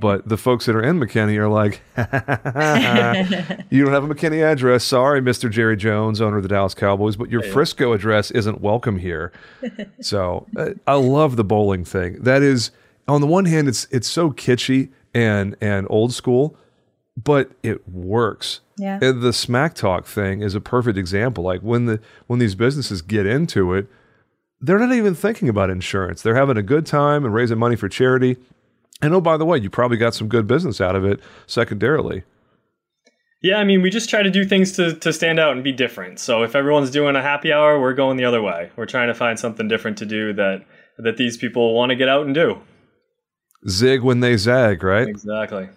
But 0.00 0.28
the 0.28 0.36
folks 0.36 0.66
that 0.66 0.76
are 0.76 0.82
in 0.82 0.98
McKinney 0.98 1.36
are 1.38 1.48
like, 1.48 1.82
you 3.70 3.84
don't 3.84 3.92
have 3.92 4.04
a 4.08 4.14
McKinney 4.14 4.42
address. 4.44 4.84
Sorry, 4.84 5.20
Mr. 5.20 5.50
Jerry 5.50 5.76
Jones, 5.76 6.20
owner 6.20 6.38
of 6.38 6.42
the 6.42 6.48
Dallas 6.48 6.74
Cowboys, 6.74 7.16
but 7.16 7.30
your 7.30 7.42
Frisco 7.42 7.92
address 7.92 8.30
isn't 8.30 8.60
welcome 8.60 8.98
here. 8.98 9.32
so 10.00 10.46
uh, 10.56 10.70
I 10.86 10.94
love 10.94 11.36
the 11.36 11.44
bowling 11.44 11.84
thing. 11.84 12.22
That 12.22 12.42
is, 12.42 12.70
on 13.08 13.20
the 13.20 13.26
one 13.26 13.44
hand, 13.44 13.68
it's 13.68 13.86
it's 13.90 14.08
so 14.08 14.30
kitschy 14.30 14.90
and 15.14 15.56
and 15.60 15.86
old 15.90 16.12
school, 16.12 16.56
but 17.16 17.50
it 17.62 17.88
works. 17.88 18.60
Yeah. 18.78 18.98
And 19.02 19.22
the 19.22 19.32
smack 19.32 19.74
talk 19.74 20.06
thing 20.06 20.40
is 20.40 20.54
a 20.54 20.60
perfect 20.60 20.96
example. 20.98 21.44
Like 21.44 21.60
when 21.60 21.86
the 21.86 22.00
when 22.26 22.38
these 22.38 22.54
businesses 22.54 23.02
get 23.02 23.26
into 23.26 23.74
it, 23.74 23.86
they're 24.60 24.78
not 24.78 24.92
even 24.92 25.14
thinking 25.14 25.48
about 25.48 25.70
insurance. 25.70 26.22
They're 26.22 26.36
having 26.36 26.56
a 26.56 26.62
good 26.62 26.86
time 26.86 27.24
and 27.24 27.34
raising 27.34 27.58
money 27.58 27.76
for 27.76 27.88
charity. 27.88 28.36
And 29.02 29.12
oh, 29.12 29.20
by 29.20 29.36
the 29.36 29.44
way, 29.44 29.58
you 29.58 29.68
probably 29.68 29.96
got 29.96 30.14
some 30.14 30.28
good 30.28 30.46
business 30.46 30.80
out 30.80 30.96
of 30.96 31.04
it 31.04 31.20
secondarily. 31.46 32.22
Yeah, 33.42 33.56
I 33.56 33.64
mean, 33.64 33.82
we 33.82 33.90
just 33.90 34.08
try 34.08 34.22
to 34.22 34.30
do 34.30 34.44
things 34.44 34.72
to, 34.72 34.94
to 34.94 35.12
stand 35.12 35.40
out 35.40 35.52
and 35.52 35.64
be 35.64 35.72
different. 35.72 36.20
So 36.20 36.44
if 36.44 36.54
everyone's 36.54 36.92
doing 36.92 37.16
a 37.16 37.22
happy 37.22 37.52
hour, 37.52 37.80
we're 37.80 37.94
going 37.94 38.16
the 38.16 38.24
other 38.24 38.40
way. 38.40 38.70
We're 38.76 38.86
trying 38.86 39.08
to 39.08 39.14
find 39.14 39.38
something 39.38 39.66
different 39.66 39.98
to 39.98 40.06
do 40.06 40.32
that 40.34 40.64
that 40.98 41.16
these 41.16 41.36
people 41.36 41.74
want 41.74 41.90
to 41.90 41.96
get 41.96 42.08
out 42.08 42.24
and 42.24 42.34
do. 42.34 42.60
Zig 43.68 44.02
when 44.02 44.20
they 44.20 44.36
zag, 44.36 44.84
right? 44.84 45.08
Exactly. 45.08 45.68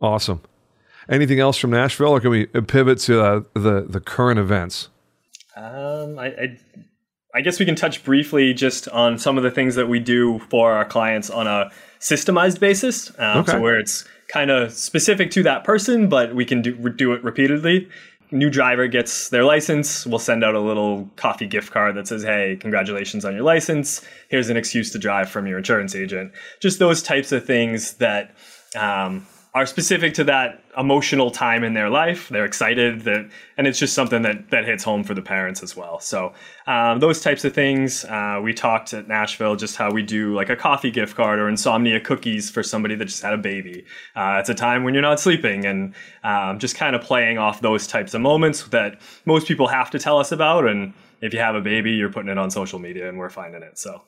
Awesome. 0.00 0.40
Anything 1.10 1.40
else 1.40 1.58
from 1.58 1.70
Nashville, 1.70 2.10
or 2.10 2.20
can 2.20 2.30
we 2.30 2.46
pivot 2.46 2.98
to 3.00 3.22
uh, 3.22 3.40
the 3.54 3.86
the 3.88 4.00
current 4.00 4.38
events? 4.38 4.88
Um, 5.56 6.18
I, 6.18 6.26
I 6.26 6.58
I 7.34 7.42
guess 7.42 7.58
we 7.60 7.66
can 7.66 7.76
touch 7.76 8.02
briefly 8.04 8.52
just 8.54 8.88
on 8.88 9.18
some 9.18 9.36
of 9.36 9.44
the 9.44 9.50
things 9.50 9.74
that 9.76 9.88
we 9.88 10.00
do 10.00 10.40
for 10.50 10.72
our 10.72 10.84
clients 10.84 11.30
on 11.30 11.46
a 11.46 11.70
systemized 12.00 12.58
basis. 12.60 13.10
Um, 13.18 13.38
Okay. 13.38 13.52
So 13.52 13.60
where 13.60 13.78
it's 13.78 14.04
kind 14.28 14.50
of 14.50 14.72
specific 14.72 15.30
to 15.32 15.42
that 15.44 15.64
person, 15.64 16.08
but 16.08 16.34
we 16.34 16.44
can 16.44 16.62
do, 16.62 16.72
do 16.90 17.12
it 17.12 17.22
repeatedly. 17.22 17.88
New 18.32 18.48
driver 18.50 18.86
gets 18.86 19.28
their 19.30 19.44
license. 19.44 20.06
We'll 20.06 20.20
send 20.20 20.44
out 20.44 20.54
a 20.54 20.60
little 20.60 21.10
coffee 21.16 21.46
gift 21.46 21.72
card 21.72 21.96
that 21.96 22.06
says, 22.06 22.22
"Hey, 22.22 22.56
congratulations 22.60 23.24
on 23.24 23.34
your 23.34 23.42
license. 23.42 24.02
Here's 24.28 24.48
an 24.50 24.56
excuse 24.56 24.92
to 24.92 24.98
drive 25.00 25.28
from 25.28 25.48
your 25.48 25.58
insurance 25.58 25.96
agent." 25.96 26.30
Just 26.60 26.78
those 26.78 27.02
types 27.02 27.32
of 27.32 27.44
things 27.44 27.94
that 27.94 28.32
um, 28.76 29.26
are 29.52 29.66
specific 29.66 30.14
to 30.14 30.24
that 30.24 30.62
emotional 30.78 31.30
time 31.30 31.64
in 31.64 31.74
their 31.74 31.90
life. 31.90 32.28
They're 32.28 32.44
excited 32.44 33.00
that, 33.02 33.28
and 33.56 33.66
it's 33.66 33.78
just 33.78 33.94
something 33.94 34.22
that 34.22 34.50
that 34.50 34.64
hits 34.64 34.84
home 34.84 35.02
for 35.02 35.12
the 35.12 35.22
parents 35.22 35.62
as 35.62 35.76
well. 35.76 35.98
So 35.98 36.32
um, 36.68 37.00
those 37.00 37.20
types 37.20 37.44
of 37.44 37.52
things. 37.52 38.04
Uh, 38.04 38.40
we 38.42 38.54
talked 38.54 38.94
at 38.94 39.08
Nashville 39.08 39.56
just 39.56 39.76
how 39.76 39.90
we 39.90 40.02
do 40.02 40.34
like 40.34 40.50
a 40.50 40.56
coffee 40.56 40.90
gift 40.90 41.16
card 41.16 41.40
or 41.40 41.48
insomnia 41.48 42.00
cookies 42.00 42.48
for 42.48 42.62
somebody 42.62 42.94
that 42.94 43.06
just 43.06 43.22
had 43.22 43.32
a 43.32 43.38
baby. 43.38 43.84
Uh, 44.14 44.36
it's 44.38 44.48
a 44.48 44.54
time 44.54 44.84
when 44.84 44.94
you're 44.94 45.02
not 45.02 45.18
sleeping, 45.18 45.64
and 45.64 45.94
um, 46.22 46.58
just 46.60 46.76
kind 46.76 46.94
of 46.94 47.02
playing 47.02 47.38
off 47.38 47.60
those 47.60 47.88
types 47.88 48.14
of 48.14 48.20
moments 48.20 48.62
that 48.68 49.00
most 49.24 49.48
people 49.48 49.66
have 49.66 49.90
to 49.90 49.98
tell 49.98 50.18
us 50.18 50.30
about. 50.30 50.66
And 50.66 50.94
if 51.20 51.34
you 51.34 51.40
have 51.40 51.56
a 51.56 51.60
baby, 51.60 51.90
you're 51.92 52.12
putting 52.12 52.30
it 52.30 52.38
on 52.38 52.50
social 52.52 52.78
media, 52.78 53.08
and 53.08 53.18
we're 53.18 53.30
finding 53.30 53.62
it. 53.62 53.78
So. 53.78 54.02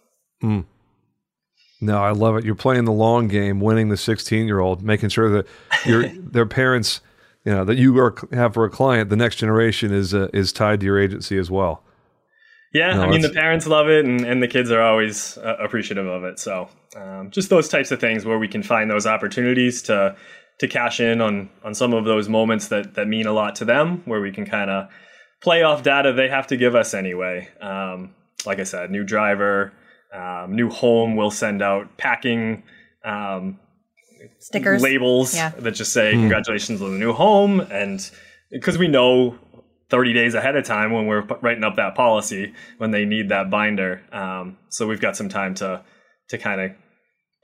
No, 1.83 1.99
I 1.99 2.13
love 2.13 2.37
it. 2.37 2.45
You're 2.45 2.55
playing 2.55 2.85
the 2.85 2.93
long 2.93 3.27
game, 3.27 3.61
winning 3.61 3.89
the 3.89 3.97
16 3.97 4.47
year 4.47 4.61
old, 4.61 4.83
making 4.83 5.09
sure 5.09 5.29
that 5.31 5.47
your 5.85 6.07
their 6.17 6.47
parents, 6.47 7.01
you 7.45 7.53
know, 7.53 7.65
that 7.65 7.77
you 7.77 7.99
are, 7.99 8.15
have 8.33 8.55
for 8.55 8.65
a 8.65 8.71
client, 8.71 9.11
the 9.11 9.17
next 9.17 9.37
generation 9.37 9.93
is 9.93 10.15
uh, 10.15 10.29
is 10.33 10.53
tied 10.53 10.81
to 10.81 10.87
your 10.87 10.99
agency 10.99 11.37
as 11.37 11.51
well. 11.51 11.83
Yeah, 12.73 12.95
No, 12.95 13.03
I 13.03 13.11
mean 13.11 13.21
the 13.21 13.31
parents 13.31 13.67
love 13.67 13.89
it, 13.89 14.07
and, 14.07 14.25
and 14.25 14.43
the 14.43 14.49
kids 14.49 14.71
are 14.71 14.81
always 14.81 15.37
uh, 15.39 15.57
appreciative 15.61 16.07
of 16.07 16.25
it. 16.25 16.39
So 16.39 16.71
um, 16.97 17.31
just 17.31 17.51
those 17.51 17.69
types 17.69 17.91
of 17.91 18.01
things 18.01 18.25
where 18.25 18.39
we 18.39 18.49
can 18.49 18.63
find 18.63 18.91
those 18.91 19.07
opportunities 19.07 19.83
to 19.83 20.17
to 20.61 20.69
cash 20.69 21.01
in 21.01 21.21
on 21.21 21.51
on 21.65 21.75
some 21.75 21.93
of 21.93 22.05
those 22.05 22.29
moments 22.29 22.69
that 22.69 22.95
that 22.95 23.09
mean 23.09 23.27
a 23.27 23.33
lot 23.33 23.57
to 23.57 23.65
them, 23.65 24.03
where 24.05 24.21
we 24.21 24.31
can 24.31 24.47
kind 24.47 24.71
of 24.71 24.89
play 25.43 25.65
off 25.65 25.83
data 25.83 26.13
they 26.13 26.29
have 26.29 26.47
to 26.47 26.57
give 26.57 26.77
us 26.77 26.95
anyway. 26.95 27.49
Um, 27.61 28.15
like 28.47 28.61
I 28.61 28.65
said, 28.65 28.91
new 28.91 29.05
driver, 29.05 29.73
um, 30.13 30.55
new 30.55 30.69
home. 30.71 31.17
We'll 31.17 31.31
send 31.31 31.63
out 31.63 31.97
packing. 31.97 32.63
Um, 33.05 33.59
Stickers. 34.39 34.81
labels 34.83 35.35
Yeah. 35.35 35.51
that 35.59 35.73
just 35.73 35.93
say 35.93 36.13
congratulations 36.13 36.81
on 36.81 36.93
the 36.93 36.99
new 36.99 37.13
home 37.13 37.59
and 37.61 38.09
because 38.53 38.79
we 38.79 38.87
know 38.87 39.37
30 39.91 40.13
days 40.13 40.35
ahead 40.35 40.55
of 40.55 40.65
time 40.65 40.93
when 40.93 41.07
we're 41.07 41.23
writing 41.41 41.65
up 41.65 41.75
that 41.77 41.97
policy 41.97 42.53
when 42.79 42.93
they 42.93 43.05
need 43.05 43.31
that 43.31 43.51
binder 43.51 44.01
um, 44.13 44.59
so 44.69 44.87
we've 44.87 45.01
got 45.01 45.17
some 45.17 45.29
time 45.29 45.55
to 45.55 45.83
to 46.29 46.39
kind 46.39 46.61
of 46.61 46.71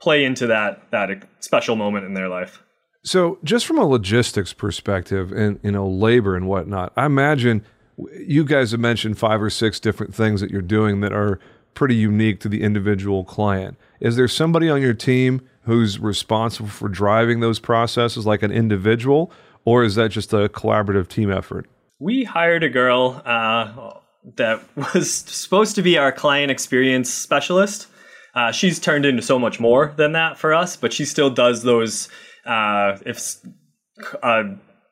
play 0.00 0.24
into 0.24 0.46
that 0.46 0.88
that 0.92 1.10
special 1.40 1.74
moment 1.74 2.04
in 2.06 2.14
their 2.14 2.28
life 2.28 2.62
So, 3.02 3.38
just 3.42 3.66
from 3.66 3.78
a 3.78 3.84
logistics 3.84 4.52
perspective 4.52 5.32
and 5.32 5.58
you 5.64 5.72
know 5.72 5.88
labor 5.88 6.36
and 6.36 6.46
whatnot, 6.46 6.92
I 6.96 7.06
imagine 7.06 7.64
you 8.24 8.44
guys 8.44 8.70
have 8.70 8.80
mentioned 8.80 9.18
five 9.18 9.42
or 9.42 9.50
six 9.50 9.80
different 9.80 10.14
things 10.14 10.40
that 10.40 10.50
you're 10.52 10.62
doing 10.62 11.00
that 11.00 11.12
are 11.12 11.40
pretty 11.78 11.94
unique 11.94 12.40
to 12.40 12.48
the 12.48 12.62
individual 12.62 13.24
client. 13.24 13.78
Is 14.00 14.16
there 14.16 14.28
somebody 14.28 14.68
on 14.68 14.82
your 14.82 14.94
team 14.94 15.48
who's 15.62 15.98
responsible 15.98 16.68
for 16.68 16.88
driving 16.88 17.40
those 17.40 17.58
processes, 17.58 18.26
like 18.26 18.42
an 18.42 18.50
individual, 18.50 19.30
or 19.64 19.84
is 19.84 19.94
that 19.94 20.10
just 20.10 20.32
a 20.32 20.48
collaborative 20.48 21.08
team 21.08 21.30
effort? 21.30 21.68
we 21.98 22.24
hired 22.24 22.62
a 22.62 22.68
girl 22.68 23.20
uh, 23.24 23.92
that 24.36 24.62
was 24.94 25.12
supposed 25.12 25.74
to 25.76 25.82
be 25.82 25.98
our 25.98 26.12
client 26.12 26.50
experience 26.50 27.12
specialist. 27.12 27.86
Uh, 28.34 28.52
she's 28.52 28.78
turned 28.78 29.04
into 29.04 29.22
so 29.22 29.38
much 29.38 29.58
more 29.58 29.94
than 29.96 30.12
that 30.12 30.38
for 30.38 30.54
us, 30.54 30.76
but 30.76 30.92
she 30.92 31.04
still 31.04 31.30
does 31.30 31.62
those. 31.62 32.08
Uh, 32.46 32.96
if 33.04 33.36
a 34.22 34.44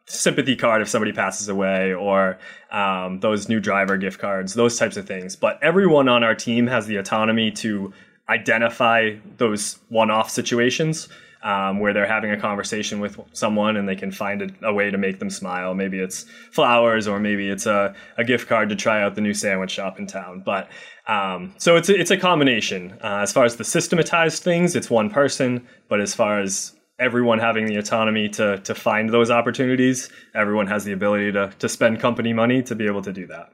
sympathy 0.07 0.57
card 0.57 0.83
if 0.83 0.89
somebody 0.89 1.13
passes 1.13 1.49
away, 1.49 1.93
or 1.93 2.39
um, 2.71 3.21
those 3.21 3.49
new 3.49 3.61
driver 3.61 3.97
gift 3.97 4.19
cards, 4.19 4.55
those 4.55 4.79
types 4.79 4.97
of 4.97 5.07
things. 5.07 5.37
But 5.37 5.59
everyone 5.63 6.09
on 6.09 6.23
our 6.25 6.35
team 6.35 6.67
has 6.69 6.87
the 6.87 6.97
autonomy 6.97 7.51
to 7.53 7.93
identify 8.29 9.17
those 9.37 9.79
one-off 9.89 10.31
situations 10.31 11.09
um, 11.43 11.79
where 11.79 11.93
they're 11.93 12.07
having 12.07 12.33
a 12.33 12.37
conversation 12.37 12.99
with 12.99 13.21
someone 13.33 13.77
and 13.77 13.89
they 13.89 13.95
can 13.95 14.11
find 14.11 14.43
a, 14.43 14.67
a 14.69 14.73
way 14.73 14.91
to 14.91 14.99
make 14.99 15.21
them 15.21 15.31
smile. 15.31 15.75
Maybe 15.75 16.01
it's 16.01 16.25
flowers 16.51 17.07
or 17.07 17.21
maybe 17.21 17.49
it's 17.49 17.67
a, 17.67 17.95
a 18.19 18.25
gift 18.25 18.49
card 18.49 18.69
to 18.71 18.77
try 18.77 19.03
out 19.03 19.15
the 19.15 19.21
new 19.21 19.35
sandwich 19.35 19.71
shop 19.71 19.99
in 20.01 20.09
town. 20.09 20.43
But 20.45 20.69
um, 21.07 21.55
so 21.59 21.77
it's 21.77 21.89
a, 21.89 21.99
it's 21.99 22.11
a 22.11 22.17
combination. 22.17 22.99
Uh, 23.03 23.19
as 23.23 23.33
far 23.33 23.45
as 23.45 23.57
the 23.57 23.65
systematized 23.65 24.43
things, 24.43 24.75
it's 24.75 24.91
one 24.91 25.09
person. 25.09 25.65
But 25.89 26.01
as 26.01 26.15
far 26.15 26.41
as 26.41 26.73
everyone 26.99 27.39
having 27.39 27.67
the 27.67 27.77
autonomy 27.77 28.29
to 28.31 28.59
to 28.59 28.75
find 28.75 29.11
those 29.11 29.31
opportunities, 29.31 30.11
everyone 30.35 30.67
has 30.67 30.85
the 30.85 30.93
ability 30.93 31.33
to 31.33 31.53
to 31.59 31.69
spend 31.69 32.01
company 32.01 32.33
money 32.33 32.63
to 32.63 32.75
be 32.75 32.87
able 32.87 33.03
to 33.03 33.13
do 33.13 33.27
that. 33.27 33.51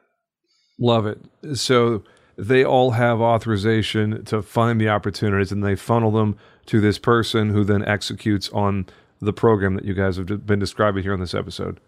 Love 0.78 1.06
it. 1.06 1.20
So 1.54 2.02
they 2.36 2.64
all 2.64 2.92
have 2.92 3.20
authorization 3.20 4.24
to 4.24 4.42
find 4.42 4.80
the 4.80 4.88
opportunities 4.88 5.52
and 5.52 5.62
they 5.62 5.76
funnel 5.76 6.10
them 6.10 6.36
to 6.66 6.80
this 6.80 6.98
person 6.98 7.50
who 7.50 7.64
then 7.64 7.84
executes 7.84 8.48
on 8.50 8.86
the 9.20 9.32
program 9.32 9.74
that 9.74 9.84
you 9.84 9.94
guys 9.94 10.16
have 10.16 10.46
been 10.46 10.58
describing 10.58 11.02
here 11.02 11.12
on 11.12 11.20
this 11.20 11.34
episode. 11.34 11.78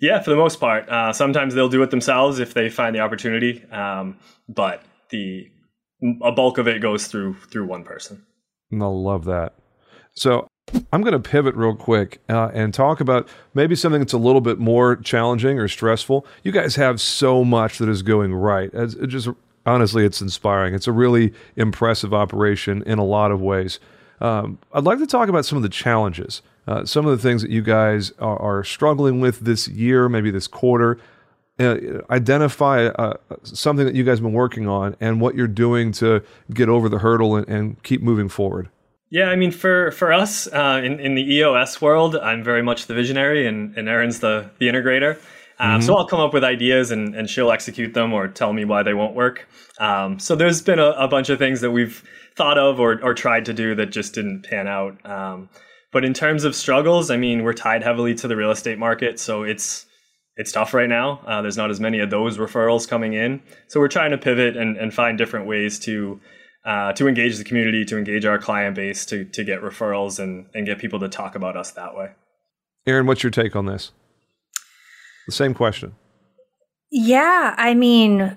Yeah, 0.00 0.20
for 0.20 0.30
the 0.30 0.36
most 0.36 0.60
part. 0.60 0.88
Uh, 0.88 1.12
sometimes 1.12 1.54
they'll 1.54 1.68
do 1.68 1.82
it 1.82 1.90
themselves 1.90 2.38
if 2.38 2.52
they 2.54 2.68
find 2.68 2.94
the 2.94 3.00
opportunity, 3.00 3.64
um, 3.70 4.18
but 4.48 4.82
the 5.10 5.48
a 6.22 6.30
bulk 6.30 6.58
of 6.58 6.68
it 6.68 6.82
goes 6.82 7.06
through 7.06 7.34
through 7.50 7.66
one 7.66 7.82
person. 7.82 8.24
And 8.70 8.82
I 8.82 8.86
love 8.86 9.24
that. 9.24 9.54
So 10.14 10.45
I'm 10.92 11.02
going 11.02 11.12
to 11.12 11.20
pivot 11.20 11.54
real 11.54 11.74
quick 11.74 12.20
uh, 12.28 12.50
and 12.52 12.74
talk 12.74 13.00
about 13.00 13.28
maybe 13.54 13.76
something 13.76 14.00
that's 14.00 14.12
a 14.12 14.18
little 14.18 14.40
bit 14.40 14.58
more 14.58 14.96
challenging 14.96 15.58
or 15.58 15.68
stressful. 15.68 16.26
You 16.42 16.52
guys 16.52 16.76
have 16.76 17.00
so 17.00 17.44
much 17.44 17.78
that 17.78 17.88
is 17.88 18.02
going 18.02 18.34
right. 18.34 18.70
It's 18.72 18.94
it 18.94 19.06
just 19.08 19.28
honestly, 19.64 20.04
it's 20.04 20.20
inspiring. 20.20 20.74
It's 20.74 20.86
a 20.86 20.92
really 20.92 21.32
impressive 21.56 22.12
operation 22.12 22.82
in 22.84 22.98
a 22.98 23.04
lot 23.04 23.30
of 23.30 23.40
ways. 23.40 23.78
Um, 24.20 24.58
I'd 24.72 24.84
like 24.84 24.98
to 24.98 25.06
talk 25.06 25.28
about 25.28 25.44
some 25.44 25.56
of 25.56 25.62
the 25.62 25.68
challenges, 25.68 26.40
uh, 26.66 26.84
some 26.84 27.06
of 27.06 27.16
the 27.16 27.22
things 27.22 27.42
that 27.42 27.50
you 27.50 27.62
guys 27.62 28.12
are, 28.18 28.38
are 28.38 28.64
struggling 28.64 29.20
with 29.20 29.40
this 29.40 29.68
year, 29.68 30.08
maybe 30.08 30.30
this 30.30 30.48
quarter. 30.48 30.98
Uh, 31.58 32.02
identify 32.10 32.86
uh, 32.86 33.16
something 33.42 33.86
that 33.86 33.94
you 33.94 34.04
guys 34.04 34.18
have 34.18 34.24
been 34.24 34.32
working 34.34 34.68
on 34.68 34.94
and 35.00 35.22
what 35.22 35.34
you're 35.34 35.46
doing 35.46 35.90
to 35.90 36.22
get 36.52 36.68
over 36.68 36.88
the 36.88 36.98
hurdle 36.98 37.34
and, 37.34 37.48
and 37.48 37.82
keep 37.82 38.02
moving 38.02 38.28
forward. 38.28 38.68
Yeah, 39.08 39.26
I 39.26 39.36
mean, 39.36 39.52
for 39.52 39.92
for 39.92 40.12
us 40.12 40.48
uh, 40.52 40.80
in 40.84 40.98
in 40.98 41.14
the 41.14 41.34
EOS 41.34 41.80
world, 41.80 42.16
I'm 42.16 42.42
very 42.42 42.62
much 42.62 42.86
the 42.86 42.94
visionary, 42.94 43.46
and, 43.46 43.76
and 43.76 43.88
Erin's 43.88 44.20
the 44.20 44.50
the 44.58 44.66
integrator. 44.66 45.18
Um, 45.58 45.78
mm-hmm. 45.78 45.86
So 45.86 45.96
I'll 45.96 46.06
come 46.06 46.20
up 46.20 46.34
with 46.34 46.44
ideas, 46.44 46.90
and, 46.90 47.14
and 47.14 47.30
she'll 47.30 47.50
execute 47.50 47.94
them 47.94 48.12
or 48.12 48.28
tell 48.28 48.52
me 48.52 48.64
why 48.64 48.82
they 48.82 48.94
won't 48.94 49.14
work. 49.14 49.48
Um, 49.78 50.18
so 50.18 50.36
there's 50.36 50.60
been 50.60 50.78
a, 50.78 50.90
a, 50.90 51.08
bunch 51.08 51.30
of 51.30 51.38
things 51.38 51.62
that 51.62 51.70
we've 51.70 52.02
thought 52.34 52.58
of 52.58 52.80
or 52.80 53.02
or 53.02 53.14
tried 53.14 53.44
to 53.46 53.54
do 53.54 53.74
that 53.76 53.86
just 53.86 54.14
didn't 54.14 54.42
pan 54.42 54.66
out. 54.66 55.04
Um, 55.06 55.48
but 55.92 56.04
in 56.04 56.12
terms 56.12 56.44
of 56.44 56.54
struggles, 56.54 57.10
I 57.10 57.16
mean, 57.16 57.42
we're 57.42 57.54
tied 57.54 57.82
heavily 57.82 58.14
to 58.16 58.28
the 58.28 58.36
real 58.36 58.50
estate 58.50 58.78
market, 58.78 59.20
so 59.20 59.44
it's 59.44 59.86
it's 60.36 60.52
tough 60.52 60.74
right 60.74 60.88
now. 60.88 61.20
Uh, 61.26 61.42
there's 61.42 61.56
not 61.56 61.70
as 61.70 61.80
many 61.80 62.00
of 62.00 62.10
those 62.10 62.38
referrals 62.38 62.88
coming 62.88 63.14
in, 63.14 63.40
so 63.68 63.80
we're 63.80 63.88
trying 63.88 64.10
to 64.10 64.18
pivot 64.18 64.56
and, 64.56 64.76
and 64.76 64.92
find 64.92 65.16
different 65.16 65.46
ways 65.46 65.78
to 65.80 66.20
uh, 66.66 66.92
to 66.94 67.06
engage 67.06 67.38
the 67.38 67.44
community, 67.44 67.84
to 67.84 67.96
engage 67.96 68.24
our 68.24 68.38
client 68.38 68.74
base, 68.74 69.06
to 69.06 69.24
to 69.24 69.44
get 69.44 69.62
referrals 69.62 70.18
and 70.18 70.46
and 70.52 70.66
get 70.66 70.78
people 70.78 70.98
to 71.00 71.08
talk 71.08 71.36
about 71.36 71.56
us 71.56 71.70
that 71.72 71.96
way. 71.96 72.10
Erin, 72.86 73.06
what's 73.06 73.22
your 73.22 73.30
take 73.30 73.56
on 73.56 73.66
this? 73.66 73.92
The 75.26 75.32
same 75.32 75.54
question. 75.54 75.94
Yeah, 76.90 77.54
I 77.56 77.74
mean, 77.74 78.36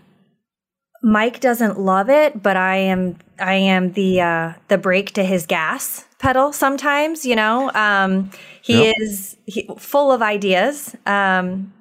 Mike 1.02 1.40
doesn't 1.40 1.80
love 1.80 2.10
it, 2.10 2.42
but 2.42 2.56
I 2.56 2.78
am 2.78 3.18
I 3.40 3.56
am 3.56 3.94
the 3.94 4.22
uh, 4.22 4.54
the 4.68 4.78
brake 4.78 5.14
to 5.14 5.24
his 5.24 5.46
gas 5.46 6.06
pedal 6.20 6.54
sometimes. 6.54 7.26
You 7.26 7.36
know, 7.36 7.72
um, 7.74 8.30
he 8.62 8.86
yep. 8.86 8.96
is 9.00 9.38
he, 9.48 9.68
full 9.78 10.12
of 10.12 10.22
ideas. 10.22 10.96
Um, 11.06 11.74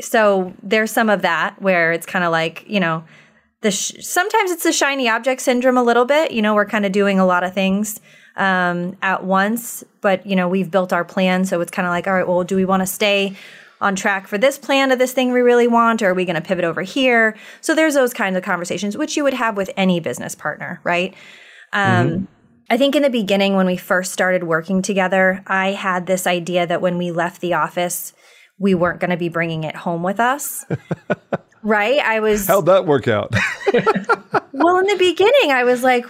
so 0.00 0.54
there's 0.62 0.90
some 0.90 1.10
of 1.10 1.22
that 1.22 1.60
where 1.60 1.92
it's 1.92 2.06
kind 2.06 2.24
of 2.24 2.32
like 2.32 2.64
you 2.66 2.80
know 2.80 3.04
the 3.64 3.70
sh- 3.70 3.94
sometimes 4.00 4.50
it's 4.50 4.62
the 4.62 4.72
shiny 4.72 5.08
object 5.08 5.40
syndrome 5.40 5.78
a 5.78 5.82
little 5.82 6.04
bit. 6.04 6.32
You 6.32 6.42
know, 6.42 6.54
we're 6.54 6.66
kind 6.66 6.84
of 6.84 6.92
doing 6.92 7.18
a 7.18 7.24
lot 7.24 7.44
of 7.44 7.54
things 7.54 7.98
um, 8.36 8.94
at 9.00 9.24
once, 9.24 9.82
but 10.02 10.24
you 10.26 10.36
know, 10.36 10.48
we've 10.48 10.70
built 10.70 10.92
our 10.92 11.04
plan, 11.04 11.46
so 11.46 11.60
it's 11.62 11.70
kind 11.70 11.86
of 11.86 11.90
like, 11.90 12.06
all 12.06 12.12
right, 12.12 12.28
well, 12.28 12.44
do 12.44 12.56
we 12.56 12.66
want 12.66 12.82
to 12.82 12.86
stay 12.86 13.34
on 13.80 13.96
track 13.96 14.28
for 14.28 14.36
this 14.36 14.58
plan 14.58 14.92
of 14.92 14.98
this 14.98 15.14
thing 15.14 15.32
we 15.32 15.40
really 15.40 15.66
want, 15.66 16.02
or 16.02 16.10
are 16.10 16.14
we 16.14 16.26
going 16.26 16.36
to 16.36 16.42
pivot 16.42 16.64
over 16.64 16.82
here? 16.82 17.36
So 17.62 17.74
there's 17.74 17.94
those 17.94 18.12
kinds 18.12 18.36
of 18.36 18.42
conversations, 18.42 18.98
which 18.98 19.16
you 19.16 19.24
would 19.24 19.34
have 19.34 19.56
with 19.56 19.70
any 19.78 19.98
business 19.98 20.34
partner, 20.34 20.80
right? 20.84 21.14
Um, 21.72 22.08
mm-hmm. 22.08 22.24
I 22.68 22.76
think 22.76 22.94
in 22.94 23.02
the 23.02 23.10
beginning, 23.10 23.56
when 23.56 23.66
we 23.66 23.78
first 23.78 24.12
started 24.12 24.44
working 24.44 24.82
together, 24.82 25.42
I 25.46 25.72
had 25.72 26.06
this 26.06 26.26
idea 26.26 26.66
that 26.66 26.82
when 26.82 26.98
we 26.98 27.12
left 27.12 27.40
the 27.40 27.54
office, 27.54 28.12
we 28.58 28.74
weren't 28.74 29.00
going 29.00 29.10
to 29.10 29.16
be 29.16 29.30
bringing 29.30 29.64
it 29.64 29.74
home 29.74 30.02
with 30.02 30.20
us. 30.20 30.66
right? 31.64 31.98
I 31.98 32.20
was. 32.20 32.46
How'd 32.46 32.66
that 32.66 32.86
work 32.86 33.08
out? 33.08 33.32
well, 34.52 34.78
in 34.78 34.86
the 34.86 34.96
beginning, 34.96 35.50
I 35.50 35.64
was 35.64 35.82
like, 35.82 36.06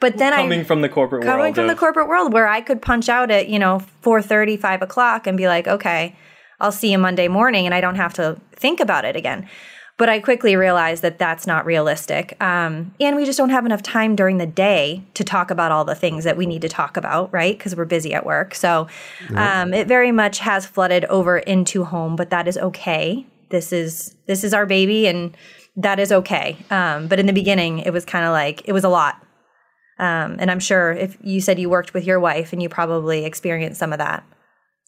but 0.00 0.16
then 0.16 0.32
coming 0.32 0.32
I 0.32 0.42
coming 0.42 0.64
from 0.64 0.80
the 0.82 0.88
corporate 0.88 1.22
coming 1.22 1.38
world, 1.38 1.40
coming 1.40 1.54
from 1.54 1.64
of, 1.64 1.70
the 1.70 1.76
corporate 1.76 2.08
world, 2.08 2.32
where 2.32 2.48
I 2.48 2.60
could 2.60 2.82
punch 2.82 3.08
out 3.08 3.30
at 3.30 3.48
you 3.48 3.58
know 3.58 3.80
four 4.00 4.20
thirty, 4.20 4.56
five 4.56 4.82
o'clock, 4.82 5.26
and 5.28 5.36
be 5.36 5.46
like, 5.46 5.68
okay, 5.68 6.16
I'll 6.58 6.72
see 6.72 6.90
you 6.90 6.98
Monday 6.98 7.28
morning, 7.28 7.66
and 7.66 7.74
I 7.74 7.80
don't 7.80 7.96
have 7.96 8.14
to 8.14 8.40
think 8.52 8.80
about 8.80 9.04
it 9.04 9.14
again. 9.14 9.48
But 9.96 10.08
I 10.08 10.20
quickly 10.20 10.54
realized 10.54 11.02
that 11.02 11.18
that's 11.18 11.44
not 11.44 11.66
realistic. 11.66 12.40
Um, 12.40 12.94
and 13.00 13.16
we 13.16 13.24
just 13.24 13.36
don't 13.36 13.50
have 13.50 13.66
enough 13.66 13.82
time 13.82 14.14
during 14.14 14.38
the 14.38 14.46
day 14.46 15.02
to 15.14 15.24
talk 15.24 15.50
about 15.50 15.72
all 15.72 15.84
the 15.84 15.96
things 15.96 16.22
that 16.22 16.36
we 16.36 16.46
need 16.46 16.62
to 16.62 16.68
talk 16.68 16.96
about, 16.96 17.32
right? 17.32 17.58
Because 17.58 17.74
we're 17.74 17.84
busy 17.84 18.14
at 18.14 18.24
work. 18.24 18.54
So 18.54 18.86
um, 19.34 19.74
it 19.74 19.88
very 19.88 20.12
much 20.12 20.38
has 20.38 20.66
flooded 20.66 21.04
over 21.06 21.38
into 21.38 21.82
home, 21.82 22.14
but 22.14 22.30
that 22.30 22.46
is 22.46 22.56
okay 22.58 23.26
this 23.50 23.72
is 23.72 24.14
this 24.26 24.44
is 24.44 24.54
our 24.54 24.66
baby 24.66 25.06
and 25.06 25.36
that 25.76 26.00
is 26.00 26.10
okay. 26.10 26.56
Um, 26.70 27.06
but 27.06 27.18
in 27.18 27.26
the 27.26 27.32
beginning 27.32 27.80
it 27.80 27.92
was 27.92 28.04
kind 28.04 28.24
of 28.24 28.32
like 28.32 28.66
it 28.66 28.72
was 28.72 28.84
a 28.84 28.88
lot. 28.88 29.22
Um, 30.00 30.36
and 30.38 30.48
i'm 30.50 30.60
sure 30.60 30.92
if 30.92 31.16
you 31.22 31.40
said 31.40 31.58
you 31.58 31.68
worked 31.68 31.92
with 31.92 32.04
your 32.04 32.20
wife 32.20 32.52
and 32.52 32.62
you 32.62 32.68
probably 32.68 33.24
experienced 33.24 33.80
some 33.80 33.92
of 33.92 33.98
that. 33.98 34.24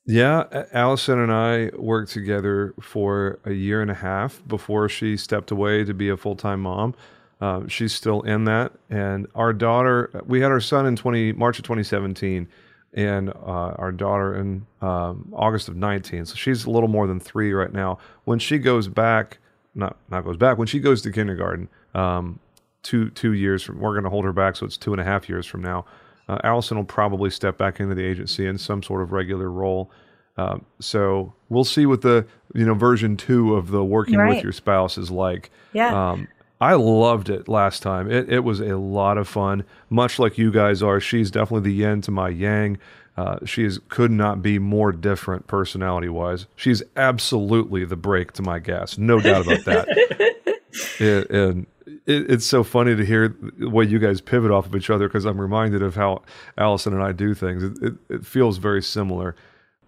Yeah 0.07 0.45
allison 0.73 1.19
and 1.19 1.33
i 1.33 1.71
worked 1.77 2.13
together 2.13 2.75
for 2.81 3.41
a 3.45 3.53
year 3.53 3.83
and 3.83 3.91
a 3.91 3.95
half 3.95 4.43
before 4.47 4.89
she 4.89 5.17
stepped 5.17 5.51
away 5.51 5.85
to 5.85 5.95
be 5.95 6.09
a 6.09 6.17
full-time 6.17 6.61
mom. 6.61 6.95
Uh, 7.41 7.67
she's 7.69 7.93
still 7.93 8.21
in 8.23 8.45
that. 8.45 8.73
And 8.91 9.27
our 9.35 9.53
daughter 9.53 10.11
we 10.27 10.41
had 10.41 10.51
our 10.51 10.61
son 10.61 10.87
in 10.87 10.97
20 10.97 11.33
march 11.33 11.59
of 11.59 11.65
2017 11.65 12.49
and 12.95 13.31
uh, 13.31 13.75
our 13.77 13.93
daughter 13.93 14.35
in 14.35 14.67
um, 14.81 15.33
August 15.33 15.69
of 15.69 15.77
19. 15.77 16.27
So 16.27 16.35
she's 16.35 16.65
a 16.65 16.71
little 16.71 16.89
more 16.89 17.07
than 17.07 17.21
three 17.21 17.53
right 17.53 17.73
now. 17.73 17.99
When 18.25 18.39
she 18.39 18.59
goes 18.59 18.89
back, 18.89 19.39
not 19.75 19.97
not 20.11 20.25
goes 20.25 20.37
back, 20.37 20.59
when 20.59 20.67
she 20.67 20.81
goes 20.81 21.03
to 21.03 21.13
kindergarten, 21.13 21.69
um, 21.95 22.41
two 22.83 23.11
two 23.11 23.33
years 23.33 23.63
from, 23.63 23.79
we're 23.81 23.93
going 23.93 24.05
to 24.05 24.11
hold 24.11 24.25
her 24.25 24.33
back, 24.33 24.57
so 24.57 24.67
it's 24.67 24.77
two 24.77 24.93
and 24.93 25.01
a 25.01 25.05
half 25.05 25.29
years 25.29 25.47
from 25.47 25.63
now. 25.63 25.85
Uh, 26.29 26.39
Allison 26.45 26.77
will 26.77 26.85
probably 26.85 27.31
step 27.31 27.59
back 27.59 27.81
into 27.81 27.95
the 27.95 28.05
agency 28.05 28.47
in 28.47 28.59
some 28.59 28.83
sort 28.83 29.03
of 29.03 29.13
regular 29.13 29.51
role. 29.51 29.91
Um, 30.37 30.65
so 30.81 31.35
we'll 31.49 31.65
see 31.65 31.87
what 31.87 32.03
the 32.03 32.27
you 32.55 32.65
know 32.65 32.75
version 32.75 33.17
two 33.17 33.57
of 33.57 33.71
the 33.71 33.85
working 33.85 34.17
right. 34.17 34.35
with 34.35 34.43
your 34.43 34.53
spouse 34.53 34.99
is 34.99 35.11
like. 35.11 35.51
Yeah. 35.73 36.11
Um, 36.11 36.29
I 36.61 36.75
loved 36.75 37.31
it 37.31 37.49
last 37.49 37.83
time. 37.83 38.11
It, 38.11 38.29
it 38.29 38.41
was 38.41 38.61
a 38.61 38.77
lot 38.77 39.17
of 39.17 39.27
fun, 39.27 39.65
much 39.89 40.19
like 40.19 40.37
you 40.37 40.51
guys 40.51 40.83
are. 40.83 41.01
She's 41.01 41.31
definitely 41.31 41.71
the 41.71 41.77
yin 41.77 42.03
to 42.03 42.11
my 42.11 42.29
yang. 42.29 42.79
Uh, 43.17 43.39
she 43.45 43.65
is, 43.65 43.81
could 43.89 44.11
not 44.11 44.43
be 44.43 44.59
more 44.59 44.93
different 44.93 45.47
personality 45.47 46.09
wise. 46.09 46.47
She's 46.57 46.83
absolutely 46.97 47.85
the 47.85 47.97
brake 47.97 48.33
to 48.33 48.43
my 48.43 48.59
gas, 48.59 48.99
no 48.99 49.21
doubt 49.21 49.47
about 49.47 49.65
that. 49.65 49.89
it, 51.01 51.31
and 51.31 51.67
it, 52.07 52.31
it's 52.31 52.47
so 52.47 52.63
funny 52.63 52.95
to 52.95 53.05
hear 53.05 53.35
the 53.59 53.69
way 53.69 53.85
you 53.85 53.99
guys 53.99 54.21
pivot 54.21 54.51
off 54.51 54.67
of 54.67 54.77
each 54.77 54.91
other 54.91 55.09
because 55.09 55.25
I'm 55.25 55.41
reminded 55.41 55.83
of 55.83 55.95
how 55.95 56.23
Allison 56.59 56.93
and 56.93 57.03
I 57.03 57.13
do 57.13 57.35
things. 57.35 57.63
It, 57.63 57.95
it 58.09 58.27
feels 58.27 58.59
very 58.59 58.83
similar. 58.83 59.35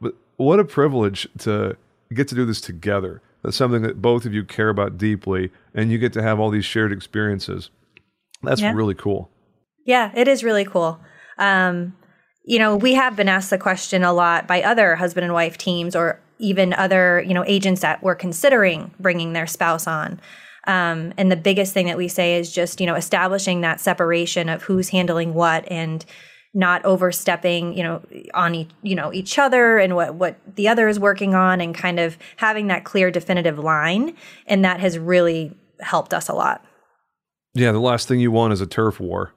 But 0.00 0.14
what 0.36 0.58
a 0.58 0.64
privilege 0.64 1.28
to 1.40 1.76
get 2.12 2.28
to 2.28 2.34
do 2.34 2.44
this 2.44 2.60
together 2.60 3.22
that's 3.42 3.56
something 3.56 3.82
that 3.82 4.00
both 4.00 4.24
of 4.24 4.32
you 4.32 4.44
care 4.44 4.68
about 4.68 4.98
deeply, 4.98 5.50
and 5.74 5.90
you 5.90 5.98
get 5.98 6.12
to 6.14 6.22
have 6.22 6.38
all 6.38 6.50
these 6.50 6.64
shared 6.64 6.92
experiences. 6.92 7.70
That's 8.42 8.60
yeah. 8.60 8.72
really 8.72 8.94
cool. 8.94 9.30
Yeah, 9.84 10.12
it 10.14 10.28
is 10.28 10.44
really 10.44 10.64
cool. 10.64 11.00
Um, 11.38 11.96
you 12.44 12.58
know, 12.58 12.76
we 12.76 12.94
have 12.94 13.16
been 13.16 13.28
asked 13.28 13.50
the 13.50 13.58
question 13.58 14.02
a 14.02 14.12
lot 14.12 14.46
by 14.46 14.62
other 14.62 14.96
husband 14.96 15.24
and 15.24 15.34
wife 15.34 15.58
teams 15.58 15.94
or 15.94 16.20
even 16.38 16.72
other, 16.72 17.22
you 17.26 17.34
know, 17.34 17.44
agents 17.46 17.82
that 17.82 18.02
were 18.02 18.14
considering 18.14 18.92
bringing 18.98 19.32
their 19.32 19.46
spouse 19.46 19.86
on. 19.86 20.20
Um, 20.66 21.12
and 21.16 21.30
the 21.30 21.36
biggest 21.36 21.72
thing 21.72 21.86
that 21.86 21.96
we 21.96 22.08
say 22.08 22.38
is 22.38 22.52
just, 22.52 22.80
you 22.80 22.86
know, 22.86 22.94
establishing 22.94 23.60
that 23.60 23.80
separation 23.80 24.48
of 24.48 24.62
who's 24.62 24.88
handling 24.90 25.34
what 25.34 25.70
and 25.70 26.04
not 26.54 26.84
overstepping, 26.84 27.76
you 27.76 27.82
know, 27.82 28.02
on 28.34 28.54
each, 28.54 28.70
you 28.82 28.94
know, 28.94 29.12
each 29.12 29.38
other 29.38 29.78
and 29.78 29.96
what 29.96 30.14
what 30.14 30.36
the 30.56 30.68
other 30.68 30.88
is 30.88 31.00
working 31.00 31.34
on 31.34 31.60
and 31.60 31.74
kind 31.74 31.98
of 31.98 32.18
having 32.36 32.66
that 32.66 32.84
clear 32.84 33.10
definitive 33.10 33.58
line 33.58 34.14
and 34.46 34.64
that 34.64 34.80
has 34.80 34.98
really 34.98 35.56
helped 35.80 36.12
us 36.12 36.28
a 36.28 36.34
lot. 36.34 36.64
Yeah, 37.54 37.72
the 37.72 37.80
last 37.80 38.08
thing 38.08 38.20
you 38.20 38.30
want 38.30 38.52
is 38.52 38.60
a 38.60 38.66
turf 38.66 39.00
war. 39.00 39.32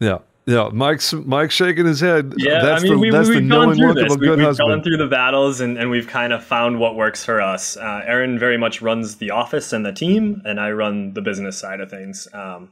Yeah. 0.00 0.18
Yeah, 0.46 0.70
Mike's 0.72 1.12
Mike's 1.12 1.54
shaking 1.54 1.84
his 1.84 2.00
head. 2.00 2.32
Yeah, 2.38 2.62
that's 2.62 2.80
I 2.80 2.84
mean, 2.84 2.92
the, 2.94 2.98
we, 2.98 3.10
that's 3.10 3.28
we've 3.28 3.42
the 3.42 3.48
gone 3.50 3.74
through 3.74 3.92
this. 3.92 4.16
We, 4.16 4.28
have 4.28 4.56
gone 4.56 4.82
through 4.82 4.96
the 4.96 5.06
battles, 5.06 5.60
and, 5.60 5.76
and 5.76 5.90
we've 5.90 6.06
kind 6.06 6.32
of 6.32 6.42
found 6.42 6.80
what 6.80 6.96
works 6.96 7.22
for 7.22 7.42
us. 7.42 7.76
Uh, 7.76 8.00
Erin 8.06 8.38
very 8.38 8.56
much 8.56 8.80
runs 8.80 9.16
the 9.16 9.30
office 9.30 9.74
and 9.74 9.84
the 9.84 9.92
team, 9.92 10.40
and 10.46 10.58
I 10.58 10.70
run 10.70 11.12
the 11.12 11.20
business 11.20 11.58
side 11.58 11.80
of 11.80 11.90
things. 11.90 12.28
Um, 12.32 12.70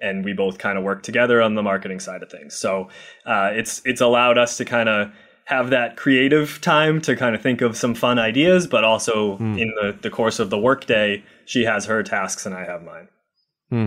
and 0.00 0.24
we 0.24 0.32
both 0.32 0.58
kind 0.58 0.76
of 0.76 0.84
work 0.84 1.02
together 1.02 1.40
on 1.40 1.54
the 1.54 1.62
marketing 1.62 2.00
side 2.00 2.22
of 2.22 2.30
things. 2.30 2.54
So 2.54 2.88
uh, 3.24 3.50
it's 3.52 3.82
it's 3.84 4.00
allowed 4.00 4.38
us 4.38 4.56
to 4.58 4.64
kind 4.64 4.88
of 4.88 5.10
have 5.46 5.70
that 5.70 5.96
creative 5.96 6.60
time 6.60 7.00
to 7.00 7.14
kind 7.14 7.34
of 7.34 7.40
think 7.40 7.60
of 7.60 7.76
some 7.76 7.94
fun 7.94 8.18
ideas, 8.18 8.66
but 8.66 8.82
also 8.82 9.38
mm. 9.38 9.60
in 9.60 9.72
the, 9.80 9.96
the 10.02 10.10
course 10.10 10.40
of 10.40 10.50
the 10.50 10.58
workday, 10.58 11.22
she 11.44 11.64
has 11.64 11.84
her 11.84 12.02
tasks 12.02 12.44
and 12.46 12.54
I 12.54 12.64
have 12.64 12.82
mine. 12.82 13.08
Hmm. 13.70 13.86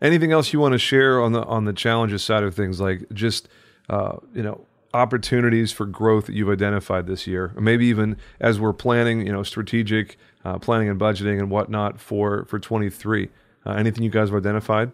Anything 0.00 0.32
else 0.32 0.52
you 0.52 0.60
want 0.60 0.72
to 0.72 0.78
share 0.78 1.22
on 1.22 1.32
the 1.32 1.42
on 1.44 1.64
the 1.64 1.72
challenges 1.72 2.22
side 2.22 2.42
of 2.42 2.54
things, 2.54 2.80
like 2.80 3.06
just 3.12 3.48
uh, 3.88 4.16
you 4.34 4.42
know 4.42 4.66
opportunities 4.92 5.72
for 5.72 5.84
growth 5.86 6.26
that 6.26 6.34
you've 6.34 6.48
identified 6.48 7.06
this 7.06 7.26
year, 7.26 7.52
or 7.56 7.62
maybe 7.62 7.86
even 7.86 8.16
as 8.40 8.58
we're 8.60 8.72
planning, 8.72 9.26
you 9.26 9.32
know, 9.32 9.42
strategic 9.42 10.18
uh, 10.44 10.58
planning 10.58 10.88
and 10.88 11.00
budgeting 11.00 11.38
and 11.38 11.50
whatnot 11.50 12.00
for 12.00 12.44
for 12.44 12.58
23. 12.58 13.28
Uh, 13.64 13.72
anything 13.72 14.02
you 14.02 14.10
guys 14.10 14.28
have 14.28 14.36
identified? 14.36 14.92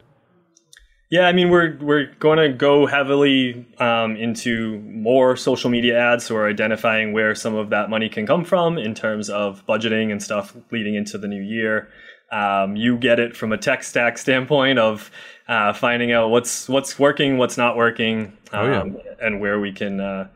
Yeah, 1.12 1.26
I 1.26 1.32
mean 1.32 1.50
we're 1.50 1.76
we're 1.78 2.06
going 2.20 2.38
to 2.38 2.48
go 2.48 2.86
heavily 2.86 3.66
um, 3.78 4.16
into 4.16 4.80
more 4.80 5.36
social 5.36 5.68
media 5.68 5.98
ads, 5.98 6.24
so 6.24 6.34
we're 6.34 6.48
identifying 6.48 7.12
where 7.12 7.34
some 7.34 7.54
of 7.54 7.68
that 7.68 7.90
money 7.90 8.08
can 8.08 8.26
come 8.26 8.46
from 8.46 8.78
in 8.78 8.94
terms 8.94 9.28
of 9.28 9.62
budgeting 9.66 10.10
and 10.10 10.22
stuff 10.22 10.56
leading 10.70 10.94
into 10.94 11.18
the 11.18 11.28
new 11.28 11.42
year. 11.42 11.90
Um, 12.32 12.76
you 12.76 12.96
get 12.96 13.20
it 13.20 13.36
from 13.36 13.52
a 13.52 13.58
tech 13.58 13.84
stack 13.84 14.16
standpoint 14.16 14.78
of 14.78 15.10
uh, 15.48 15.74
finding 15.74 16.12
out 16.12 16.30
what's 16.30 16.66
what's 16.66 16.98
working, 16.98 17.36
what's 17.36 17.58
not 17.58 17.76
working, 17.76 18.38
um, 18.50 18.60
oh, 18.60 18.70
yeah. 18.70 18.80
Um, 18.80 18.96
and 19.20 19.38
where 19.38 19.60
we 19.60 19.70
can 19.70 20.00
uh, 20.00 20.28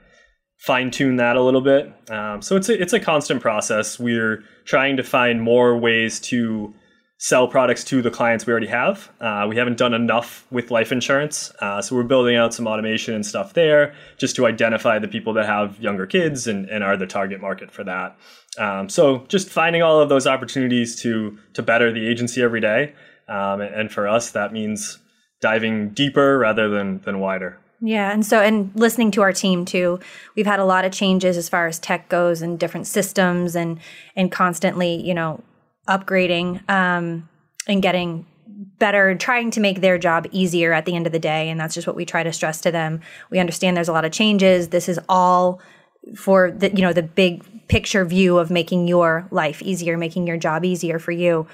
fine 0.58 0.90
tune 0.90 1.16
that 1.16 1.36
a 1.36 1.42
little 1.42 1.62
bit. 1.62 1.90
Um, 2.10 2.42
so 2.42 2.54
it's 2.54 2.68
a, 2.68 2.78
it's 2.78 2.92
a 2.92 3.00
constant 3.00 3.40
process. 3.40 3.98
We're 3.98 4.44
trying 4.66 4.98
to 4.98 5.02
find 5.02 5.40
more 5.40 5.78
ways 5.78 6.20
to 6.20 6.74
sell 7.18 7.48
products 7.48 7.82
to 7.84 8.02
the 8.02 8.10
clients 8.10 8.46
we 8.46 8.50
already 8.50 8.66
have. 8.66 9.10
Uh, 9.20 9.46
we 9.48 9.56
haven't 9.56 9.78
done 9.78 9.94
enough 9.94 10.46
with 10.50 10.70
life 10.70 10.92
insurance. 10.92 11.50
Uh, 11.60 11.80
so 11.80 11.96
we're 11.96 12.02
building 12.02 12.36
out 12.36 12.52
some 12.52 12.66
automation 12.66 13.14
and 13.14 13.24
stuff 13.24 13.54
there 13.54 13.94
just 14.18 14.36
to 14.36 14.46
identify 14.46 14.98
the 14.98 15.08
people 15.08 15.32
that 15.32 15.46
have 15.46 15.80
younger 15.80 16.06
kids 16.06 16.46
and, 16.46 16.68
and 16.68 16.84
are 16.84 16.96
the 16.96 17.06
target 17.06 17.40
market 17.40 17.70
for 17.70 17.84
that. 17.84 18.16
Um, 18.58 18.88
so 18.88 19.24
just 19.28 19.48
finding 19.48 19.82
all 19.82 20.00
of 20.00 20.08
those 20.08 20.26
opportunities 20.26 21.00
to, 21.02 21.38
to 21.54 21.62
better 21.62 21.90
the 21.90 22.06
agency 22.06 22.42
every 22.42 22.60
day. 22.60 22.94
Um, 23.28 23.60
and, 23.60 23.90
for 23.90 24.06
us, 24.06 24.30
that 24.30 24.52
means 24.52 24.98
diving 25.40 25.90
deeper 25.90 26.38
rather 26.38 26.68
than, 26.68 27.00
than 27.00 27.18
wider. 27.18 27.58
Yeah, 27.80 28.12
and 28.12 28.24
so 28.24 28.40
and 28.40 28.70
listening 28.74 29.10
to 29.12 29.22
our 29.22 29.32
team 29.32 29.64
too, 29.64 30.00
we've 30.34 30.46
had 30.46 30.60
a 30.60 30.64
lot 30.64 30.84
of 30.84 30.92
changes 30.92 31.36
as 31.36 31.48
far 31.48 31.66
as 31.66 31.78
tech 31.78 32.08
goes 32.08 32.40
and 32.40 32.58
different 32.58 32.86
systems 32.86 33.54
and 33.54 33.78
and 34.14 34.32
constantly, 34.32 34.94
you 34.94 35.12
know, 35.12 35.42
upgrading 35.86 36.68
um, 36.68 37.28
and 37.66 37.82
getting 37.82 38.26
better 38.78 39.08
and 39.08 39.20
trying 39.20 39.50
to 39.50 39.60
make 39.60 39.80
their 39.80 39.98
job 39.98 40.26
easier 40.32 40.72
at 40.72 40.86
the 40.86 40.94
end 40.94 41.06
of 41.06 41.12
the 41.12 41.18
day. 41.18 41.48
And 41.48 41.58
that's 41.60 41.74
just 41.74 41.86
what 41.86 41.96
we 41.96 42.04
try 42.04 42.22
to 42.22 42.32
stress 42.32 42.60
to 42.62 42.70
them. 42.70 43.00
We 43.30 43.38
understand 43.38 43.76
there's 43.76 43.88
a 43.88 43.92
lot 43.92 44.04
of 44.04 44.12
changes. 44.12 44.68
This 44.68 44.88
is 44.88 44.98
all 45.08 45.60
for 46.14 46.52
the 46.52 46.70
you 46.70 46.82
know 46.82 46.92
the 46.92 47.02
big 47.02 47.68
picture 47.68 48.04
view 48.04 48.38
of 48.38 48.48
making 48.48 48.86
your 48.86 49.26
life 49.32 49.60
easier 49.60 49.98
making 49.98 50.24
your 50.26 50.36
job 50.36 50.64
easier 50.64 50.98
for 50.98 51.12
you. 51.12 51.46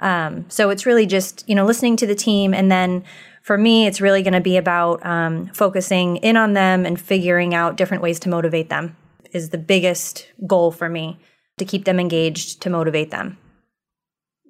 Um, 0.00 0.46
so 0.48 0.70
it's 0.70 0.84
really 0.86 1.06
just 1.06 1.48
you 1.48 1.54
know 1.54 1.64
listening 1.64 1.96
to 1.96 2.06
the 2.06 2.14
team. 2.14 2.52
And 2.52 2.70
then 2.70 3.04
for 3.42 3.56
me 3.56 3.86
it's 3.86 4.00
really 4.00 4.22
going 4.22 4.34
to 4.34 4.40
be 4.40 4.56
about 4.56 5.04
um, 5.06 5.46
focusing 5.54 6.16
in 6.16 6.36
on 6.36 6.54
them 6.54 6.84
and 6.84 7.00
figuring 7.00 7.54
out 7.54 7.76
different 7.76 8.02
ways 8.02 8.18
to 8.20 8.28
motivate 8.28 8.68
them 8.68 8.96
is 9.32 9.50
the 9.50 9.58
biggest 9.58 10.26
goal 10.46 10.72
for 10.72 10.88
me 10.88 11.20
to 11.58 11.64
keep 11.64 11.84
them 11.84 12.00
engaged 12.00 12.60
to 12.62 12.70
motivate 12.70 13.10
them 13.10 13.38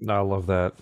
I 0.08 0.20
love 0.20 0.46
that. 0.46 0.74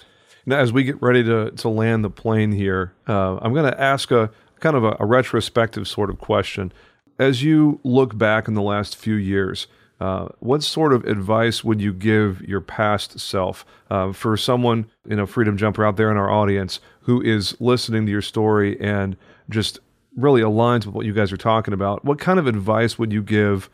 Now, 0.47 0.59
as 0.59 0.73
we 0.73 0.85
get 0.85 1.01
ready 1.03 1.23
to, 1.25 1.51
to 1.51 1.69
land 1.69 2.05
the 2.05 2.11
plane 2.11 2.53
here, 2.53 2.93
uh, 3.07 3.39
I'm 3.43 3.53
going 3.53 3.71
to 3.71 3.81
ask 3.81 4.11
a 4.11 4.31
kind 4.61 4.77
of 4.77 4.85
a, 4.85 4.97
a, 4.99 5.05
retrospective 5.05 5.87
sort 5.87 6.11
of 6.11 6.19
question. 6.19 6.73
As 7.19 7.43
you 7.43 7.81
look 7.85 8.17
back 8.17 8.49
in 8.49 8.55
the 8.55 8.63
last 8.63 8.97
few 8.97 9.15
years, 9.15 9.67
uh, 10.01 10.29
what 10.39 10.63
sort 10.63 10.93
of 10.93 11.05
advice 11.05 11.65
would 11.65 11.81
you 11.81 11.93
give 11.93 12.41
your 12.43 12.61
past 12.61 13.19
self 13.19 13.67
uh, 13.91 14.13
for 14.13 14.37
someone, 14.37 14.87
you 15.07 15.17
know, 15.17 15.27
freedom 15.27 15.57
jumper 15.57 15.85
out 15.85 15.97
there 15.97 16.11
in 16.11 16.17
our 16.17 16.31
audience 16.31 16.81
who 17.03 17.21
is 17.21 17.61
listening 17.61 18.07
to 18.07 18.13
your 18.13 18.23
story 18.23 18.81
and 18.81 19.17
just 19.51 19.81
really 20.17 20.41
aligns 20.41 20.87
with 20.87 20.95
what 20.95 21.07
you 21.07 21.13
guys 21.13 21.33
are 21.33 21.37
talking 21.37 21.75
about? 21.75 22.05
What 22.05 22.19
kind 22.19 22.39
of 22.39 22.47
advice 22.47 22.99
would 22.99 23.13
you 23.13 23.23
give 23.23 23.69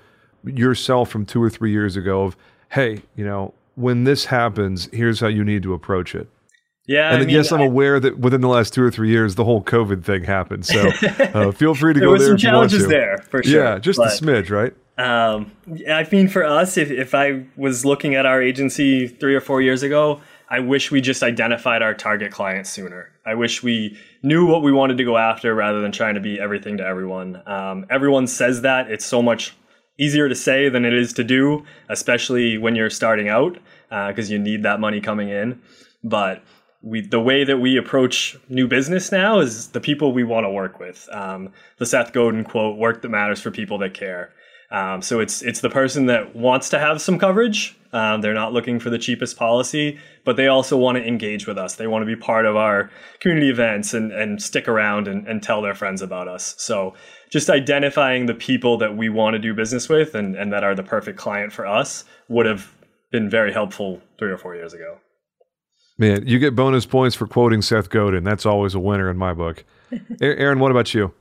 yourself 0.45 1.11
from 1.11 1.25
two 1.27 1.43
or 1.43 1.51
three 1.51 1.71
years 1.71 1.97
ago 1.97 2.25
of, 2.25 2.37
hey, 2.71 3.03
you 3.17 3.25
know, 3.25 3.55
when 3.75 4.05
this 4.05 4.27
happens, 4.27 4.89
here's 4.93 5.21
how 5.21 5.29
you 5.29 5.45
need 5.45 5.63
to 5.63 5.75
approach 5.75 6.15
it. 6.15 6.29
Yeah, 6.87 7.09
and 7.09 7.17
I 7.17 7.21
mean, 7.21 7.31
yes, 7.31 7.51
I'm 7.51 7.63
I, 7.63 7.65
aware 7.65 7.99
that 7.99 8.19
within 8.19 8.43
the 8.43 8.49
last 8.49 8.75
two 8.75 8.83
or 8.83 8.91
three 8.91 9.09
years, 9.09 9.37
the 9.37 9.45
whole 9.45 9.63
COVID 9.63 10.05
thing 10.05 10.25
happened. 10.25 10.67
So 10.67 10.89
uh, 11.19 11.51
feel 11.51 11.75
free 11.75 11.95
to 11.95 12.01
there 12.01 12.09
go 12.09 12.19
there. 12.19 12.19
There 12.19 12.19
were 12.19 12.19
some 12.19 12.37
challenges 12.37 12.87
there 12.89 13.19
for 13.31 13.43
sure. 13.43 13.65
Yeah, 13.65 13.79
just 13.79 13.97
but, 13.97 14.09
a 14.09 14.11
smidge, 14.11 14.51
right? 14.51 14.75
Um, 14.97 15.51
I 15.89 16.07
mean, 16.13 16.29
for 16.29 16.45
us, 16.45 16.77
if 16.77 16.91
if 16.91 17.15
I 17.15 17.47
was 17.57 17.87
looking 17.87 18.15
at 18.15 18.27
our 18.27 18.43
agency 18.43 19.09
three 19.09 19.35
or 19.35 19.41
four 19.41 19.63
years 19.63 19.83
ago, 19.83 20.21
I 20.49 20.61
wish 20.61 20.91
we 20.91 21.01
just 21.01 21.23
identified 21.23 21.81
our 21.81 21.95
target 21.95 22.31
clients 22.31 22.71
sooner. 22.71 23.11
I 23.25 23.35
wish 23.35 23.63
we 23.63 23.97
knew 24.23 24.47
what 24.47 24.63
we 24.63 24.71
wanted 24.71 24.99
to 24.99 25.05
go 25.05 25.17
after 25.17 25.55
rather 25.55 25.81
than 25.81 25.91
trying 25.91 26.15
to 26.15 26.21
be 26.21 26.39
everything 26.39 26.77
to 26.77 26.85
everyone. 26.85 27.43
Um, 27.47 27.87
everyone 27.89 28.27
says 28.27 28.61
that 28.61 28.91
it's 28.91 29.07
so 29.07 29.23
much 29.23 29.57
easier 29.99 30.29
to 30.29 30.35
say 30.35 30.69
than 30.69 30.85
it 30.85 30.93
is 30.95 31.13
to 31.15 31.25
do, 31.25 31.65
especially 31.89 32.59
when 32.59 32.75
you're 32.75 32.91
starting 32.91 33.29
out, 33.29 33.59
because 33.89 34.31
uh, 34.31 34.33
you 34.33 34.39
need 34.39 34.63
that 34.63 34.81
money 34.81 35.01
coming 35.01 35.29
in. 35.29 35.61
But 36.03 36.43
we, 36.83 37.01
the 37.01 37.21
way 37.21 37.45
that 37.45 37.59
we 37.59 37.77
approach 37.77 38.37
new 38.49 38.69
business 38.69 39.11
now 39.11 39.41
is 39.41 39.69
the 39.69 39.81
people 39.81 40.13
we 40.13 40.25
want 40.25 40.45
to 40.45 40.51
work 40.51 40.79
with. 40.79 41.09
Um, 41.11 41.53
the 41.79 41.87
Seth 41.87 42.13
Godin 42.13 42.45
quote: 42.45 42.77
"Work 42.77 43.03
that 43.03 43.09
matters 43.09 43.41
for 43.41 43.51
people 43.51 43.79
that 43.79 43.95
care." 43.95 44.33
Um, 44.71 45.03
so 45.03 45.21
it's 45.21 45.41
it's 45.43 45.61
the 45.61 45.71
person 45.71 46.07
that 46.07 46.35
wants 46.35 46.69
to 46.71 46.79
have 46.79 47.01
some 47.01 47.19
coverage. 47.19 47.77
Um, 47.93 48.23
they're 48.23 48.35
not 48.35 48.53
looking 48.53 48.81
for 48.81 48.91
the 48.91 48.99
cheapest 48.99 49.37
policy, 49.37 50.01
but 50.25 50.37
they 50.37 50.49
also 50.49 50.77
want 50.77 50.99
to 50.99 51.07
engage 51.07 51.47
with 51.47 51.57
us. 51.57 51.77
They 51.77 51.87
want 51.87 52.03
to 52.03 52.07
be 52.07 52.17
part 52.17 52.45
of 52.45 52.57
our 52.57 52.91
community 53.21 53.51
events 53.51 53.95
and, 53.95 54.11
and 54.11 54.43
stick 54.43 54.67
around 54.67 55.07
and, 55.07 55.29
and 55.29 55.41
tell 55.41 55.63
their 55.63 55.77
friends 55.77 56.03
about 56.03 56.27
us. 56.27 56.57
So 56.59 56.95
just 57.35 57.51
identifying 57.51 58.27
the 58.27 58.35
people 58.35 58.79
that 58.79 58.97
we 58.97 59.09
want 59.09 59.35
to 59.35 59.41
do 59.41 59.53
business 59.53 59.89
with 59.89 60.15
and, 60.15 60.37
and 60.37 60.53
that 60.53 60.63
are 60.63 60.73
the 60.73 60.85
perfect 60.85 61.19
client 61.19 61.53
for 61.53 61.67
us 61.67 62.05
would 62.29 62.47
have 62.47 62.73
been 63.11 63.29
very 63.29 63.53
helpful 63.53 64.01
three 64.21 64.31
or 64.31 64.39
four 64.39 64.55
years 64.55 64.73
ago. 64.73 64.99
Man, 65.99 66.29
you 66.29 66.39
get 66.39 66.55
bonus 66.55 66.87
points 66.87 67.17
for 67.17 67.27
quoting 67.27 67.61
Seth 67.61 67.91
Godin. 67.91 68.23
That's 68.23 68.47
always 68.47 68.77
a 68.77 68.79
winner 68.79 69.11
in 69.11 69.17
my 69.17 69.35
book. 69.35 69.65
Erin, 70.21 70.61
what 70.61 70.71
about 70.71 70.95
you? 70.95 71.13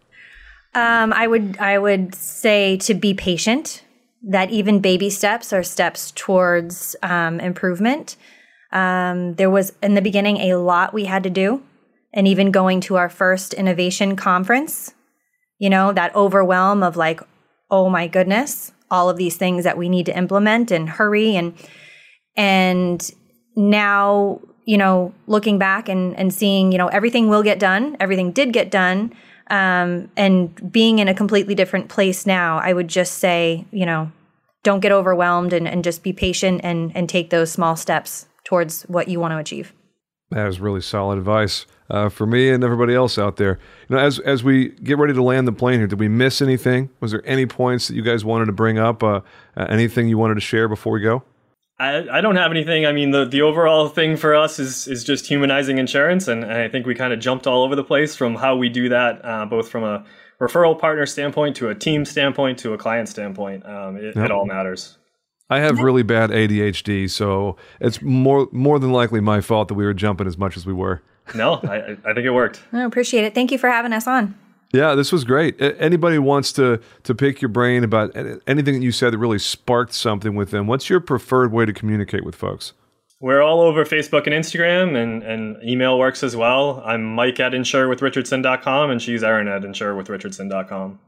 Um, 0.75 1.13
I 1.13 1.25
would 1.25 1.57
I 1.57 1.79
would 1.79 2.13
say 2.13 2.77
to 2.77 2.93
be 2.93 3.15
patient. 3.15 3.83
That 4.21 4.51
even 4.51 4.81
baby 4.81 5.09
steps 5.09 5.51
are 5.51 5.63
steps 5.63 6.11
towards 6.11 6.95
um, 7.01 7.39
improvement. 7.39 8.17
Um, 8.71 9.33
there 9.33 9.49
was 9.49 9.73
in 9.81 9.95
the 9.95 10.01
beginning 10.01 10.37
a 10.37 10.55
lot 10.55 10.93
we 10.93 11.05
had 11.05 11.23
to 11.23 11.31
do, 11.31 11.63
and 12.13 12.27
even 12.27 12.51
going 12.51 12.81
to 12.81 12.97
our 12.97 13.09
first 13.09 13.53
innovation 13.55 14.15
conference, 14.15 14.93
you 15.63 15.69
know, 15.69 15.93
that 15.93 16.13
overwhelm 16.13 16.83
of 16.83 16.97
like, 16.97 17.21
oh 17.71 17.89
my 17.89 18.05
goodness, 18.05 18.73
all 18.91 19.09
of 19.09 19.15
these 19.15 19.37
things 19.37 19.63
that 19.63 19.77
we 19.77 19.87
need 19.87 20.05
to 20.07 20.17
implement 20.17 20.71
and 20.71 20.89
hurry 20.89 21.37
and 21.37 21.53
and 22.35 23.09
now 23.55 24.41
you 24.65 24.77
know 24.77 25.13
looking 25.25 25.57
back 25.57 25.87
and 25.87 26.17
and 26.17 26.33
seeing 26.33 26.73
you 26.73 26.77
know 26.77 26.87
everything 26.87 27.29
will 27.29 27.43
get 27.43 27.59
done. 27.59 27.95
Everything 28.01 28.33
did 28.33 28.51
get 28.51 28.71
done. 28.71 29.13
Um, 29.49 30.11
and 30.17 30.69
being 30.69 30.99
in 30.99 31.07
a 31.07 31.13
completely 31.13 31.55
different 31.55 31.87
place 31.87 32.25
now, 32.25 32.57
I 32.57 32.73
would 32.73 32.89
just 32.89 33.19
say, 33.19 33.65
you 33.71 33.85
know, 33.85 34.11
don't 34.63 34.81
get 34.81 34.91
overwhelmed 34.91 35.53
and, 35.53 35.65
and 35.65 35.81
just 35.81 36.03
be 36.03 36.11
patient 36.11 36.59
and, 36.61 36.91
and 36.93 37.07
take 37.07 37.29
those 37.29 37.53
small 37.53 37.77
steps 37.77 38.25
towards 38.43 38.83
what 38.83 39.07
you 39.07 39.21
want 39.21 39.31
to 39.31 39.37
achieve. 39.37 39.71
That 40.29 40.47
is 40.47 40.59
really 40.59 40.81
solid 40.81 41.19
advice 41.19 41.65
uh, 41.89 42.09
for 42.09 42.25
me 42.25 42.49
and 42.49 42.63
everybody 42.63 42.93
else 42.93 43.17
out 43.17 43.37
there. 43.37 43.59
You 43.89 43.95
know, 43.95 44.01
as 44.01 44.19
as 44.19 44.43
we 44.43 44.69
get 44.69 44.97
ready 44.97 45.13
to 45.13 45.23
land 45.23 45.47
the 45.47 45.51
plane 45.51 45.79
here, 45.79 45.87
did 45.87 45.99
we 45.99 46.07
miss 46.07 46.41
anything? 46.41 46.89
Was 46.99 47.11
there 47.11 47.23
any 47.25 47.45
points 47.45 47.87
that 47.87 47.95
you 47.95 48.01
guys 48.01 48.25
wanted 48.25 48.45
to 48.45 48.53
bring 48.53 48.77
up? 48.77 49.03
Uh, 49.03 49.21
uh, 49.55 49.65
anything 49.69 50.07
you 50.07 50.17
wanted 50.17 50.35
to 50.35 50.41
share 50.41 50.67
before 50.67 50.93
we 50.93 51.01
go? 51.01 51.23
I, 51.79 52.07
I 52.09 52.21
don't 52.21 52.35
have 52.35 52.51
anything. 52.51 52.85
I 52.85 52.91
mean, 52.91 53.11
the, 53.11 53.25
the 53.25 53.41
overall 53.41 53.89
thing 53.89 54.15
for 54.15 54.35
us 54.35 54.59
is 54.59 54.87
is 54.87 55.03
just 55.03 55.27
humanizing 55.27 55.79
insurance, 55.79 56.27
and, 56.27 56.43
and 56.43 56.53
I 56.53 56.69
think 56.69 56.85
we 56.85 56.95
kind 56.95 57.13
of 57.13 57.19
jumped 57.19 57.47
all 57.47 57.63
over 57.63 57.75
the 57.75 57.83
place 57.83 58.15
from 58.15 58.35
how 58.35 58.55
we 58.55 58.69
do 58.69 58.89
that, 58.89 59.23
uh, 59.25 59.45
both 59.45 59.69
from 59.69 59.83
a 59.83 60.05
referral 60.39 60.79
partner 60.79 61.05
standpoint 61.05 61.55
to 61.57 61.69
a 61.69 61.75
team 61.75 62.05
standpoint 62.05 62.59
to 62.59 62.73
a 62.73 62.77
client 62.77 63.09
standpoint. 63.09 63.65
Um, 63.65 63.97
it, 63.97 64.15
yep. 64.15 64.25
it 64.25 64.31
all 64.31 64.45
matters. 64.45 64.97
I 65.49 65.59
have 65.59 65.79
really 65.79 66.03
bad 66.03 66.29
ADHD, 66.29 67.09
so 67.09 67.57
it's 67.79 68.01
more 68.01 68.47
more 68.51 68.79
than 68.79 68.91
likely 68.91 69.19
my 69.19 69.41
fault 69.41 69.67
that 69.67 69.73
we 69.73 69.83
were 69.83 69.93
jumping 69.93 70.27
as 70.27 70.37
much 70.37 70.57
as 70.57 70.65
we 70.65 70.73
were. 70.73 71.01
No, 71.35 71.55
I, 71.63 71.97
I 72.05 72.13
think 72.13 72.25
it 72.25 72.31
worked. 72.31 72.61
I 72.71 72.83
appreciate 72.83 73.23
it. 73.23 73.33
Thank 73.35 73.51
you 73.51 73.57
for 73.57 73.69
having 73.69 73.93
us 73.93 74.07
on. 74.07 74.35
Yeah, 74.73 74.95
this 74.95 75.11
was 75.11 75.23
great. 75.23 75.61
Anybody 75.61 76.17
wants 76.17 76.51
to 76.53 76.81
to 77.03 77.13
pick 77.13 77.41
your 77.41 77.49
brain 77.49 77.83
about 77.83 78.15
anything 78.47 78.73
that 78.73 78.83
you 78.83 78.91
said 78.91 79.13
that 79.13 79.19
really 79.19 79.37
sparked 79.37 79.93
something 79.93 80.33
with 80.35 80.49
them? 80.49 80.65
What's 80.65 80.89
your 80.89 80.99
preferred 80.99 81.51
way 81.51 81.65
to 81.65 81.73
communicate 81.73 82.25
with 82.25 82.35
folks? 82.35 82.73
We're 83.19 83.41
all 83.41 83.61
over 83.61 83.85
Facebook 83.85 84.25
and 84.25 84.33
Instagram, 84.33 85.01
and, 85.01 85.23
and 85.23 85.63
email 85.63 85.97
works 85.97 86.23
as 86.23 86.35
well. 86.35 86.81
I'm 86.83 87.15
Mike 87.15 87.39
at 87.39 87.53
insurewithrichardson.com, 87.53 88.89
and 88.89 89.01
she's 89.01 89.23
Erin 89.23 89.47
at 89.47 89.61
insurewithrichardson.com. 89.61 90.99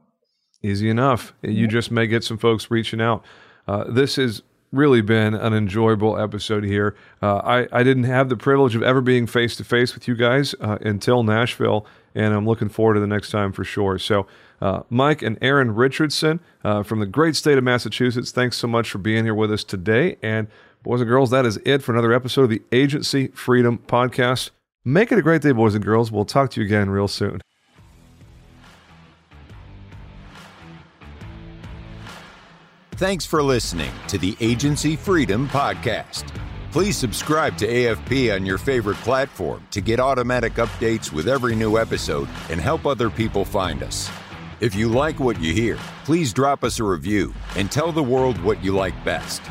Easy 0.64 0.90
enough. 0.90 1.34
You 1.42 1.68
just 1.68 1.92
may 1.92 2.08
get 2.08 2.24
some 2.24 2.38
folks 2.38 2.72
reaching 2.72 3.02
out. 3.02 3.26
Uh, 3.68 3.84
this 3.92 4.16
has 4.16 4.44
really 4.76 5.02
been 5.02 5.34
an 5.34 5.54
enjoyable 5.54 6.20
episode 6.20 6.64
here. 6.64 6.96
Uh, 7.22 7.38
I, 7.38 7.68
I 7.72 7.84
didn't 7.84 8.04
have 8.04 8.30
the 8.30 8.38
privilege 8.38 8.76
of 8.76 8.84
ever 8.84 9.02
being 9.02 9.28
face 9.28 9.56
to 9.58 9.64
face 9.64 9.94
with 9.94 10.08
you 10.08 10.16
guys 10.16 10.54
uh, 10.60 10.78
until 10.82 11.24
Nashville 11.24 11.86
and 12.16 12.34
I'm 12.34 12.48
looking 12.48 12.70
forward 12.70 12.96
to 12.96 13.00
the 13.02 13.08
next 13.08 13.30
time 13.30 13.52
for 13.52 13.64
sure. 13.64 14.00
So, 14.00 14.26
uh, 14.62 14.84
Mike 14.90 15.22
and 15.22 15.38
Erin 15.42 15.76
Richardson 15.76 16.40
uh, 16.64 16.82
from 16.82 17.00
the 17.00 17.06
great 17.06 17.36
state 17.36 17.58
of 17.58 17.64
Massachusetts, 17.64 18.32
thanks 18.32 18.56
so 18.56 18.68
much 18.68 18.90
for 18.90 19.00
being 19.00 19.26
here 19.26 19.36
with 19.36 19.52
us 19.52 19.66
today. 19.66 20.16
And, 20.24 20.48
boys 20.82 21.02
and 21.02 21.10
girls, 21.10 21.30
that 21.32 21.46
is 21.46 21.58
it 21.66 21.84
for 21.84 21.92
another 21.92 22.14
episode 22.14 22.44
of 22.44 22.50
the 22.50 22.64
Agency 22.72 23.28
Freedom 23.28 23.78
Podcast. 23.78 24.52
Make 24.86 25.12
it 25.12 25.18
a 25.18 25.22
great 25.22 25.42
day, 25.42 25.52
boys 25.52 25.76
and 25.76 25.84
girls. 25.84 26.12
We'll 26.12 26.26
talk 26.26 26.52
to 26.52 26.62
you 26.62 26.66
again 26.66 26.90
real 26.90 27.10
soon. 27.10 27.42
Thanks 32.98 33.26
for 33.26 33.44
listening 33.44 33.92
to 34.08 34.18
the 34.18 34.38
Agency 34.40 34.96
Freedom 34.96 35.50
Podcast. 35.50 36.34
Please 36.72 36.96
subscribe 36.96 37.58
to 37.58 37.68
AFP 37.68 38.34
on 38.34 38.46
your 38.46 38.58
favorite 38.58 38.96
platform 39.00 39.68
to 39.72 39.82
get 39.82 40.00
automatic 40.00 40.54
updates 40.54 41.12
with 41.12 41.28
every 41.28 41.56
new 41.56 41.78
episode 41.78 42.30
and 42.50 42.62
help 42.62 42.86
other 42.86 43.10
people 43.10 43.44
find 43.44 43.84
us. 43.84 44.10
If 44.62 44.76
you 44.76 44.88
like 44.88 45.20
what 45.20 45.42
you 45.42 45.52
hear, 45.52 45.78
please 46.06 46.32
drop 46.32 46.64
us 46.64 46.80
a 46.80 46.86
review 46.86 47.34
and 47.58 47.70
tell 47.70 47.92
the 47.92 48.02
world 48.02 48.42
what 48.42 48.64
you 48.64 48.74
like 48.74 49.04
best. 49.04 49.42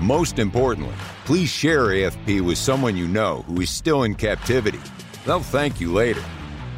Most 0.00 0.38
importantly, 0.38 0.94
please 1.24 1.48
share 1.48 1.86
AFP 1.86 2.40
with 2.40 2.56
someone 2.56 2.96
you 2.96 3.08
know 3.08 3.42
who 3.48 3.62
is 3.62 3.70
still 3.70 4.04
in 4.04 4.14
captivity. 4.14 4.80
They'll 5.26 5.40
thank 5.40 5.80
you 5.80 5.92
later. 5.92 6.22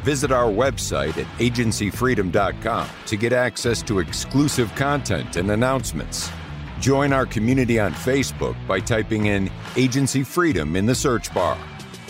Visit 0.05 0.31
our 0.31 0.51
website 0.51 1.17
at 1.17 1.25
agencyfreedom.com 1.39 2.89
to 3.07 3.17
get 3.17 3.33
access 3.33 3.81
to 3.81 3.97
exclusive 3.97 4.73
content 4.75 5.35
and 5.35 5.49
announcements. 5.49 6.29
Join 6.79 7.11
our 7.11 7.25
community 7.25 7.79
on 7.79 7.91
Facebook 7.91 8.55
by 8.67 8.79
typing 8.81 9.25
in 9.25 9.49
Agency 9.75 10.23
Freedom 10.23 10.75
in 10.75 10.85
the 10.85 10.93
search 10.93 11.33
bar. 11.33 11.57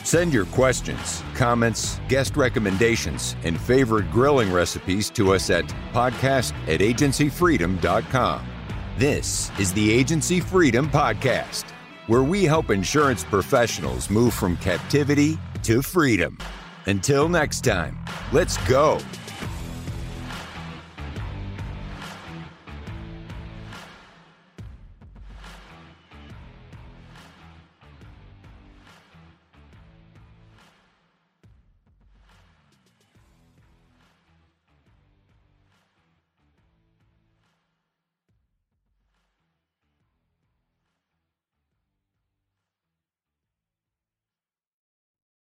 Send 0.03 0.33
your 0.33 0.43
questions, 0.47 1.23
comments, 1.35 2.01
guest 2.09 2.35
recommendations, 2.35 3.37
and 3.45 3.57
favorite 3.61 4.11
grilling 4.11 4.51
recipes 4.51 5.09
to 5.11 5.33
us 5.33 5.49
at 5.49 5.63
podcast 5.93 6.51
at 6.67 6.81
agencyfreedom.com. 6.81 8.45
This 8.97 9.51
is 9.57 9.71
the 9.71 9.93
Agency 9.93 10.41
Freedom 10.41 10.89
Podcast, 10.89 11.63
where 12.07 12.23
we 12.23 12.43
help 12.43 12.71
insurance 12.71 13.23
professionals 13.23 14.09
move 14.09 14.33
from 14.33 14.57
captivity 14.57 15.39
to 15.63 15.81
freedom. 15.81 16.37
Until 16.87 17.27
next 17.27 17.61
time, 17.61 17.97
let's 18.31 18.57
go. 18.67 18.99